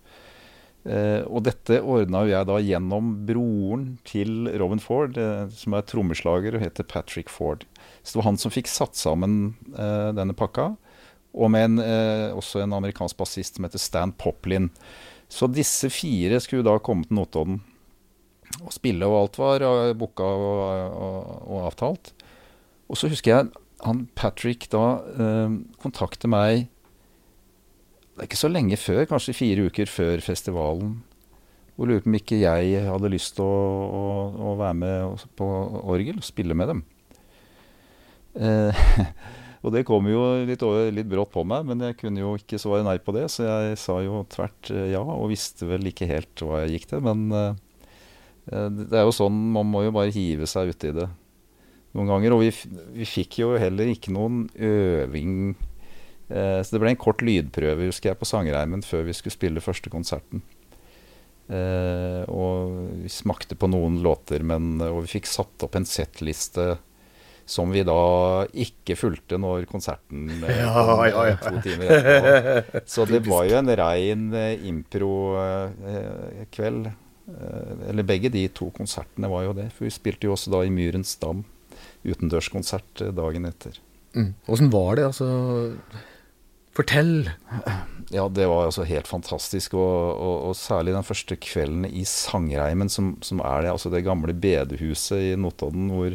Uh, 0.88 1.22
og 1.26 1.42
dette 1.44 1.82
ordna 1.82 2.28
jeg 2.28 2.46
da 2.49 2.57
gjennom 2.64 3.26
broren 3.28 3.99
til 4.09 4.30
Robin 4.61 4.80
Ford, 4.80 5.18
uh, 5.20 5.49
som 5.53 5.74
er 5.76 5.88
trommeslager 5.88 6.53
og 6.57 6.64
heter 6.64 6.84
Patrick 6.88 7.28
Ford. 7.32 7.61
Så 8.03 8.11
det 8.14 8.20
var 8.22 8.30
han 8.30 8.40
som 8.40 8.55
fikk 8.55 8.68
satt 8.70 8.94
sammen 8.96 9.32
uh, 9.74 10.11
denne 10.16 10.34
pakka. 10.38 10.66
Og 11.39 11.53
med 11.55 11.68
en, 11.68 11.78
eh, 11.84 12.34
også 12.34 12.64
en 12.64 12.74
amerikansk 12.74 13.16
bassist 13.20 13.57
som 13.57 13.66
heter 13.66 13.82
Stan 13.82 14.12
Poplin. 14.12 14.70
Så 15.30 15.47
disse 15.47 15.91
fire 15.93 16.41
skulle 16.43 16.66
da 16.66 16.78
komme 16.82 17.07
til 17.07 17.18
Notodden 17.20 17.61
og 18.64 18.72
spille, 18.72 19.07
og 19.07 19.20
alt 19.22 19.39
var 19.39 19.62
eh, 19.62 19.95
booka 19.99 20.24
og, 20.24 20.99
og, 20.99 21.32
og 21.47 21.66
avtalt. 21.68 22.12
Og 22.89 22.99
så 22.99 23.11
husker 23.12 23.34
jeg 23.34 23.51
han 23.84 24.09
Patrick 24.18 24.66
da 24.72 24.99
eh, 25.14 25.55
kontakter 25.78 26.30
meg 26.32 26.66
det 28.18 28.24
er 28.24 28.30
ikke 28.32 28.41
så 28.41 28.49
lenge 28.51 28.74
før, 28.82 29.05
kanskje 29.07 29.32
fire 29.39 29.64
uker 29.70 29.86
før 29.86 30.18
festivalen. 30.18 30.97
Og 31.78 31.86
lurer 31.86 32.01
på 32.03 32.11
om 32.11 32.16
ikke 32.18 32.41
jeg 32.41 32.80
hadde 32.82 33.11
lyst 33.12 33.36
til 33.36 33.47
å, 33.47 33.59
å, 33.95 34.01
å 34.51 34.55
være 34.59 34.74
med 34.74 35.26
på 35.39 35.47
orgel 35.86 36.18
og 36.18 36.26
spille 36.26 36.57
med 36.59 36.72
dem. 36.72 36.80
Eh, 38.43 38.80
og 39.63 39.75
det 39.75 39.85
kom 39.89 40.07
jo 40.11 40.23
litt, 40.47 40.63
over, 40.67 40.91
litt 40.95 41.09
brått 41.11 41.33
på 41.35 41.43
meg, 41.49 41.67
men 41.69 41.83
jeg 41.83 41.99
kunne 42.01 42.23
jo 42.23 42.35
ikke 42.39 42.61
svare 42.63 42.87
nei 42.87 42.99
på 43.03 43.15
det, 43.17 43.27
så 43.35 43.47
jeg 43.47 43.79
sa 43.83 43.99
jo 44.05 44.23
tvert 44.31 44.71
eh, 44.75 44.91
ja, 44.95 45.03
og 45.03 45.31
visste 45.33 45.67
vel 45.69 45.91
ikke 45.91 46.11
helt 46.11 46.45
hva 46.45 46.63
jeg 46.65 46.77
gikk 46.77 46.91
til. 46.93 47.03
Men 47.07 47.25
eh, 47.35 48.69
det 48.71 48.93
er 48.95 49.09
jo 49.09 49.17
sånn, 49.17 49.41
man 49.57 49.69
må 49.69 49.83
jo 49.87 49.95
bare 49.97 50.15
hive 50.15 50.47
seg 50.49 50.71
uti 50.73 50.95
det 50.97 51.09
noen 51.97 52.13
ganger. 52.13 52.37
Og 52.37 52.45
vi, 52.45 52.53
vi 53.01 53.09
fikk 53.09 53.41
jo 53.43 53.57
heller 53.59 53.91
ikke 53.91 54.15
noen 54.15 54.47
øving 54.55 55.57
Uh, 56.29 56.61
så 56.61 56.75
det 56.75 56.83
ble 56.83 56.93
en 56.93 57.01
kort 57.01 57.23
lydprøve 57.25 57.89
husker 57.89 58.11
jeg, 58.11 58.21
på 58.21 58.29
Sangreimen 58.29 58.85
før 58.85 59.07
vi 59.07 59.17
skulle 59.17 59.37
spille 59.37 59.65
første 59.65 59.89
konserten. 59.93 60.43
Uh, 61.49 62.29
og 62.29 62.75
vi 63.01 63.13
smakte 63.13 63.57
på 63.57 63.71
noen 63.73 64.03
låter, 64.05 64.45
men, 64.45 64.77
og 64.85 65.07
vi 65.07 65.15
fikk 65.17 65.31
satt 65.31 65.65
opp 65.65 65.79
en 65.79 65.89
settliste 65.89 66.75
som 67.49 67.70
vi 67.72 67.80
da 67.86 67.94
ikke 68.53 68.96
fulgte 68.99 69.38
når 69.40 69.64
konserten 69.70 70.28
eh, 70.44 70.59
Ja, 70.61 70.72
kom, 70.74 71.01
ja, 71.09 71.22
ja. 71.30 71.32
eh, 71.32 71.38
to 71.40 71.61
timer 71.64 71.86
etterpå. 71.96 72.82
Så 72.92 73.07
det 73.09 73.22
var 73.24 73.46
jo 73.49 73.57
en 73.62 73.72
rein 73.80 74.26
eh, 74.36 74.66
impro-kveld. 74.68 76.90
Eller 77.88 78.05
begge 78.09 78.28
de 78.32 78.44
to 78.57 78.68
konsertene 78.76 79.28
var 79.32 79.42
jo 79.46 79.53
det. 79.57 79.68
For 79.76 79.84
vi 79.88 79.92
spilte 79.92 80.26
jo 80.28 80.32
også 80.36 80.51
da 80.53 80.59
i 80.64 80.70
Myrens 80.72 81.12
Dam 81.20 81.40
utendørskonsert 82.09 83.03
dagen 83.16 83.44
etter. 83.49 83.72
Mm. 84.16 84.32
Var 84.72 84.92
det, 84.96 85.05
altså? 85.09 85.26
Fortell. 86.76 87.28
Ja, 88.14 88.24
det 88.32 88.46
var 88.49 88.64
altså 88.68 88.84
helt 88.88 89.09
fantastisk. 89.11 89.74
Og, 89.76 89.94
og, 90.14 90.36
og 90.51 90.55
særlig 90.57 90.94
den 90.96 91.05
første 91.05 91.36
kvelden 91.36 91.84
i 91.88 92.05
Sangreimen, 92.09 92.88
som, 92.92 93.16
som 93.24 93.40
er 93.44 93.59
det, 93.64 93.70
altså 93.74 93.88
det 93.92 94.05
gamle 94.07 94.32
bedehuset 94.36 95.20
i 95.32 95.36
Notodden, 95.40 95.86
hvor, 95.92 96.11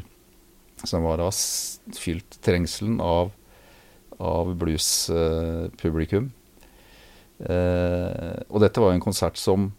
som 0.83 1.05
var 1.07 1.21
da 1.21 1.29
fylt 1.97 2.39
trengselen 2.43 2.99
av, 3.03 3.31
av 4.19 4.53
bluespublikum. 4.59 6.31
Eh, 7.43 8.35
og 8.49 8.61
dette 8.63 8.83
var 8.83 8.93
jo 8.93 8.99
en 8.99 9.07
konsert 9.07 9.39
som 9.39 9.71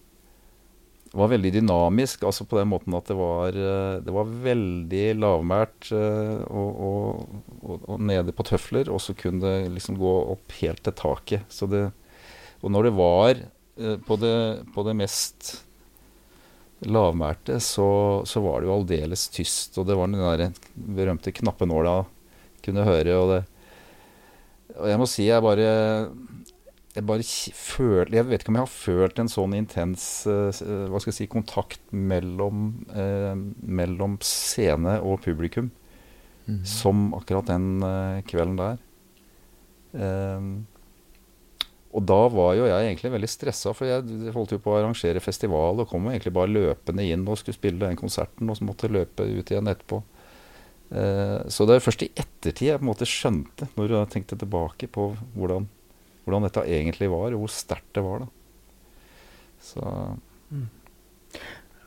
var 1.14 1.30
veldig 1.30 1.52
dynamisk, 1.54 2.24
altså 2.26 2.46
på 2.48 2.58
den 2.58 2.70
måten 2.72 2.94
at 2.98 3.06
det 3.06 3.16
var, 3.18 3.54
eh, 3.54 3.98
det 4.02 4.14
var 4.14 4.32
veldig 4.44 5.04
lavmælt 5.20 5.90
eh, 5.94 6.40
og, 6.50 6.80
og, 6.88 7.44
og, 7.62 7.84
og 7.94 8.00
nede 8.02 8.34
på 8.34 8.46
tøfler, 8.48 8.90
og 8.90 9.02
så 9.02 9.14
kunne 9.18 9.44
det 9.44 9.70
liksom 9.76 9.98
gå 10.00 10.14
opp 10.34 10.56
helt 10.58 10.82
til 10.84 10.96
taket. 10.98 11.60
Det, 11.70 11.84
og 12.62 12.74
når 12.74 12.88
det 12.88 12.94
var 12.98 13.44
eh, 13.44 13.96
på 14.02 14.18
det, 14.18 14.36
på 14.74 14.86
det 14.88 14.96
mest 14.98 15.54
lavmælte, 16.82 17.60
så, 17.62 17.86
så 18.26 18.40
var 18.44 18.60
det 18.60 18.68
jo 18.68 18.74
aldeles 18.80 19.28
tyst. 19.32 19.78
Og 19.78 19.86
det 19.88 19.96
var 19.96 20.10
den 20.10 20.20
der 20.20 20.50
berømte 20.74 21.32
knappenåla 21.32 22.00
kunne 22.64 22.84
høre. 22.84 23.14
Og, 23.20 23.30
det, 23.34 23.42
og 24.78 24.88
jeg 24.90 25.00
må 25.00 25.06
si 25.08 25.28
jeg 25.28 25.44
bare 25.44 25.68
jeg 26.94 27.02
bare 27.08 27.24
kj- 27.26 28.12
Jeg 28.14 28.26
vet 28.28 28.42
ikke 28.44 28.52
om 28.52 28.58
jeg 28.60 28.66
har 28.68 28.70
følt 28.70 29.18
en 29.18 29.30
sånn 29.32 29.54
intens 29.58 30.04
uh, 30.30 30.50
hva 30.54 31.00
skal 31.02 31.10
jeg 31.10 31.16
si, 31.16 31.26
kontakt 31.32 31.80
mellom, 31.90 32.68
uh, 32.94 33.34
mellom 33.66 34.18
scene 34.22 35.00
og 35.02 35.22
publikum 35.24 35.72
som 36.68 37.14
akkurat 37.16 37.46
den 37.48 37.80
uh, 37.82 38.20
kvelden 38.28 38.58
der. 38.60 38.74
Ehm, 39.96 40.66
og 41.94 42.02
da 42.02 42.16
var 42.32 42.56
jo 42.58 42.66
jeg 42.66 42.88
egentlig 42.88 43.12
veldig 43.14 43.30
stressa, 43.30 43.70
for 43.76 43.86
jeg 43.86 44.32
holdt 44.34 44.56
jo 44.56 44.58
på 44.62 44.72
å 44.72 44.80
arrangere 44.80 45.22
festival 45.22 45.78
og 45.78 45.86
kom 45.90 46.08
jo 46.08 46.14
egentlig 46.14 46.32
bare 46.34 46.50
løpende 46.50 47.06
inn 47.06 47.22
og 47.28 47.38
skulle 47.38 47.54
spille 47.54 47.78
den 47.84 47.98
konserten, 47.98 48.50
og 48.50 48.58
så 48.58 48.66
måtte 48.66 48.88
jeg 48.88 48.96
løpe 48.96 49.26
ut 49.28 49.52
igjen 49.52 49.70
etterpå. 49.70 50.00
Eh, 50.90 51.38
så 51.54 51.66
det 51.68 51.76
er 51.76 51.84
først 51.84 52.02
i 52.02 52.10
ettertid 52.10 52.68
jeg 52.72 52.80
på 52.80 52.86
en 52.86 52.90
måte 52.90 53.06
skjønte, 53.08 53.68
når 53.78 53.94
jeg 53.94 54.10
tenkte 54.10 54.38
tilbake 54.40 54.88
på 54.90 55.12
hvordan, 55.36 55.68
hvordan 56.26 56.48
dette 56.48 56.64
egentlig 56.66 57.10
var, 57.12 57.30
og 57.30 57.44
hvor 57.44 57.52
sterkt 57.54 57.92
det 57.94 58.02
var. 58.02 58.24
da. 58.24 58.28
Så 59.64 59.94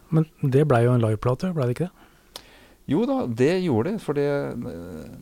Men 0.09 0.29
det 0.41 0.63
blei 0.69 0.85
jo 0.85 0.93
en 0.95 1.03
liveplate, 1.03 1.51
blei 1.55 1.67
det 1.67 1.75
ikke 1.75 1.89
det? 1.89 2.45
Jo 2.87 3.03
da, 3.09 3.25
det 3.27 3.57
gjorde 3.65 3.91
det, 3.91 3.99
for 3.99 4.15
det 4.15 4.29
eh, 4.31 5.17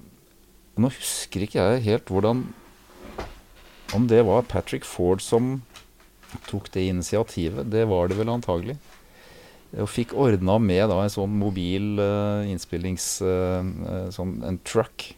Nå 0.76 0.90
husker 0.92 1.46
ikke 1.46 1.64
jeg 1.64 1.86
helt 1.86 2.10
hvordan 2.12 2.42
Om 3.96 4.08
det 4.12 4.22
var 4.28 4.44
Patrick 4.50 4.86
Ford 4.86 5.22
som 5.24 5.62
tok 6.50 6.72
det 6.74 6.88
initiativet. 6.90 7.70
Det 7.72 7.86
var 7.88 8.10
det 8.10 8.18
vel 8.20 8.32
antagelig. 8.34 8.76
Og 9.76 9.90
fikk 9.92 10.14
ordna 10.20 10.58
med 10.62 10.88
da 10.92 11.02
en 11.04 11.12
sånn 11.12 11.36
mobil 11.40 12.00
uh, 12.00 12.48
innspillings... 12.48 13.08
eh, 13.26 14.10
sånn 14.16 14.38
en 14.48 14.60
truck. 14.68 15.10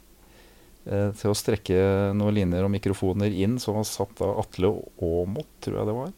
Uh, 0.87 1.11
til 1.17 1.33
å 1.33 1.35
strekke 1.37 1.79
noen 2.17 2.37
linjer 2.37 2.65
og 2.65 2.71
mikrofoner 2.73 3.33
inn. 3.33 3.57
som 3.61 3.77
var 3.77 3.87
satt 3.89 4.21
av 4.25 4.37
Atle 4.43 4.71
Aamodt, 5.03 5.51
tror 5.65 5.81
jeg 5.81 5.89
det 5.89 5.97
var 5.97 6.13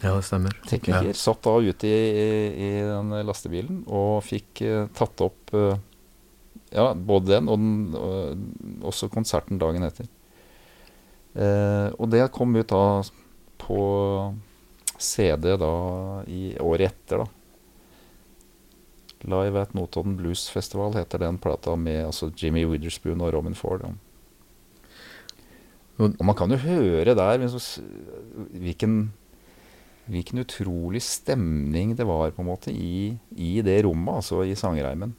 Ja, 0.00 0.14
det 0.14 0.24
stemmer. 0.26 0.56
tekniker, 0.70 1.12
satt 1.18 1.42
da 1.44 1.58
ute 1.58 1.90
i, 1.90 1.98
i, 2.24 2.30
i 2.64 2.70
den 2.88 3.14
lastebilen 3.26 3.84
og 3.86 4.24
fikk 4.26 4.64
tatt 4.96 5.22
opp 5.26 5.54
ja, 5.54 6.88
både 6.94 7.36
den 7.36 7.48
og 7.48 7.60
den, 7.60 7.76
og 7.94 8.88
også 8.90 9.08
konserten 9.12 9.60
dagen 9.62 9.86
etter. 9.86 10.08
Eh, 11.34 11.88
og 11.98 12.10
det 12.12 12.24
kom 12.34 12.54
ut 12.56 12.68
da 12.70 13.02
på 13.58 13.78
CD 15.00 15.56
da 15.58 15.72
i 16.30 16.54
året 16.62 16.92
etter, 16.92 17.24
da. 17.24 17.26
Live 19.24 19.56
at 19.62 19.72
Notodden 19.74 20.18
Blues 20.18 20.46
Festival 20.52 20.92
heter 20.98 21.22
den 21.22 21.38
plata 21.40 21.72
med 21.80 22.04
altså 22.10 22.28
Jimmy 22.36 22.66
Witherspoon 22.68 23.22
og 23.24 23.32
Robin 23.32 23.54
Ford. 23.56 23.80
Ja. 23.86 23.92
Og- 25.98 26.24
man 26.24 26.34
kan 26.36 26.50
jo 26.50 26.56
høre 26.56 27.14
der 27.14 27.38
liksom 27.38 27.84
hvilken 28.52 29.12
Hvilken 30.04 30.38
utrolig 30.42 31.00
stemning 31.00 31.94
det 31.96 32.04
var 32.04 32.30
på 32.36 32.42
en 32.42 32.48
måte 32.50 32.70
i, 32.70 33.16
i 33.40 33.62
det 33.64 33.86
rommet, 33.86 34.14
altså 34.20 34.42
i 34.44 34.52
sangreimen, 34.54 35.14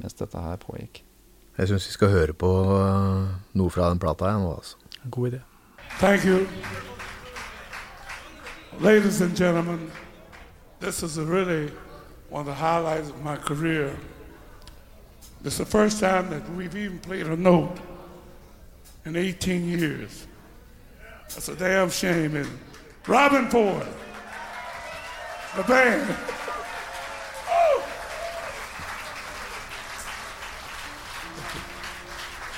mens 0.00 0.14
dette 0.16 0.40
her 0.40 0.56
pågikk. 0.56 1.02
Jeg 1.58 1.68
syns 1.68 1.84
vi 1.90 1.92
skal 1.92 2.08
høre 2.08 2.32
på 2.32 2.48
eh, 2.48 3.26
noe 3.52 3.68
fra 3.68 3.90
den 3.92 4.00
plata 4.00 4.30
igjen 4.30 4.46
nå, 4.46 4.54
altså. 4.56 4.76
God 5.12 5.34
idé. 5.34 5.40
Thank 5.98 6.24
you. 6.24 6.48
Ladies 8.80 9.20
and 9.20 9.36
gentlemen, 9.36 9.90
this 10.80 11.02
is 11.02 11.18
really 11.18 11.70
one 12.28 12.40
of 12.40 12.46
the 12.46 12.54
highlights 12.54 13.10
of 13.10 13.22
my 13.22 13.36
career. 13.36 13.96
It's 15.44 15.58
the 15.58 15.64
first 15.64 16.00
time 16.00 16.30
that 16.30 16.48
we've 16.54 16.74
even 16.76 16.98
played 16.98 17.26
a 17.26 17.36
note 17.36 17.76
in 19.04 19.16
18 19.16 19.68
years. 19.68 20.26
That's 21.28 21.48
a 21.48 21.56
damn 21.56 21.90
shame. 21.90 22.36
And 22.36 22.48
Robin 23.06 23.48
Ford, 23.50 23.86
the 25.56 25.62
band. 25.64 26.16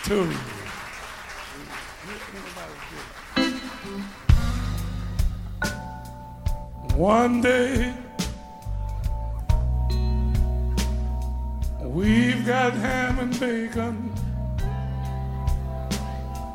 Two. 0.04 0.53
One 6.96 7.40
day 7.40 7.92
we've 11.80 12.46
got 12.46 12.72
ham 12.74 13.18
and 13.18 13.40
bacon. 13.40 14.12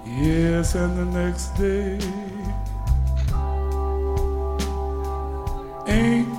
Yes, 0.06 0.76
and 0.76 0.98
the 0.98 1.06
next 1.06 1.48
day 1.58 2.00
ain't 5.88 6.30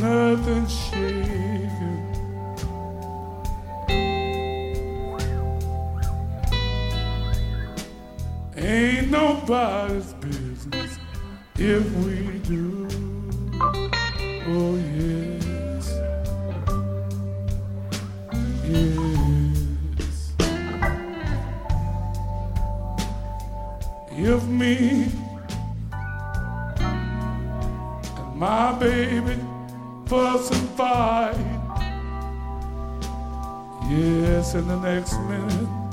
nothing 0.00 0.66
shaking. 0.66 2.02
Ain't 8.56 9.10
nobody's 9.10 10.12
business 10.14 10.98
if 11.56 11.90
we 12.04 12.38
do. 12.40 12.83
If 24.34 24.42
me 24.48 25.06
and 28.16 28.36
my 28.36 28.72
baby 28.80 29.38
fuss 30.06 30.50
and 30.50 30.70
fight, 30.70 31.36
yes, 33.88 34.56
in 34.56 34.66
the 34.66 34.80
next 34.80 35.16
minute. 35.20 35.83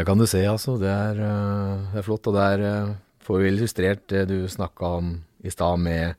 Det 0.00 0.06
kan 0.08 0.16
du 0.16 0.24
se, 0.24 0.40
altså. 0.48 0.78
Det 0.80 0.88
er, 0.88 1.18
eh, 1.20 1.80
det 1.92 2.00
er 2.00 2.06
flott. 2.06 2.28
Og 2.30 2.36
der 2.36 2.62
eh, 2.64 2.94
får 3.20 3.42
vi 3.42 3.50
illustrert 3.50 4.06
det 4.08 4.24
du 4.30 4.38
snakka 4.48 4.96
om 5.00 5.12
i 5.44 5.52
stad, 5.52 5.76
med 5.84 6.16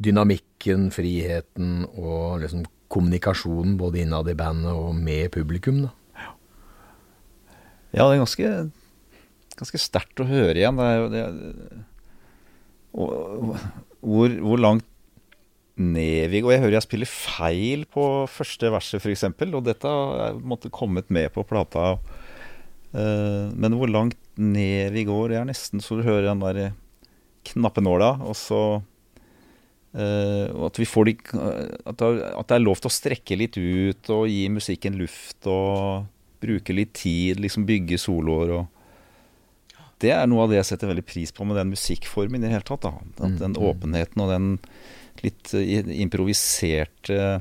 dynamikken, 0.00 0.88
friheten 0.92 1.84
og 1.96 2.40
liksom 2.42 2.64
kommunikasjonen 2.92 3.76
både 3.80 4.02
innad 4.02 4.28
i 4.32 4.36
bandet 4.36 4.72
og 4.72 4.94
med 4.96 5.28
publikum. 5.34 5.84
da. 5.84 5.92
Ja, 7.92 8.08
det 8.08 8.16
er 8.16 8.24
ganske, 8.24 8.48
ganske 9.56 9.80
sterkt 9.80 10.20
å 10.20 10.28
høre 10.28 10.56
igjen. 10.56 10.80
Det 10.80 10.88
er 10.88 11.08
det 11.12 11.22
er, 11.22 11.80
og, 12.96 13.56
hvor, 14.00 14.36
hvor 14.40 14.60
langt 14.60 14.88
ned 15.76 16.30
vi 16.32 16.40
går. 16.40 16.56
Jeg 16.56 16.64
hører 16.64 16.78
jeg 16.78 16.86
spiller 16.86 17.10
feil 17.12 17.84
på 17.92 18.04
første 18.32 18.72
verset, 18.72 19.00
f.eks., 19.00 19.26
og 19.46 19.64
dette 19.64 19.88
er 19.88 20.40
på 20.40 20.56
en 20.56 20.72
kommet 20.72 21.12
med 21.12 21.28
på 21.34 21.44
plata. 21.44 21.98
Eh, 22.96 23.46
men 23.54 23.76
hvor 23.76 23.90
langt 23.92 24.16
ned 24.40 24.92
vi 24.96 25.04
går, 25.08 25.28
det 25.34 25.38
er 25.40 25.48
nesten 25.48 25.82
så 25.84 25.98
du 25.98 26.04
hører 26.06 26.30
den 26.30 26.40
der 26.44 26.72
knappenåla, 27.46 28.14
og 28.26 28.34
så 28.38 28.60
eh, 29.96 30.48
at 30.66 30.80
vi 30.80 30.86
får 30.88 31.08
de 31.10 31.14
at 31.86 32.00
det, 32.00 32.08
er- 32.56 32.64
lov 32.64 32.80
til 32.80 32.90
å 32.90 32.96
strekke 32.96 33.38
litt 33.38 33.56
ut 33.60 34.10
og 34.14 34.26
gi 34.30 34.46
musikken 34.52 34.96
luft 34.98 35.46
og 35.50 36.06
bruke 36.42 36.74
litt 36.76 36.92
tid, 36.98 37.40
liksom 37.40 37.66
bygge 37.68 37.98
soloer 38.00 38.56
og 38.60 38.66
Det 39.98 40.10
er 40.12 40.26
noe 40.28 40.42
av 40.44 40.50
det 40.52 40.58
jeg 40.58 40.66
setter 40.76 40.90
veldig 40.90 41.06
pris 41.08 41.30
på 41.32 41.44
med 41.48 41.56
den 41.56 41.70
musikkformen 41.72 42.42
i 42.42 42.44
det 42.44 42.50
hele 42.52 42.66
tatt. 42.68 42.82
da 42.84 42.90
At 43.16 43.30
Mm, 43.32 43.38
Den 43.40 43.52
mm. 43.56 43.62
åpenheten 43.64 44.20
og 44.20 44.28
den 44.28 44.58
litt 45.24 45.54
eh, 45.54 45.88
improviserte 46.04 47.40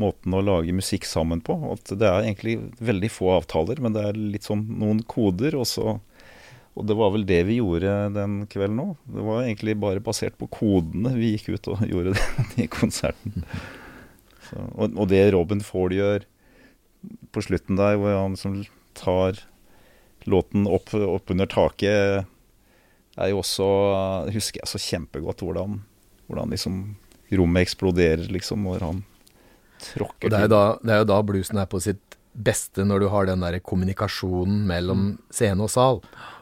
måten 0.00 0.34
å 0.34 0.42
lage 0.44 0.74
musikk 0.74 1.06
sammen 1.08 1.42
på. 1.44 1.56
At 1.74 1.92
det 1.92 2.08
er 2.08 2.24
egentlig 2.24 2.58
veldig 2.82 3.10
få 3.12 3.30
avtaler, 3.38 3.80
men 3.82 3.94
det 3.96 4.02
er 4.08 4.18
litt 4.18 4.46
sånn 4.46 4.64
noen 4.80 5.04
koder, 5.08 5.58
og 5.58 5.68
så 5.70 6.00
Og 6.74 6.88
det 6.90 6.94
var 6.98 7.12
vel 7.14 7.22
det 7.22 7.44
vi 7.46 7.60
gjorde 7.60 7.90
den 8.16 8.32
kvelden 8.50 8.80
òg. 8.82 8.94
Det 9.06 9.22
var 9.22 9.44
egentlig 9.44 9.76
bare 9.78 10.02
basert 10.02 10.34
på 10.40 10.48
kodene 10.50 11.12
vi 11.14 11.28
gikk 11.36 11.52
ut 11.54 11.68
og 11.70 11.84
gjorde 11.92 12.16
det 12.16 12.64
i 12.64 12.66
konserten. 12.66 13.44
Så, 14.48 14.58
og, 14.74 14.96
og 14.98 15.06
det 15.06 15.20
Robin 15.36 15.62
Ford 15.62 15.94
gjør 15.94 16.26
på 17.30 17.44
slutten 17.46 17.78
der, 17.78 17.94
hvor 17.94 18.18
han 18.18 18.34
som 18.34 18.64
tar 18.98 19.38
låten 20.26 20.66
opp, 20.66 20.90
opp 20.94 21.30
under 21.30 21.46
taket, 21.46 22.26
er 23.14 23.30
jo 23.30 23.40
også 23.44 23.66
Husker 24.34 24.64
jeg 24.64 24.70
så 24.70 24.82
kjempegodt 24.82 25.44
hvordan, 25.44 25.78
hvordan 26.26 26.54
liksom 26.54 26.78
rommet 27.34 27.68
eksploderer, 27.68 28.26
liksom, 28.32 28.66
når 28.66 28.82
han 28.82 29.04
tråkker 29.92 30.32
det 30.32 30.42
er, 30.46 30.50
da, 30.52 30.62
det 30.82 30.94
er 30.96 31.02
jo 31.02 31.08
da 31.12 31.18
bluesen 31.26 31.60
er 31.62 31.68
på 31.70 31.80
sitt 31.84 32.18
beste, 32.34 32.82
når 32.82 33.04
du 33.04 33.08
har 33.12 33.28
den 33.28 33.44
der 33.44 33.60
kommunikasjonen 33.62 34.64
mellom 34.66 35.02
scene 35.30 35.62
og 35.62 35.70
sal, 35.70 36.00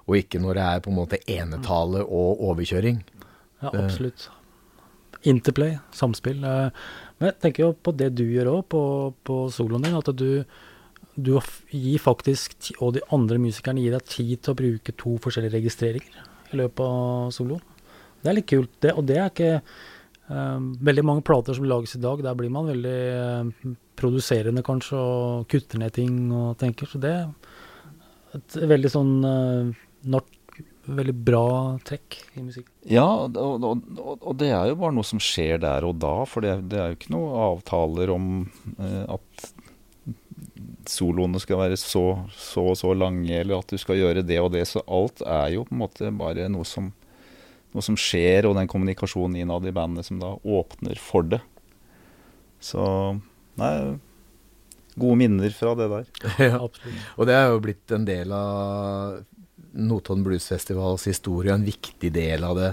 og 0.09 0.17
ikke 0.17 0.41
når 0.41 0.57
det 0.57 0.63
er 0.69 0.85
på 0.87 0.93
en 0.93 0.97
måte 0.97 1.19
enetale 1.29 2.01
og 2.07 2.41
overkjøring. 2.49 3.03
Ja, 3.63 3.71
absolutt. 3.77 4.29
Interplay, 5.29 5.77
samspill. 5.95 6.41
eh, 6.43 6.71
Men 7.21 7.29
jeg 7.31 7.39
tenker 7.45 7.63
jo 7.67 7.73
på 7.79 7.93
det 7.95 8.09
du 8.19 8.25
gjør 8.25 8.49
òg, 8.57 8.63
på, 8.73 8.83
på 9.23 9.37
soloen 9.55 9.85
din. 9.85 9.95
At 9.95 10.09
du, 10.17 10.45
du 11.15 11.37
gir 11.71 12.01
faktisk, 12.03 12.73
og 12.81 12.97
de 12.97 13.05
andre 13.15 13.39
musikerne 13.39 13.85
gir 13.85 13.95
deg 13.95 14.09
tid 14.09 14.43
til 14.43 14.55
å 14.55 14.59
bruke 14.59 14.97
to 14.99 15.19
forskjellige 15.23 15.55
registreringer 15.61 16.25
i 16.53 16.59
løpet 16.59 16.83
av 16.83 17.31
soloen. 17.37 17.63
Det 18.23 18.33
er 18.33 18.39
litt 18.41 18.51
kult. 18.51 18.73
Det, 18.83 18.97
og 18.97 19.07
det 19.07 19.21
er 19.21 19.31
ikke 19.31 19.53
eh, 19.61 19.81
veldig 20.29 21.05
mange 21.05 21.25
plater 21.27 21.57
som 21.57 21.67
lages 21.69 21.97
i 21.97 22.03
dag. 22.03 22.23
Der 22.25 22.37
blir 22.39 22.53
man 22.53 22.71
veldig 22.71 22.99
eh, 23.13 23.73
produserende 23.99 24.63
kanskje, 24.67 24.99
og 24.99 25.49
kutter 25.51 25.83
ned 25.83 25.93
ting 25.97 26.31
og 26.33 26.55
tenker. 26.61 26.89
Så 26.89 27.01
det 27.03 27.13
er 27.13 28.39
et 28.39 28.57
veldig 28.71 28.93
sånn 28.93 29.17
uh, 29.27 30.23
veldig 30.83 31.15
bra 31.15 31.47
trekk 31.87 32.17
i 32.35 32.43
musikk. 32.43 32.71
Ja, 32.89 33.07
og, 33.07 33.37
og, 33.39 33.83
og, 34.19 34.33
det 34.41 34.51
er 34.51 34.71
jo 34.71 34.79
bare 34.81 34.97
noe 34.97 35.07
som 35.07 35.21
skjer 35.23 35.61
der 35.63 35.87
og 35.87 36.01
da, 36.03 36.15
for 36.29 36.45
det, 36.45 36.57
det 36.73 36.81
er 36.81 36.91
jo 36.91 36.99
ikke 36.99 37.15
noe 37.15 37.45
avtaler 37.51 38.13
om 38.15 38.31
eh, 38.79 39.05
at 39.07 39.53
soloene 40.91 41.39
skal 41.43 41.61
være 41.61 41.77
så 41.79 42.25
så 42.35 42.65
og 42.73 42.79
så 42.81 42.91
lange, 42.97 43.31
eller 43.31 43.61
at 43.61 43.71
du 43.71 43.79
skal 43.79 44.01
gjøre 44.01 44.25
det 44.27 44.41
og 44.43 44.53
det. 44.57 44.65
Så 44.71 44.83
alt 44.87 45.23
er 45.23 45.55
jo 45.55 45.67
på 45.69 45.77
en 45.77 45.83
måte 45.85 46.11
bare 46.19 46.49
noe 46.51 46.67
som, 46.69 46.91
noe 47.73 47.85
som 47.85 47.99
skjer, 47.99 48.47
og 48.49 48.57
den 48.59 48.71
kommunikasjonen 48.71 49.41
innad 49.43 49.67
i 49.69 49.75
bandet 49.75 50.09
som 50.09 50.21
da 50.23 50.35
åpner 50.43 51.01
for 51.01 51.27
det. 51.35 51.43
Så 52.63 52.83
nei 53.61 53.75
Gode 54.93 55.17
minner 55.23 55.53
fra 55.57 55.75
det 55.79 55.89
der. 55.89 56.09
Ja. 56.51 56.59
Absolutt. 56.67 57.05
Og 57.17 57.29
det 57.29 57.37
er 57.37 57.47
jo 57.49 57.61
blitt 57.65 57.95
en 57.97 58.05
del 58.05 58.33
av 58.37 59.23
Notodden 59.73 60.25
Bluesfestivals 60.27 61.07
historie, 61.09 61.55
en 61.55 61.65
viktig 61.65 62.11
del 62.13 62.45
av 62.45 62.59
det, 62.59 62.73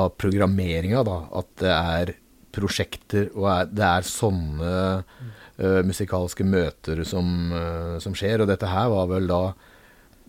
av 0.00 0.12
programmeringa, 0.20 1.00
da. 1.06 1.16
At 1.40 1.48
det 1.62 1.72
er 1.72 2.12
prosjekter, 2.52 3.30
og 3.38 3.46
er, 3.54 3.70
det 3.72 3.86
er 3.86 4.06
sånne 4.06 4.74
uh, 5.00 5.80
musikalske 5.86 6.44
møter 6.44 7.04
som, 7.08 7.30
uh, 7.54 7.96
som 8.02 8.16
skjer. 8.16 8.42
Og 8.42 8.50
dette 8.50 8.68
her 8.68 8.90
var 8.92 9.08
vel 9.14 9.30
da 9.30 9.42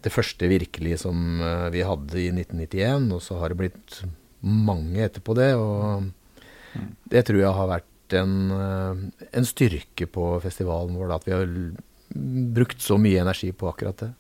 det 0.06 0.14
første 0.14 0.50
virkelig 0.50 1.02
som 1.04 1.42
eh, 1.44 1.68
vi 1.74 1.86
hadde 1.86 2.18
i 2.20 2.30
1991, 2.34 3.12
og 3.16 3.22
så 3.26 3.40
har 3.42 3.52
det 3.52 3.60
blitt 3.62 4.02
mange 4.42 5.06
etterpå 5.06 5.36
det. 5.38 5.52
Og 5.60 6.82
det 7.12 7.26
tror 7.28 7.42
jeg 7.42 7.60
har 7.60 7.72
vært 7.72 8.18
en, 8.20 8.36
eh, 8.56 9.28
en 9.40 9.48
styrke 9.48 10.08
på 10.10 10.34
festivalen 10.44 10.98
vår, 11.00 11.14
at 11.16 11.28
vi 11.28 11.36
har 11.36 11.54
brukt 12.56 12.82
så 12.84 12.98
mye 13.00 13.22
energi 13.22 13.52
på 13.56 13.70
akkurat 13.72 14.04
det. 14.04 14.12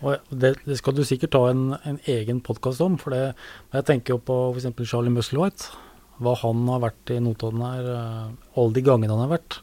Det, 0.00 0.54
det 0.64 0.78
skal 0.80 0.96
du 0.96 1.04
sikkert 1.04 1.34
ta 1.34 1.42
en, 1.50 1.74
en 1.84 2.00
egen 2.08 2.40
podkast 2.40 2.80
om. 2.80 2.96
For 3.00 3.12
det, 3.12 3.34
jeg 3.76 3.86
tenker 3.88 4.16
jo 4.16 4.22
på 4.24 4.40
f.eks. 4.54 4.72
Charlie 4.88 5.12
Musselwhite. 5.12 5.76
Hva 6.20 6.34
han 6.42 6.66
har 6.68 6.82
vært 6.84 7.12
i 7.14 7.20
Notodden 7.22 7.64
her, 7.64 7.92
eh, 7.94 8.56
alle 8.60 8.76
de 8.76 8.84
gangene 8.84 9.12
han 9.12 9.26
har 9.26 9.34
vært. 9.36 9.60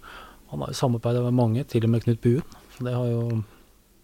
Han 0.54 0.64
har 0.64 0.72
jo 0.72 0.80
samarbeidet 0.80 1.26
med 1.26 1.38
mange, 1.38 1.66
til 1.70 1.86
og 1.86 1.94
med 1.94 2.06
Knut 2.06 2.22
Buen. 2.24 2.58
Så 2.78 2.86
det 2.88 2.94
har 2.96 3.10
jo 3.10 3.44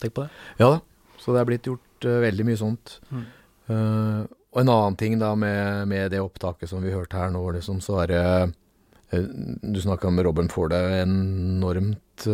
Tenk 0.04 0.18
på 0.18 0.26
det. 0.26 0.34
Ja 0.60 0.68
da, 0.74 0.80
så 1.24 1.34
det 1.34 1.42
er 1.42 1.50
blitt 1.50 1.70
gjort 1.70 2.08
uh, 2.08 2.20
veldig 2.24 2.48
mye 2.50 2.60
sånt. 2.60 2.98
Mm. 3.10 3.24
Uh, 3.70 4.20
og 4.54 4.60
en 4.62 4.74
annen 4.74 4.98
ting 5.00 5.16
da 5.22 5.32
med, 5.40 5.88
med 5.90 6.12
det 6.14 6.22
opptaket 6.22 6.70
som 6.70 6.84
vi 6.84 6.94
hørte 6.94 7.18
her 7.18 7.32
nå, 7.34 7.42
liksom, 7.56 7.80
så 7.82 8.04
er 8.04 8.12
det 8.12 8.26
uh, 8.28 9.30
Du 9.64 9.80
snakka 9.82 10.12
med 10.12 10.28
Robin 10.28 10.52
Ford, 10.52 10.74
det 10.74 10.82
er 10.82 11.06
enormt 11.06 12.28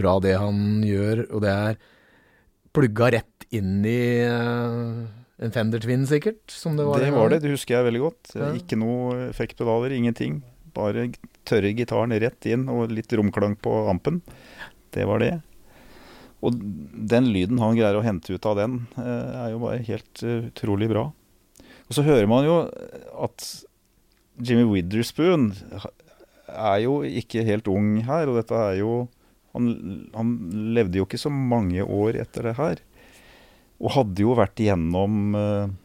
bra 0.00 0.12
det 0.22 0.36
han 0.38 0.84
gjør, 0.86 1.24
og 1.34 1.42
det 1.42 1.50
er 1.50 1.80
plugga 2.74 3.08
rett 3.16 3.46
inn 3.50 3.80
i 3.88 4.22
en 5.40 5.54
Fender 5.54 5.80
Twin, 5.82 6.04
sikkert, 6.06 6.42
som 6.52 6.76
det 6.76 6.84
var. 6.86 7.00
Det 7.00 7.10
var 7.14 7.32
det, 7.32 7.40
det 7.42 7.54
husker 7.54 7.78
jeg 7.78 7.86
veldig 7.88 8.02
godt. 8.02 8.32
Ja. 8.36 8.50
Ikke 8.58 8.78
noe 8.78 9.30
effektpedaler, 9.30 9.94
ingenting. 9.96 10.40
Bare 10.76 11.08
tørre 11.48 11.72
gitaren 11.74 12.12
rett 12.22 12.46
inn 12.50 12.68
og 12.70 12.92
litt 12.92 13.12
romklang 13.16 13.56
på 13.58 13.72
ampen. 13.90 14.20
Det 14.94 15.06
var 15.08 15.22
det. 15.24 15.32
Og 16.40 16.56
den 16.56 17.28
lyden 17.34 17.60
han 17.60 17.76
greier 17.76 17.98
å 17.98 18.04
hente 18.04 18.32
ut 18.32 18.46
av 18.48 18.56
den, 18.56 18.86
eh, 18.96 19.30
er 19.44 19.50
jo 19.52 19.62
bare 19.64 19.84
helt 19.84 20.22
eh, 20.24 20.48
utrolig 20.48 20.88
bra. 20.92 21.10
Og 21.90 21.96
så 21.96 22.04
hører 22.06 22.28
man 22.30 22.46
jo 22.46 22.62
at 23.20 23.46
Jimmy 24.40 24.64
Witherspoon 24.68 25.50
er 26.48 26.78
jo 26.84 27.00
ikke 27.04 27.44
helt 27.46 27.68
ung 27.70 27.98
her, 28.06 28.30
og 28.30 28.38
dette 28.40 28.56
er 28.56 28.78
jo 28.80 28.94
han, 29.52 29.66
han 30.14 30.32
levde 30.76 31.00
jo 31.00 31.06
ikke 31.08 31.18
så 31.18 31.32
mange 31.32 31.82
år 31.82 32.20
etter 32.22 32.46
det 32.46 32.56
her. 32.60 32.82
Og 33.80 33.94
hadde 33.96 34.22
jo 34.22 34.36
vært 34.38 34.60
igjennom 34.62 35.36
eh, 35.38 35.78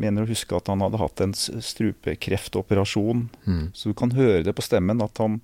Mener 0.00 0.24
å 0.24 0.30
huske 0.30 0.56
at 0.56 0.70
han 0.72 0.80
hadde 0.80 0.96
hatt 0.96 1.20
en 1.20 1.34
strupekreftoperasjon. 1.36 3.26
Mm. 3.44 3.64
Så 3.76 3.90
du 3.90 3.96
kan 3.98 4.14
høre 4.16 4.46
det 4.46 4.54
på 4.56 4.64
stemmen 4.64 5.02
at 5.04 5.20
han, 5.20 5.42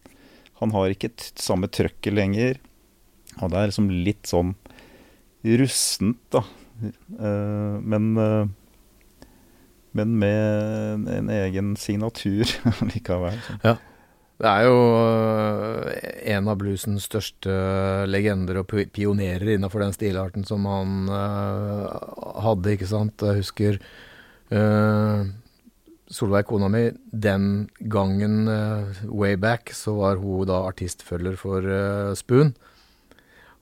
han 0.63 0.73
har 0.73 0.95
ikke 0.95 1.11
samme 1.37 1.69
trøkket 1.69 2.17
lenger. 2.17 2.63
Han 3.41 3.57
er 3.57 3.71
liksom 3.71 3.91
litt 3.91 4.29
sånn 4.29 4.55
rustent, 5.47 6.23
da. 6.35 6.43
Eh, 6.83 7.77
men 7.83 8.15
eh, 8.21 8.47
men 9.97 10.17
med 10.21 10.41
en, 10.93 11.07
en 11.09 11.31
egen 11.33 11.77
signatur 11.81 12.45
likevel. 12.93 13.39
Så. 13.63 13.77
Det 14.37 14.51
er 14.51 14.67
jo 14.67 14.81
øh, 15.01 15.87
en 16.35 16.51
av 16.53 16.59
bluesens 16.61 17.07
største 17.09 17.55
legender 18.11 18.61
og 18.61 18.75
pionerer 18.93 19.55
innafor 19.55 19.87
den 19.87 19.97
stilarten 19.97 20.45
som 20.45 20.69
han 20.69 21.09
uh, 21.09 21.89
hadde, 22.45 22.75
ikke 22.77 22.91
sant. 22.91 23.25
Jeg 23.25 23.41
husker 23.41 23.79
uh, 24.53 25.25
Solveig, 26.13 26.45
kona 26.51 26.69
mi, 26.71 26.85
den 27.09 27.71
gangen 27.81 28.45
uh, 28.45 28.93
way 29.09 29.41
back, 29.41 29.73
så 29.73 29.97
var 29.97 30.21
hun 30.21 30.45
da 30.53 30.61
artistfølger 30.69 31.41
for 31.41 31.73
Spoon. 32.21 32.53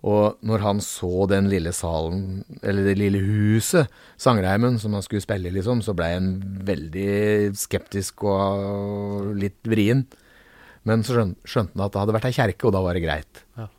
Og 0.04 0.42
når 0.44 0.60
han 0.60 0.80
så 0.84 1.24
den 1.30 1.46
lille 1.48 1.72
salen, 1.72 2.42
eller 2.60 2.84
det 2.84 2.98
lille 3.00 3.22
huset, 3.24 3.88
sangreimen 4.20 4.76
som 4.80 4.92
han 4.96 5.04
skulle 5.04 5.24
spille 5.24 5.48
i, 5.48 5.54
liksom, 5.54 5.80
så 5.84 5.94
ble 5.96 6.10
han 6.12 6.26
veldig 6.68 7.54
skeptisk 7.56 8.26
og 8.28 9.30
litt 9.40 9.62
vrien. 9.70 10.04
Men 10.84 11.06
så 11.06 11.16
skjønte 11.48 11.72
han 11.78 11.86
at 11.86 11.94
det 11.94 12.02
hadde 12.02 12.16
vært 12.18 12.28
ei 12.28 12.36
kjerke, 12.36 12.68
og 12.68 12.76
da 12.76 12.84
var 12.84 12.98
det 12.98 13.04
greit. 13.06 13.44
Ja, 13.56 13.70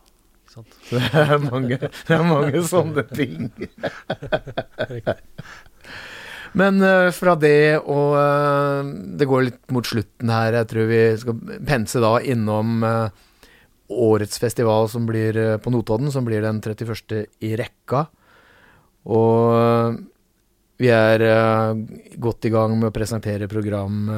Ikke 0.41 0.55
sant? 0.55 0.79
Så 0.89 0.97
det 1.03 1.25
er 1.27 1.45
mange, 1.45 1.77
det 1.77 2.17
er 2.17 2.25
mange 2.25 2.65
sånne 2.73 3.05
ting. 3.13 3.51
Men 6.55 6.79
eh, 6.87 7.09
fra 7.11 7.33
det 7.35 7.81
og 7.83 8.13
eh, 8.15 8.91
Det 9.19 9.27
går 9.27 9.41
litt 9.49 9.73
mot 9.75 9.85
slutten 9.85 10.31
her. 10.31 10.55
Jeg 10.61 10.69
tror 10.71 10.87
vi 10.87 11.01
skal 11.19 11.57
pense 11.67 11.99
da 12.01 12.13
innom 12.23 12.79
eh, 12.87 13.25
årets 13.87 14.39
festival 14.39 14.89
som 14.89 15.05
blir 15.05 15.37
eh, 15.37 15.57
på 15.57 15.71
Notodden, 15.73 16.11
som 16.11 16.25
blir 16.25 16.41
den 16.41 16.61
31. 16.61 17.25
i 17.45 17.55
rekka. 17.59 18.05
Og 19.05 19.99
vi 20.81 20.91
er 20.91 21.23
eh, 21.23 21.81
godt 22.21 22.47
i 22.49 22.53
gang 22.53 22.77
med 22.79 22.89
å 22.89 22.95
presentere 22.95 23.51
program 23.51 24.09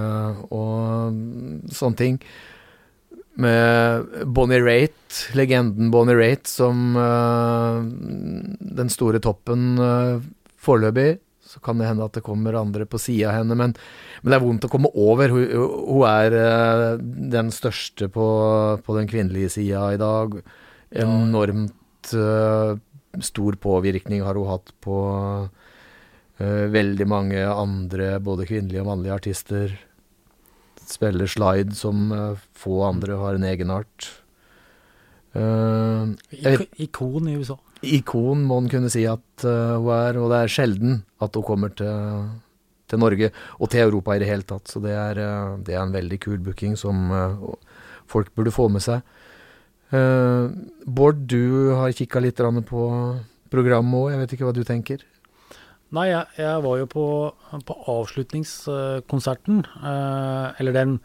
og 0.50 1.74
sånne 1.74 2.00
ting. 2.00 2.22
Med 3.38 4.26
Bonnie 4.34 4.64
Raitt, 4.64 5.28
legenden 5.38 5.92
Bonnie 5.94 6.18
Raitt, 6.18 6.48
som 6.50 6.98
eh, 6.98 7.84
den 8.82 8.90
store 8.94 9.22
toppen 9.22 9.76
foreløpig. 10.58 11.20
Så 11.48 11.62
kan 11.64 11.80
det 11.80 11.88
hende 11.88 12.04
at 12.04 12.18
det 12.18 12.26
kommer 12.26 12.58
andre 12.60 12.86
på 12.90 13.00
sida 13.00 13.32
av 13.32 13.40
henne, 13.40 13.56
men, 13.56 13.74
men 14.22 14.32
det 14.34 14.38
er 14.38 14.44
vondt 14.44 14.68
å 14.68 14.72
komme 14.72 14.92
over. 15.00 15.32
Hun, 15.32 15.46
hun 15.88 16.04
er 16.10 16.36
eh, 16.36 16.88
den 17.32 17.52
største 17.56 18.10
på, 18.12 18.28
på 18.84 18.98
den 18.98 19.08
kvinnelige 19.08 19.54
sida 19.56 19.86
i 19.96 20.02
dag. 20.02 20.36
Enormt 21.04 22.14
uh, 22.16 22.76
stor 23.24 23.58
påvirkning 23.60 24.22
har 24.24 24.40
hun 24.40 24.48
hatt 24.48 24.72
på 24.84 25.00
uh, 25.48 26.64
veldig 26.72 27.08
mange 27.10 27.44
andre, 27.48 28.14
både 28.24 28.48
kvinnelige 28.48 28.84
og 28.84 28.92
mannlige 28.92 29.18
artister. 29.18 29.76
Spiller 30.88 31.28
slide 31.32 31.76
som 31.76 32.12
uh, 32.16 32.40
få 32.56 32.82
andre 32.88 33.20
har 33.20 33.36
en 33.36 33.48
egenart. 33.48 34.12
Uh, 35.36 36.16
ikon 36.80 37.28
i 37.28 37.36
USA. 37.40 37.60
Ikon 37.86 38.44
må 38.48 38.60
en 38.62 38.70
kunne 38.72 38.90
si 38.92 39.04
at 39.10 39.46
eh, 39.46 39.76
hun 39.78 39.92
er, 39.94 40.20
og 40.22 40.32
det 40.34 40.42
er 40.42 40.54
sjelden 40.54 41.02
at 41.24 41.36
hun 41.38 41.46
kommer 41.46 41.74
til, 41.78 42.28
til 42.90 43.02
Norge, 43.02 43.32
og 43.60 43.72
til 43.72 43.86
Europa 43.86 44.16
i 44.16 44.22
det 44.24 44.30
hele 44.30 44.48
tatt. 44.48 44.70
Så 44.72 44.82
det 44.84 44.96
er, 44.96 45.22
eh, 45.22 45.58
det 45.66 45.76
er 45.76 45.84
en 45.84 45.96
veldig 45.96 46.20
kul 46.24 46.40
booking 46.44 46.78
som 46.80 47.12
eh, 47.12 47.38
folk 48.10 48.34
burde 48.36 48.56
få 48.56 48.70
med 48.72 48.86
seg. 48.86 49.16
Bård, 49.88 51.22
du 51.32 51.72
har 51.80 51.94
kikka 51.96 52.20
litt 52.20 52.42
på 52.68 52.82
programmet 53.48 53.96
òg, 53.96 54.10
jeg 54.12 54.20
vet 54.20 54.34
ikke 54.36 54.48
hva 54.50 54.56
du 54.56 54.66
tenker? 54.68 55.06
Nei, 55.96 56.10
jeg, 56.10 56.26
jeg 56.36 56.64
var 56.66 56.82
jo 56.82 56.88
på, 56.92 57.06
på 57.64 57.76
avslutningskonserten, 57.94 59.62
eller, 60.60 60.76
den, 60.76 60.98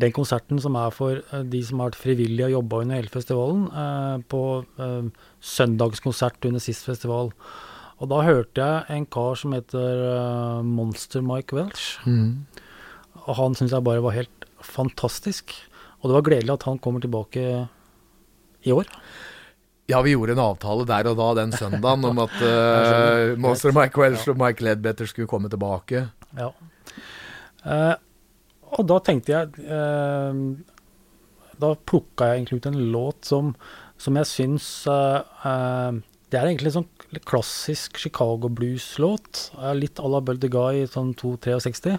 den 0.00 0.14
konserten 0.14 0.60
som 0.62 0.76
er 0.78 0.92
for 0.94 1.20
eh, 1.20 1.44
de 1.48 1.60
som 1.66 1.80
har 1.80 1.90
vært 1.90 2.00
frivillige 2.00 2.48
og 2.48 2.56
jobba 2.56 2.82
under 2.84 3.00
hele 3.00 3.12
festivalen, 3.12 3.66
eh, 3.82 4.14
på 4.32 4.42
eh, 4.62 5.10
søndagskonsert 5.52 6.48
under 6.48 6.62
sist 6.62 6.86
festival. 6.88 7.32
Og 8.02 8.10
da 8.10 8.22
hørte 8.26 8.62
jeg 8.62 8.96
en 8.96 9.06
kar 9.06 9.36
som 9.38 9.52
heter 9.54 10.62
Monster 10.66 11.22
Mike 11.22 11.54
Welch, 11.54 12.00
og 13.22 13.36
han 13.38 13.54
syns 13.54 13.70
jeg 13.70 13.86
bare 13.86 14.02
var 14.02 14.16
helt 14.16 14.48
fantastisk. 14.66 15.54
Og 16.00 16.10
det 16.10 16.16
var 16.16 16.24
gledelig 16.26 16.56
at 16.56 16.66
han 16.66 16.80
kommer 16.82 17.04
tilbake 17.04 17.44
i 18.66 18.74
år. 18.74 18.90
Ja, 19.86 20.00
vi 20.02 20.16
gjorde 20.16 20.34
en 20.34 20.42
avtale 20.42 20.86
der 20.88 21.12
og 21.12 21.20
da 21.20 21.28
den 21.38 21.54
søndagen 21.54 22.08
om 22.10 22.18
at 22.24 22.34
uh. 22.42 23.38
Monster 23.38 23.74
Mike 23.76 24.02
Welch 24.02 24.26
og 24.32 24.40
Mike 24.40 24.66
Ledbetter 24.66 25.06
skulle 25.06 25.30
komme 25.30 25.50
tilbake. 25.52 26.08
Ja. 26.38 26.50
Eh, 27.62 27.94
og 28.78 28.86
da 28.88 28.98
tenkte 29.04 29.34
jeg 29.34 29.64
eh, 29.66 30.38
Da 31.62 31.72
plukka 31.88 32.30
jeg 32.30 32.40
egentlig 32.40 32.60
ut 32.62 32.68
en 32.70 32.80
låt 32.94 33.28
som, 33.28 33.52
som 34.00 34.16
jeg 34.20 34.30
syns 34.30 34.68
eh, 34.90 35.18
eh, 35.50 36.00
Det 36.32 36.40
er 36.40 36.48
egentlig 36.48 36.72
en 36.72 36.78
sånn 36.80 37.20
klassisk 37.28 38.00
Chicago 38.00 38.48
blues-låt. 38.48 39.50
eh, 39.58 39.74
litt 39.76 40.00
à 40.00 40.08
la 40.08 40.22
Buldy 40.24 40.48
Guy, 40.48 40.86
sånn 40.88 41.12
263. 41.20 41.98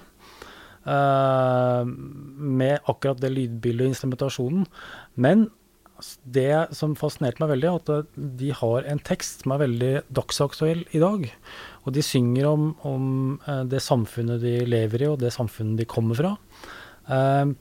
Eh, 0.84 1.84
med 1.86 2.80
akkurat 2.90 3.22
det 3.22 3.30
lydbildet 3.32 3.86
og 3.86 3.94
instrumentasjonen. 3.94 4.66
Men 5.16 5.48
det 6.24 6.76
som 6.76 6.96
fascinerte 6.98 7.42
meg 7.44 7.54
veldig, 7.54 7.70
er 7.70 7.82
at 7.82 7.92
eh, 7.94 8.22
de 8.42 8.52
har 8.58 8.88
en 8.90 9.02
tekst 9.06 9.44
som 9.44 9.54
er 9.56 9.64
veldig 9.64 9.92
dagsaktuell 10.14 10.84
i 10.92 11.02
dag. 11.04 11.28
Og 11.84 11.96
de 11.96 12.04
synger 12.06 12.50
om, 12.50 12.72
om 12.88 13.06
eh, 13.48 13.64
det 13.70 13.84
samfunnet 13.84 14.42
de 14.44 14.58
lever 14.68 15.06
i, 15.06 15.12
og 15.12 15.22
det 15.22 15.34
samfunnet 15.36 15.80
de 15.80 15.90
kommer 15.90 16.20
fra. 16.20 16.34
Eh, 17.08 17.54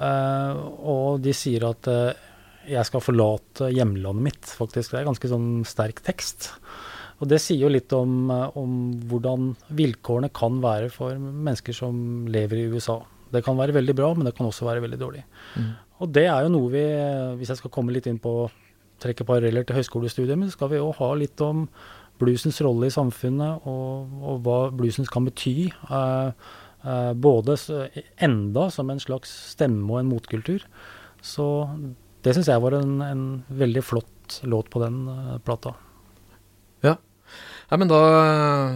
eh, 0.00 0.64
og 0.96 1.22
de 1.24 1.34
sier 1.36 1.68
at 1.68 1.90
eh, 1.92 2.26
jeg 2.66 2.88
skal 2.88 3.04
forlate 3.04 3.70
hjemlandet 3.74 4.26
mitt, 4.26 4.52
faktisk. 4.58 4.92
Det 4.92 5.02
er 5.02 5.10
ganske 5.10 5.30
sånn 5.30 5.50
sterk 5.68 6.02
tekst. 6.06 6.50
Og 7.22 7.30
det 7.30 7.38
sier 7.40 7.62
jo 7.62 7.72
litt 7.72 7.92
om, 7.96 8.28
om 8.28 8.72
hvordan 9.08 9.54
vilkårene 9.78 10.28
kan 10.36 10.58
være 10.60 10.90
for 10.92 11.16
mennesker 11.16 11.76
som 11.76 12.26
lever 12.28 12.60
i 12.60 12.66
USA. 12.74 12.98
Det 13.32 13.40
kan 13.46 13.56
være 13.58 13.74
veldig 13.78 13.94
bra, 13.96 14.10
men 14.14 14.28
det 14.28 14.34
kan 14.36 14.50
også 14.50 14.66
være 14.66 14.82
veldig 14.84 14.98
dårlig. 15.00 15.22
Og 16.02 16.12
det 16.12 16.26
er 16.28 16.44
jo 16.44 16.52
noe 16.52 16.72
vi, 16.72 16.84
hvis 17.40 17.52
jeg 17.52 17.60
skal 17.60 17.72
komme 17.72 17.94
litt 17.94 18.08
inn 18.10 18.20
på 18.22 18.48
trekke 19.02 19.26
paralleller 19.28 19.66
til 19.66 19.78
høyskolestudiet, 19.78 20.38
men 20.40 20.52
skal 20.52 20.70
vi 20.72 20.80
jo 20.80 20.90
ha 20.96 21.08
litt 21.18 21.40
om 21.44 21.66
bluesens 22.20 22.60
rolle 22.64 22.88
i 22.88 22.94
samfunnet, 22.94 23.66
og, 23.68 24.12
og 24.24 24.44
hva 24.44 24.60
bluesens 24.76 25.10
kan 25.12 25.26
bety. 25.28 25.68
eh, 25.68 26.30
eh, 26.86 27.12
både 27.12 27.58
enda 28.24 28.68
som 28.72 28.90
en 28.92 29.02
slags 29.02 29.32
stemme 29.52 29.88
og 29.92 30.00
en 30.00 30.12
motkultur. 30.12 30.64
Så 31.24 31.46
det 32.24 32.36
syns 32.36 32.48
jeg 32.52 32.62
var 32.62 32.78
en, 32.78 33.00
en 33.04 33.26
veldig 33.48 33.84
flott 33.84 34.40
låt 34.48 34.70
på 34.72 34.80
den 34.84 35.04
eh, 35.12 35.36
plata. 35.44 35.76
Ja, 37.66 37.76
men 37.80 37.90
da, 37.90 38.00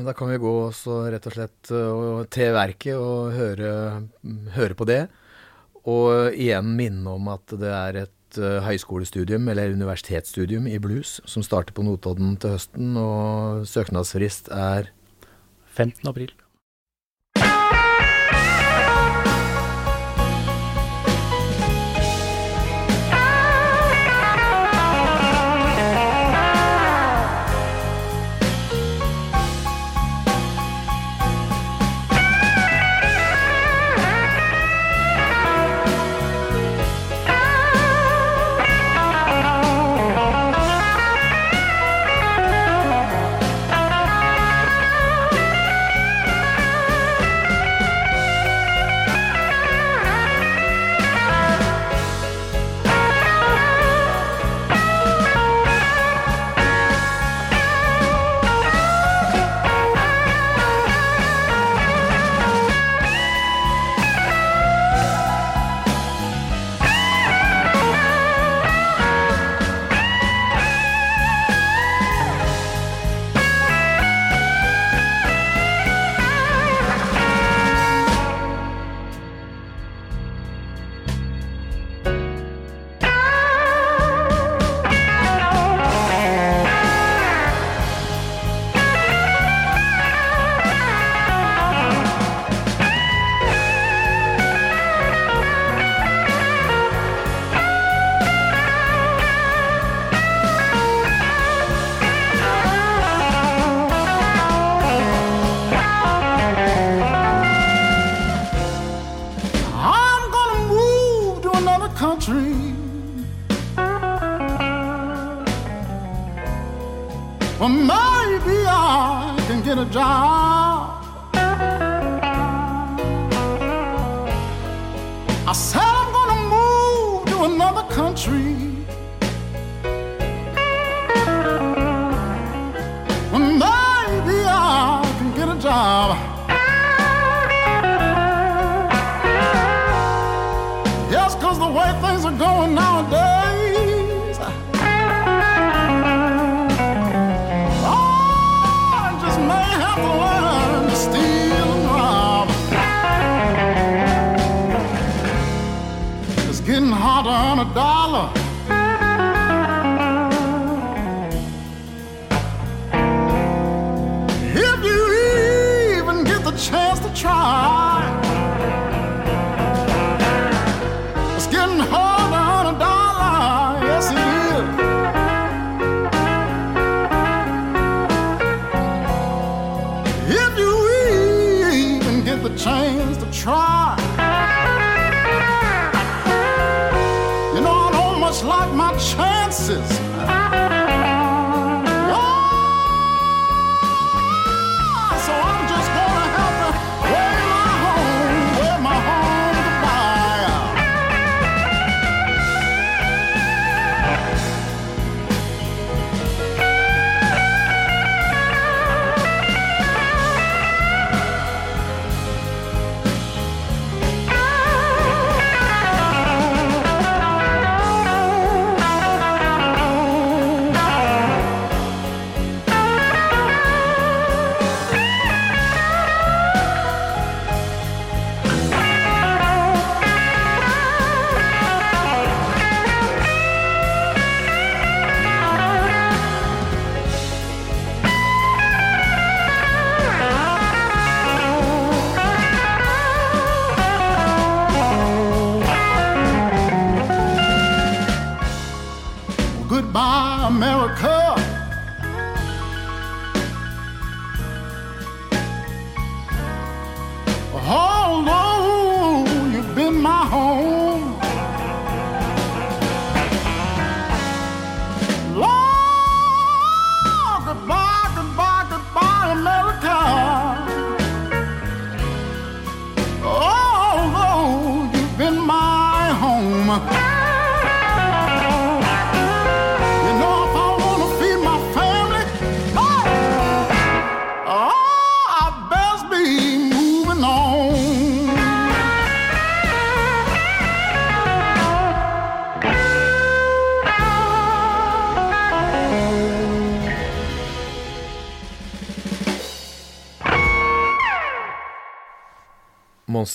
da 0.03 0.13
kan 0.19 0.31
vi 0.33 0.41
gå 0.43 0.55
så 0.75 1.05
rett 1.13 1.27
og 1.31 1.35
slett 1.37 1.71
øh, 1.71 2.23
til 2.33 2.55
verket 2.57 2.99
og 2.99 3.31
høre, 3.37 3.73
høre 4.57 4.77
på 4.79 4.89
det. 4.89 5.05
Og 5.89 6.35
igjen 6.37 6.75
minne 6.77 7.17
om 7.17 7.31
at 7.33 7.55
det 7.57 7.71
er 7.73 8.03
et 8.05 8.39
øh, 8.41 8.61
høyskolestudium, 8.67 9.49
eller 9.49 9.73
universitetsstudium, 9.73 10.69
i 10.69 10.79
blues 10.83 11.21
som 11.25 11.45
starter 11.47 11.77
på 11.77 11.85
Notodden 11.87 12.37
til 12.41 12.57
høsten, 12.57 12.97
og 13.01 13.67
søknadsfrist 13.69 14.53
er 14.53 14.93
15. 15.73 16.09
april. 16.09 16.35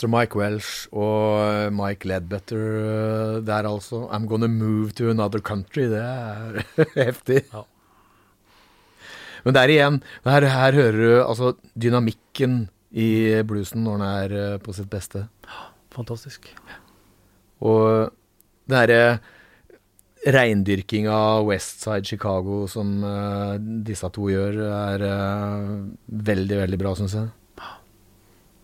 Monster 0.06 0.12
Mike 0.12 0.38
Welsh 0.38 0.88
og 0.94 1.74
Mike 1.74 2.06
Ledbetter 2.06 2.62
eh, 2.62 3.46
der 3.46 3.66
altså. 3.66 4.08
I'm 4.12 4.28
gonna 4.28 4.48
move 4.48 4.92
to 4.94 5.10
another 5.10 5.40
country. 5.40 5.90
Det 5.90 6.00
er 6.00 6.64
heftig. 7.08 7.42
Ja. 7.54 7.64
Men 9.46 9.54
der 9.56 9.70
igjen, 9.70 10.04
her, 10.26 10.42
her 10.42 10.74
hører 10.74 10.92
du 10.92 11.24
altså 11.24 11.54
dynamikken 11.76 12.70
i 12.92 13.42
bluesen 13.46 13.84
når 13.84 13.98
den 13.98 14.06
er 14.08 14.36
eh, 14.54 14.60
på 14.60 14.74
sitt 14.74 14.90
beste. 14.90 15.28
Fantastisk. 15.92 16.54
Og 17.62 18.12
det 18.70 18.78
herre 18.78 19.20
reindyrking 20.26 21.08
av 21.08 21.46
Westside 21.46 22.06
Chicago 22.06 22.66
som 22.68 23.04
uh, 23.06 23.58
disse 23.86 24.10
to 24.10 24.26
gjør, 24.32 24.58
er 24.66 25.04
uh, 25.06 25.84
veldig, 26.10 26.58
veldig 26.64 26.80
bra, 26.82 26.96
syns 26.98 27.14
jeg. 27.14 27.30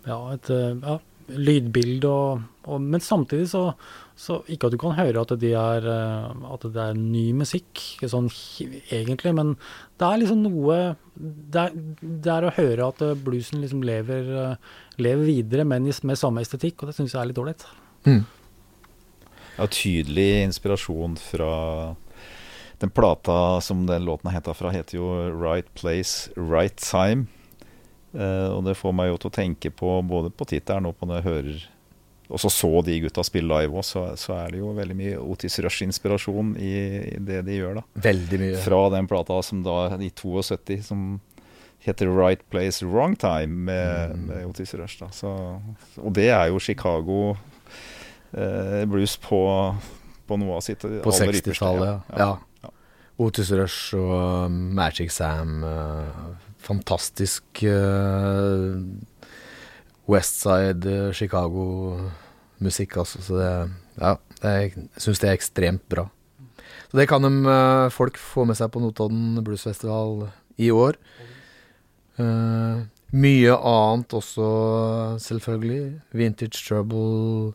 Ja, 0.07 0.17
et 0.33 0.49
eh, 0.49 0.73
ja, 0.81 0.97
lydbilde 1.37 2.09
og, 2.09 2.41
og 2.69 2.81
Men 2.81 3.01
samtidig 3.03 3.49
så, 3.51 3.63
så 4.15 4.41
Ikke 4.51 4.67
at 4.67 4.75
du 4.75 4.79
kan 4.81 4.95
høre 4.97 5.23
at, 5.23 5.33
de 5.41 5.53
er, 5.57 5.87
eh, 5.87 6.51
at 6.53 6.67
det 6.67 6.83
er 6.83 6.97
ny 6.97 7.31
musikk, 7.37 7.81
sånn 8.01 8.29
egentlig, 8.91 9.33
men 9.37 9.55
det 9.99 10.07
er 10.07 10.21
liksom 10.21 10.43
noe 10.45 10.77
Det 11.15 11.63
er, 11.65 11.79
det 12.01 12.35
er 12.35 12.47
å 12.47 12.53
høre 12.57 12.91
at 12.91 13.01
eh, 13.05 13.17
bluesen 13.17 13.63
liksom 13.63 13.85
lever, 13.87 14.29
eh, 14.43 14.77
lever 15.01 15.27
videre, 15.29 15.65
men 15.67 15.89
med 15.89 16.19
samme 16.19 16.45
estetikk, 16.45 16.81
og 16.81 16.91
det 16.91 16.97
syns 16.99 17.15
jeg 17.15 17.21
er 17.23 17.31
litt 17.31 17.41
ålreit. 17.41 17.67
Ja, 19.57 19.67
tydelig 19.67 20.29
inspirasjon 20.45 21.17
fra 21.21 21.51
den 22.81 22.89
plata 22.89 23.61
som 23.61 23.85
den 23.85 24.07
låten 24.07 24.31
henta 24.33 24.55
fra, 24.57 24.71
heter 24.73 24.97
jo 24.97 25.11
'Right 25.29 25.69
Place, 25.75 26.31
Right 26.35 26.77
Time'. 26.81 27.27
Eh, 28.13 28.49
og 28.51 28.65
det 28.67 28.75
får 28.75 28.95
meg 28.95 29.11
jo 29.11 29.19
til 29.21 29.31
å 29.31 29.35
tenke 29.37 29.71
på 29.71 29.93
både 30.03 30.33
på 30.35 30.47
tittelen 30.49 30.89
og 30.89 30.97
på 30.99 31.07
når 31.07 31.21
jeg 31.21 31.27
hører 31.29 31.61
Og 32.31 32.39
så 32.39 32.49
så 32.51 32.69
de 32.83 32.97
gutta 33.03 33.23
spille 33.27 33.47
live 33.47 33.75
òg, 33.75 33.83
så, 33.83 34.05
så 34.19 34.35
er 34.37 34.51
det 34.53 34.59
jo 34.61 34.69
veldig 34.75 34.95
mye 34.95 35.17
Otis 35.19 35.59
Rush-inspirasjon 35.63 36.53
i, 36.63 36.75
i 37.11 37.17
det 37.27 37.41
de 37.47 37.57
gjør, 37.57 37.81
da. 37.81 37.83
Veldig 38.05 38.39
mye. 38.39 38.61
Fra 38.63 38.79
den 38.93 39.09
plata 39.11 39.41
som 39.43 39.63
da 39.65 39.97
i 39.99 40.07
72 40.15 40.79
som 40.87 41.19
heter 41.83 42.07
'Right 42.07 42.43
Place, 42.49 42.85
Wrong 42.85 43.17
Time' 43.19 43.65
med, 43.67 44.15
med 44.27 44.45
Otis 44.45 44.73
Rush. 44.73 44.99
da 44.99 45.09
så, 45.11 45.59
Og 45.97 46.13
det 46.13 46.29
er 46.29 46.47
jo 46.47 46.59
Chicago 46.59 47.35
eh, 48.31 48.85
blues 48.85 49.17
på, 49.17 49.75
på 50.27 50.37
noe 50.39 50.55
av 50.55 50.61
sitt 50.61 50.79
På 50.79 51.11
60-tallet, 51.11 51.87
ja. 51.87 51.99
ja. 52.17 52.37
ja. 52.63 52.69
Otis 53.19 53.51
Rush 53.51 53.95
og 53.97 54.45
um, 54.45 54.71
Magic 54.75 55.11
Sam. 55.11 55.63
eh, 55.63 56.50
fantastisk 56.61 57.63
uh, 57.65 58.79
Westside 60.11 60.87
uh, 60.87 61.11
Chicago-musikk, 61.15 62.97
altså. 63.03 63.21
Så 63.25 63.37
det, 63.39 63.51
ja, 63.99 64.15
jeg 64.41 64.89
syns 64.97 65.21
det 65.21 65.29
er 65.29 65.37
ekstremt 65.37 65.85
bra. 65.91 66.07
Så 66.91 66.99
det 66.99 67.07
kan 67.07 67.23
de, 67.23 67.31
eh, 67.47 67.89
folk 67.89 68.17
få 68.19 68.43
med 68.43 68.57
seg 68.59 68.71
på 68.73 68.81
Notodden 68.83 69.39
Bluesfestival 69.45 70.25
i 70.59 70.67
år. 70.75 70.97
Uh, 72.19 72.83
mye 73.15 73.53
annet 73.55 74.11
også, 74.13 74.47
selvfølgelig. 75.23 76.01
Vintage 76.11 76.59
Trouble. 76.59 77.53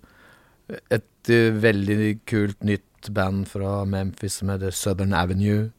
Et 0.91 1.31
eh, 1.31 1.53
veldig 1.53 2.25
kult 2.27 2.65
nytt 2.65 3.11
band 3.13 3.45
fra 3.47 3.85
Memphis 3.85 4.41
som 4.41 4.49
heter 4.49 4.73
Southern 4.73 5.13
Avenue. 5.13 5.71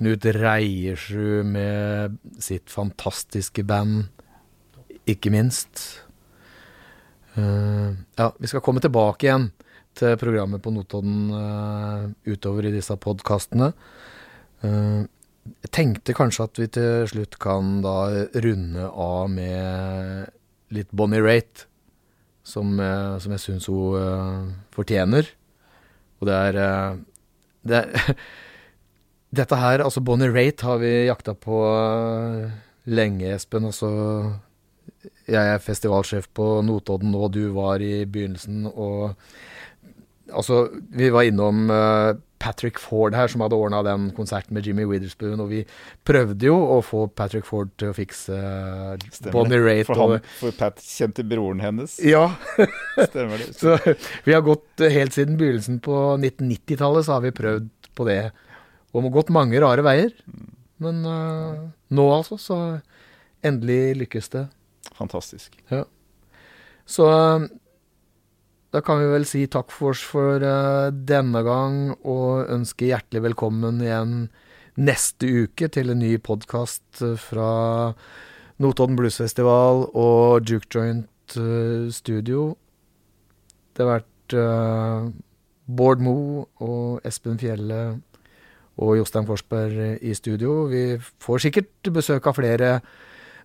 Knut 0.00 0.24
Reiersrud 0.24 1.44
med 1.44 2.14
sitt 2.40 2.72
fantastiske 2.72 3.60
band, 3.68 4.06
ikke 5.04 5.28
minst. 5.34 5.82
Uh, 7.36 7.92
ja, 8.16 8.30
vi 8.40 8.48
skal 8.48 8.64
komme 8.64 8.80
tilbake 8.80 9.28
igjen 9.28 9.50
til 10.00 10.16
programmet 10.16 10.64
på 10.64 10.72
Notodden 10.72 11.28
uh, 11.34 12.08
utover 12.24 12.70
i 12.70 12.72
disse 12.72 12.96
podkastene. 12.96 13.74
Eh, 14.64 15.04
jeg 15.50 15.70
tenkte 15.76 16.16
kanskje 16.16 16.48
at 16.48 16.60
vi 16.62 16.72
til 16.72 17.06
slutt 17.12 17.36
kan 17.42 17.78
da 17.84 17.94
runde 18.44 18.88
av 18.88 19.30
med 19.32 20.32
litt 20.72 20.92
Bonnie 20.96 21.20
Raitt, 21.20 21.66
som, 22.44 22.76
som 22.76 23.32
jeg 23.36 23.42
syns 23.44 23.68
hun 23.68 24.52
fortjener. 24.72 25.28
Og 26.20 26.28
det 26.28 26.36
er, 26.50 26.60
det 27.68 27.80
er 27.80 28.14
Dette 29.30 29.58
her, 29.60 29.84
altså 29.84 30.02
Bonnie 30.02 30.30
Raitt 30.32 30.64
har 30.66 30.80
vi 30.82 30.90
jakta 31.06 31.36
på 31.38 31.60
eh, 31.70 32.50
lenge, 32.90 33.34
Espen. 33.36 33.68
Altså 33.68 33.90
jeg 35.30 35.54
er 35.54 35.62
festivalsjef 35.62 36.26
på 36.36 36.48
Notodden, 36.66 37.14
og 37.14 37.30
du 37.36 37.44
var 37.56 37.82
i 37.84 38.04
begynnelsen, 38.04 38.66
og 38.74 39.14
Altså, 40.30 40.68
vi 40.94 41.08
var 41.10 41.26
innom 41.26 41.64
eh, 41.74 42.12
Patrick 42.38 42.78
Ford 42.78 43.16
her, 43.18 43.26
som 43.26 43.42
hadde 43.42 43.56
ordna 43.58 43.80
den 43.82 44.04
konserten 44.14 44.54
med 44.54 44.62
Jimmy 44.62 44.84
Witherspoon, 44.86 45.40
og 45.42 45.48
vi 45.50 45.64
prøvde 46.06 46.46
jo 46.46 46.54
å 46.54 46.76
få 46.86 47.00
Patrick 47.18 47.48
Ford 47.48 47.72
til 47.80 47.90
å 47.90 47.96
fikse 47.96 48.36
eh, 48.38 49.08
Stemmer 49.10 49.34
Bonnie. 49.34 49.58
Raitt. 49.58 49.88
For, 49.88 49.98
han, 49.98 50.28
for 50.38 50.54
Pat 50.54 50.78
kjente 50.86 51.24
broren 51.26 51.58
hennes. 51.64 51.96
Ja, 52.06 52.28
Stemmer 53.10 53.42
det. 53.42 53.56
så 53.58 53.74
vi 54.28 54.36
har 54.36 54.46
gått 54.46 54.86
helt 54.86 55.18
siden 55.18 55.34
begynnelsen 55.40 55.82
på 55.82 55.98
1990-tallet, 56.20 57.08
så 57.08 57.16
har 57.18 57.26
vi 57.26 57.34
prøvd 57.40 57.68
på 57.98 58.06
det. 58.06 58.20
Og 58.90 59.04
har 59.04 59.14
gått 59.14 59.34
mange 59.34 59.60
rare 59.62 59.84
veier. 59.86 60.14
Men 60.82 61.04
uh, 61.04 61.68
nå 61.92 62.06
altså, 62.14 62.38
så 62.40 62.58
endelig 63.46 63.96
lykkes 64.04 64.32
det. 64.34 64.46
Fantastisk. 64.96 65.54
Så 66.90 67.06
eh, 67.08 67.44
da 68.74 68.82
kan 68.84 69.00
vi 69.00 69.08
vel 69.12 69.24
si 69.28 69.44
takk 69.50 69.70
for 69.72 69.94
oss 69.94 70.02
for 70.04 70.42
uh, 70.44 70.90
denne 70.90 71.40
gang, 71.46 71.78
og 72.04 72.50
ønske 72.52 72.90
hjertelig 72.90 73.30
velkommen 73.30 73.80
igjen 73.84 74.16
neste 74.80 75.28
uke 75.44 75.70
til 75.72 75.92
en 75.92 76.02
ny 76.02 76.14
podkast 76.24 77.02
fra 77.20 77.50
Notodden 78.60 78.98
Bluesfestival 78.98 79.86
og 79.88 80.50
Juke 80.50 80.68
Joint 80.74 81.38
uh, 81.38 81.88
Studio. 81.92 82.52
Det 83.72 83.86
har 83.86 84.00
vært 84.00 84.06
Bård 85.70 86.02
Moe 86.04 86.44
og 86.62 87.06
Espen 87.06 87.38
Fjelle 87.40 87.80
og 88.80 88.96
Jostein 88.98 89.28
Forsberg 89.28 90.00
i 90.02 90.14
studio. 90.16 90.64
Vi 90.70 90.84
får 91.22 91.46
sikkert 91.46 91.90
besøk 91.92 92.26
av 92.30 92.38
flere 92.38 92.70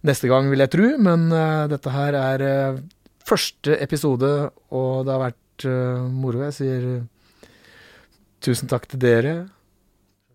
neste 0.05 0.29
gang, 0.31 0.47
vil 0.51 0.63
jeg 0.63 0.73
tro, 0.73 0.91
men 1.01 1.27
eh, 1.33 1.65
dette 1.71 1.91
her 1.91 2.17
er 2.19 2.45
eh, 2.45 2.79
første 3.25 3.77
episode, 3.81 4.31
og 4.75 5.05
det 5.05 5.13
har 5.15 5.23
vært 5.23 5.67
eh, 5.67 6.07
moro. 6.13 6.43
Jeg 6.47 6.57
sier 6.59 6.87
eh, 6.93 7.49
tusen 8.45 8.71
takk 8.71 8.87
til 8.91 9.01
dere. 9.01 9.35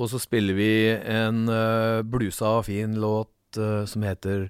Og 0.00 0.08
så 0.10 0.20
spiller 0.22 0.56
vi 0.56 0.72
en 0.96 1.44
uh, 1.52 2.00
blusa 2.08 2.54
fin 2.64 2.94
låt 2.96 3.58
uh, 3.60 3.84
som 3.84 4.06
heter 4.06 4.46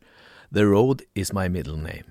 The 0.54 0.62
Road 0.62 1.02
Is 1.18 1.32
My 1.34 1.48
Middle 1.50 1.76
Name. 1.76 2.09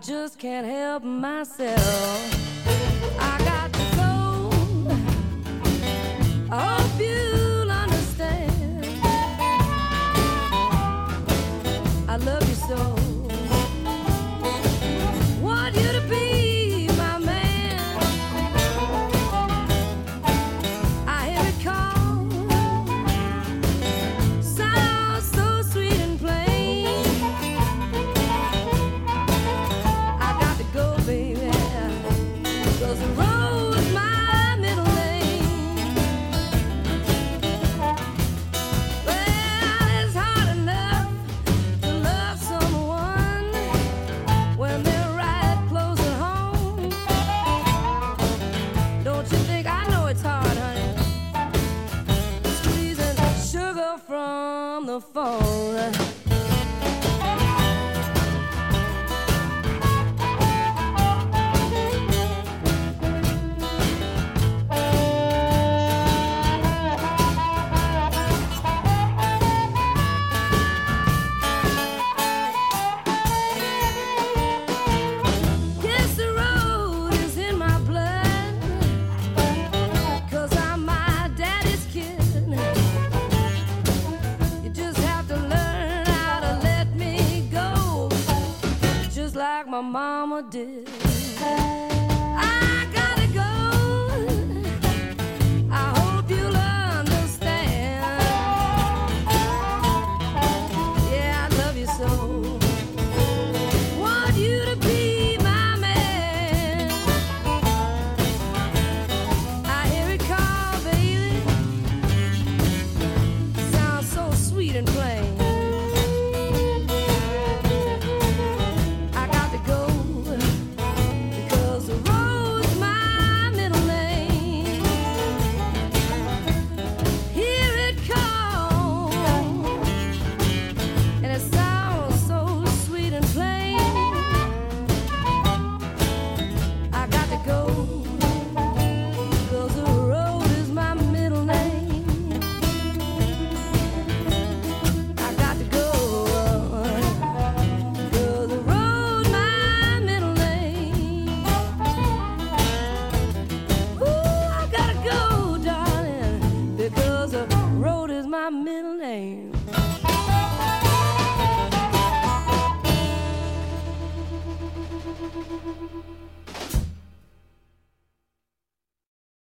Just 0.00 0.38
can't 0.38 0.66
help 0.66 1.02
myself. 1.02 1.78
I 3.18 3.38
got 3.44 3.72
to 3.72 3.78
go. 3.96 4.50
I 6.50 6.79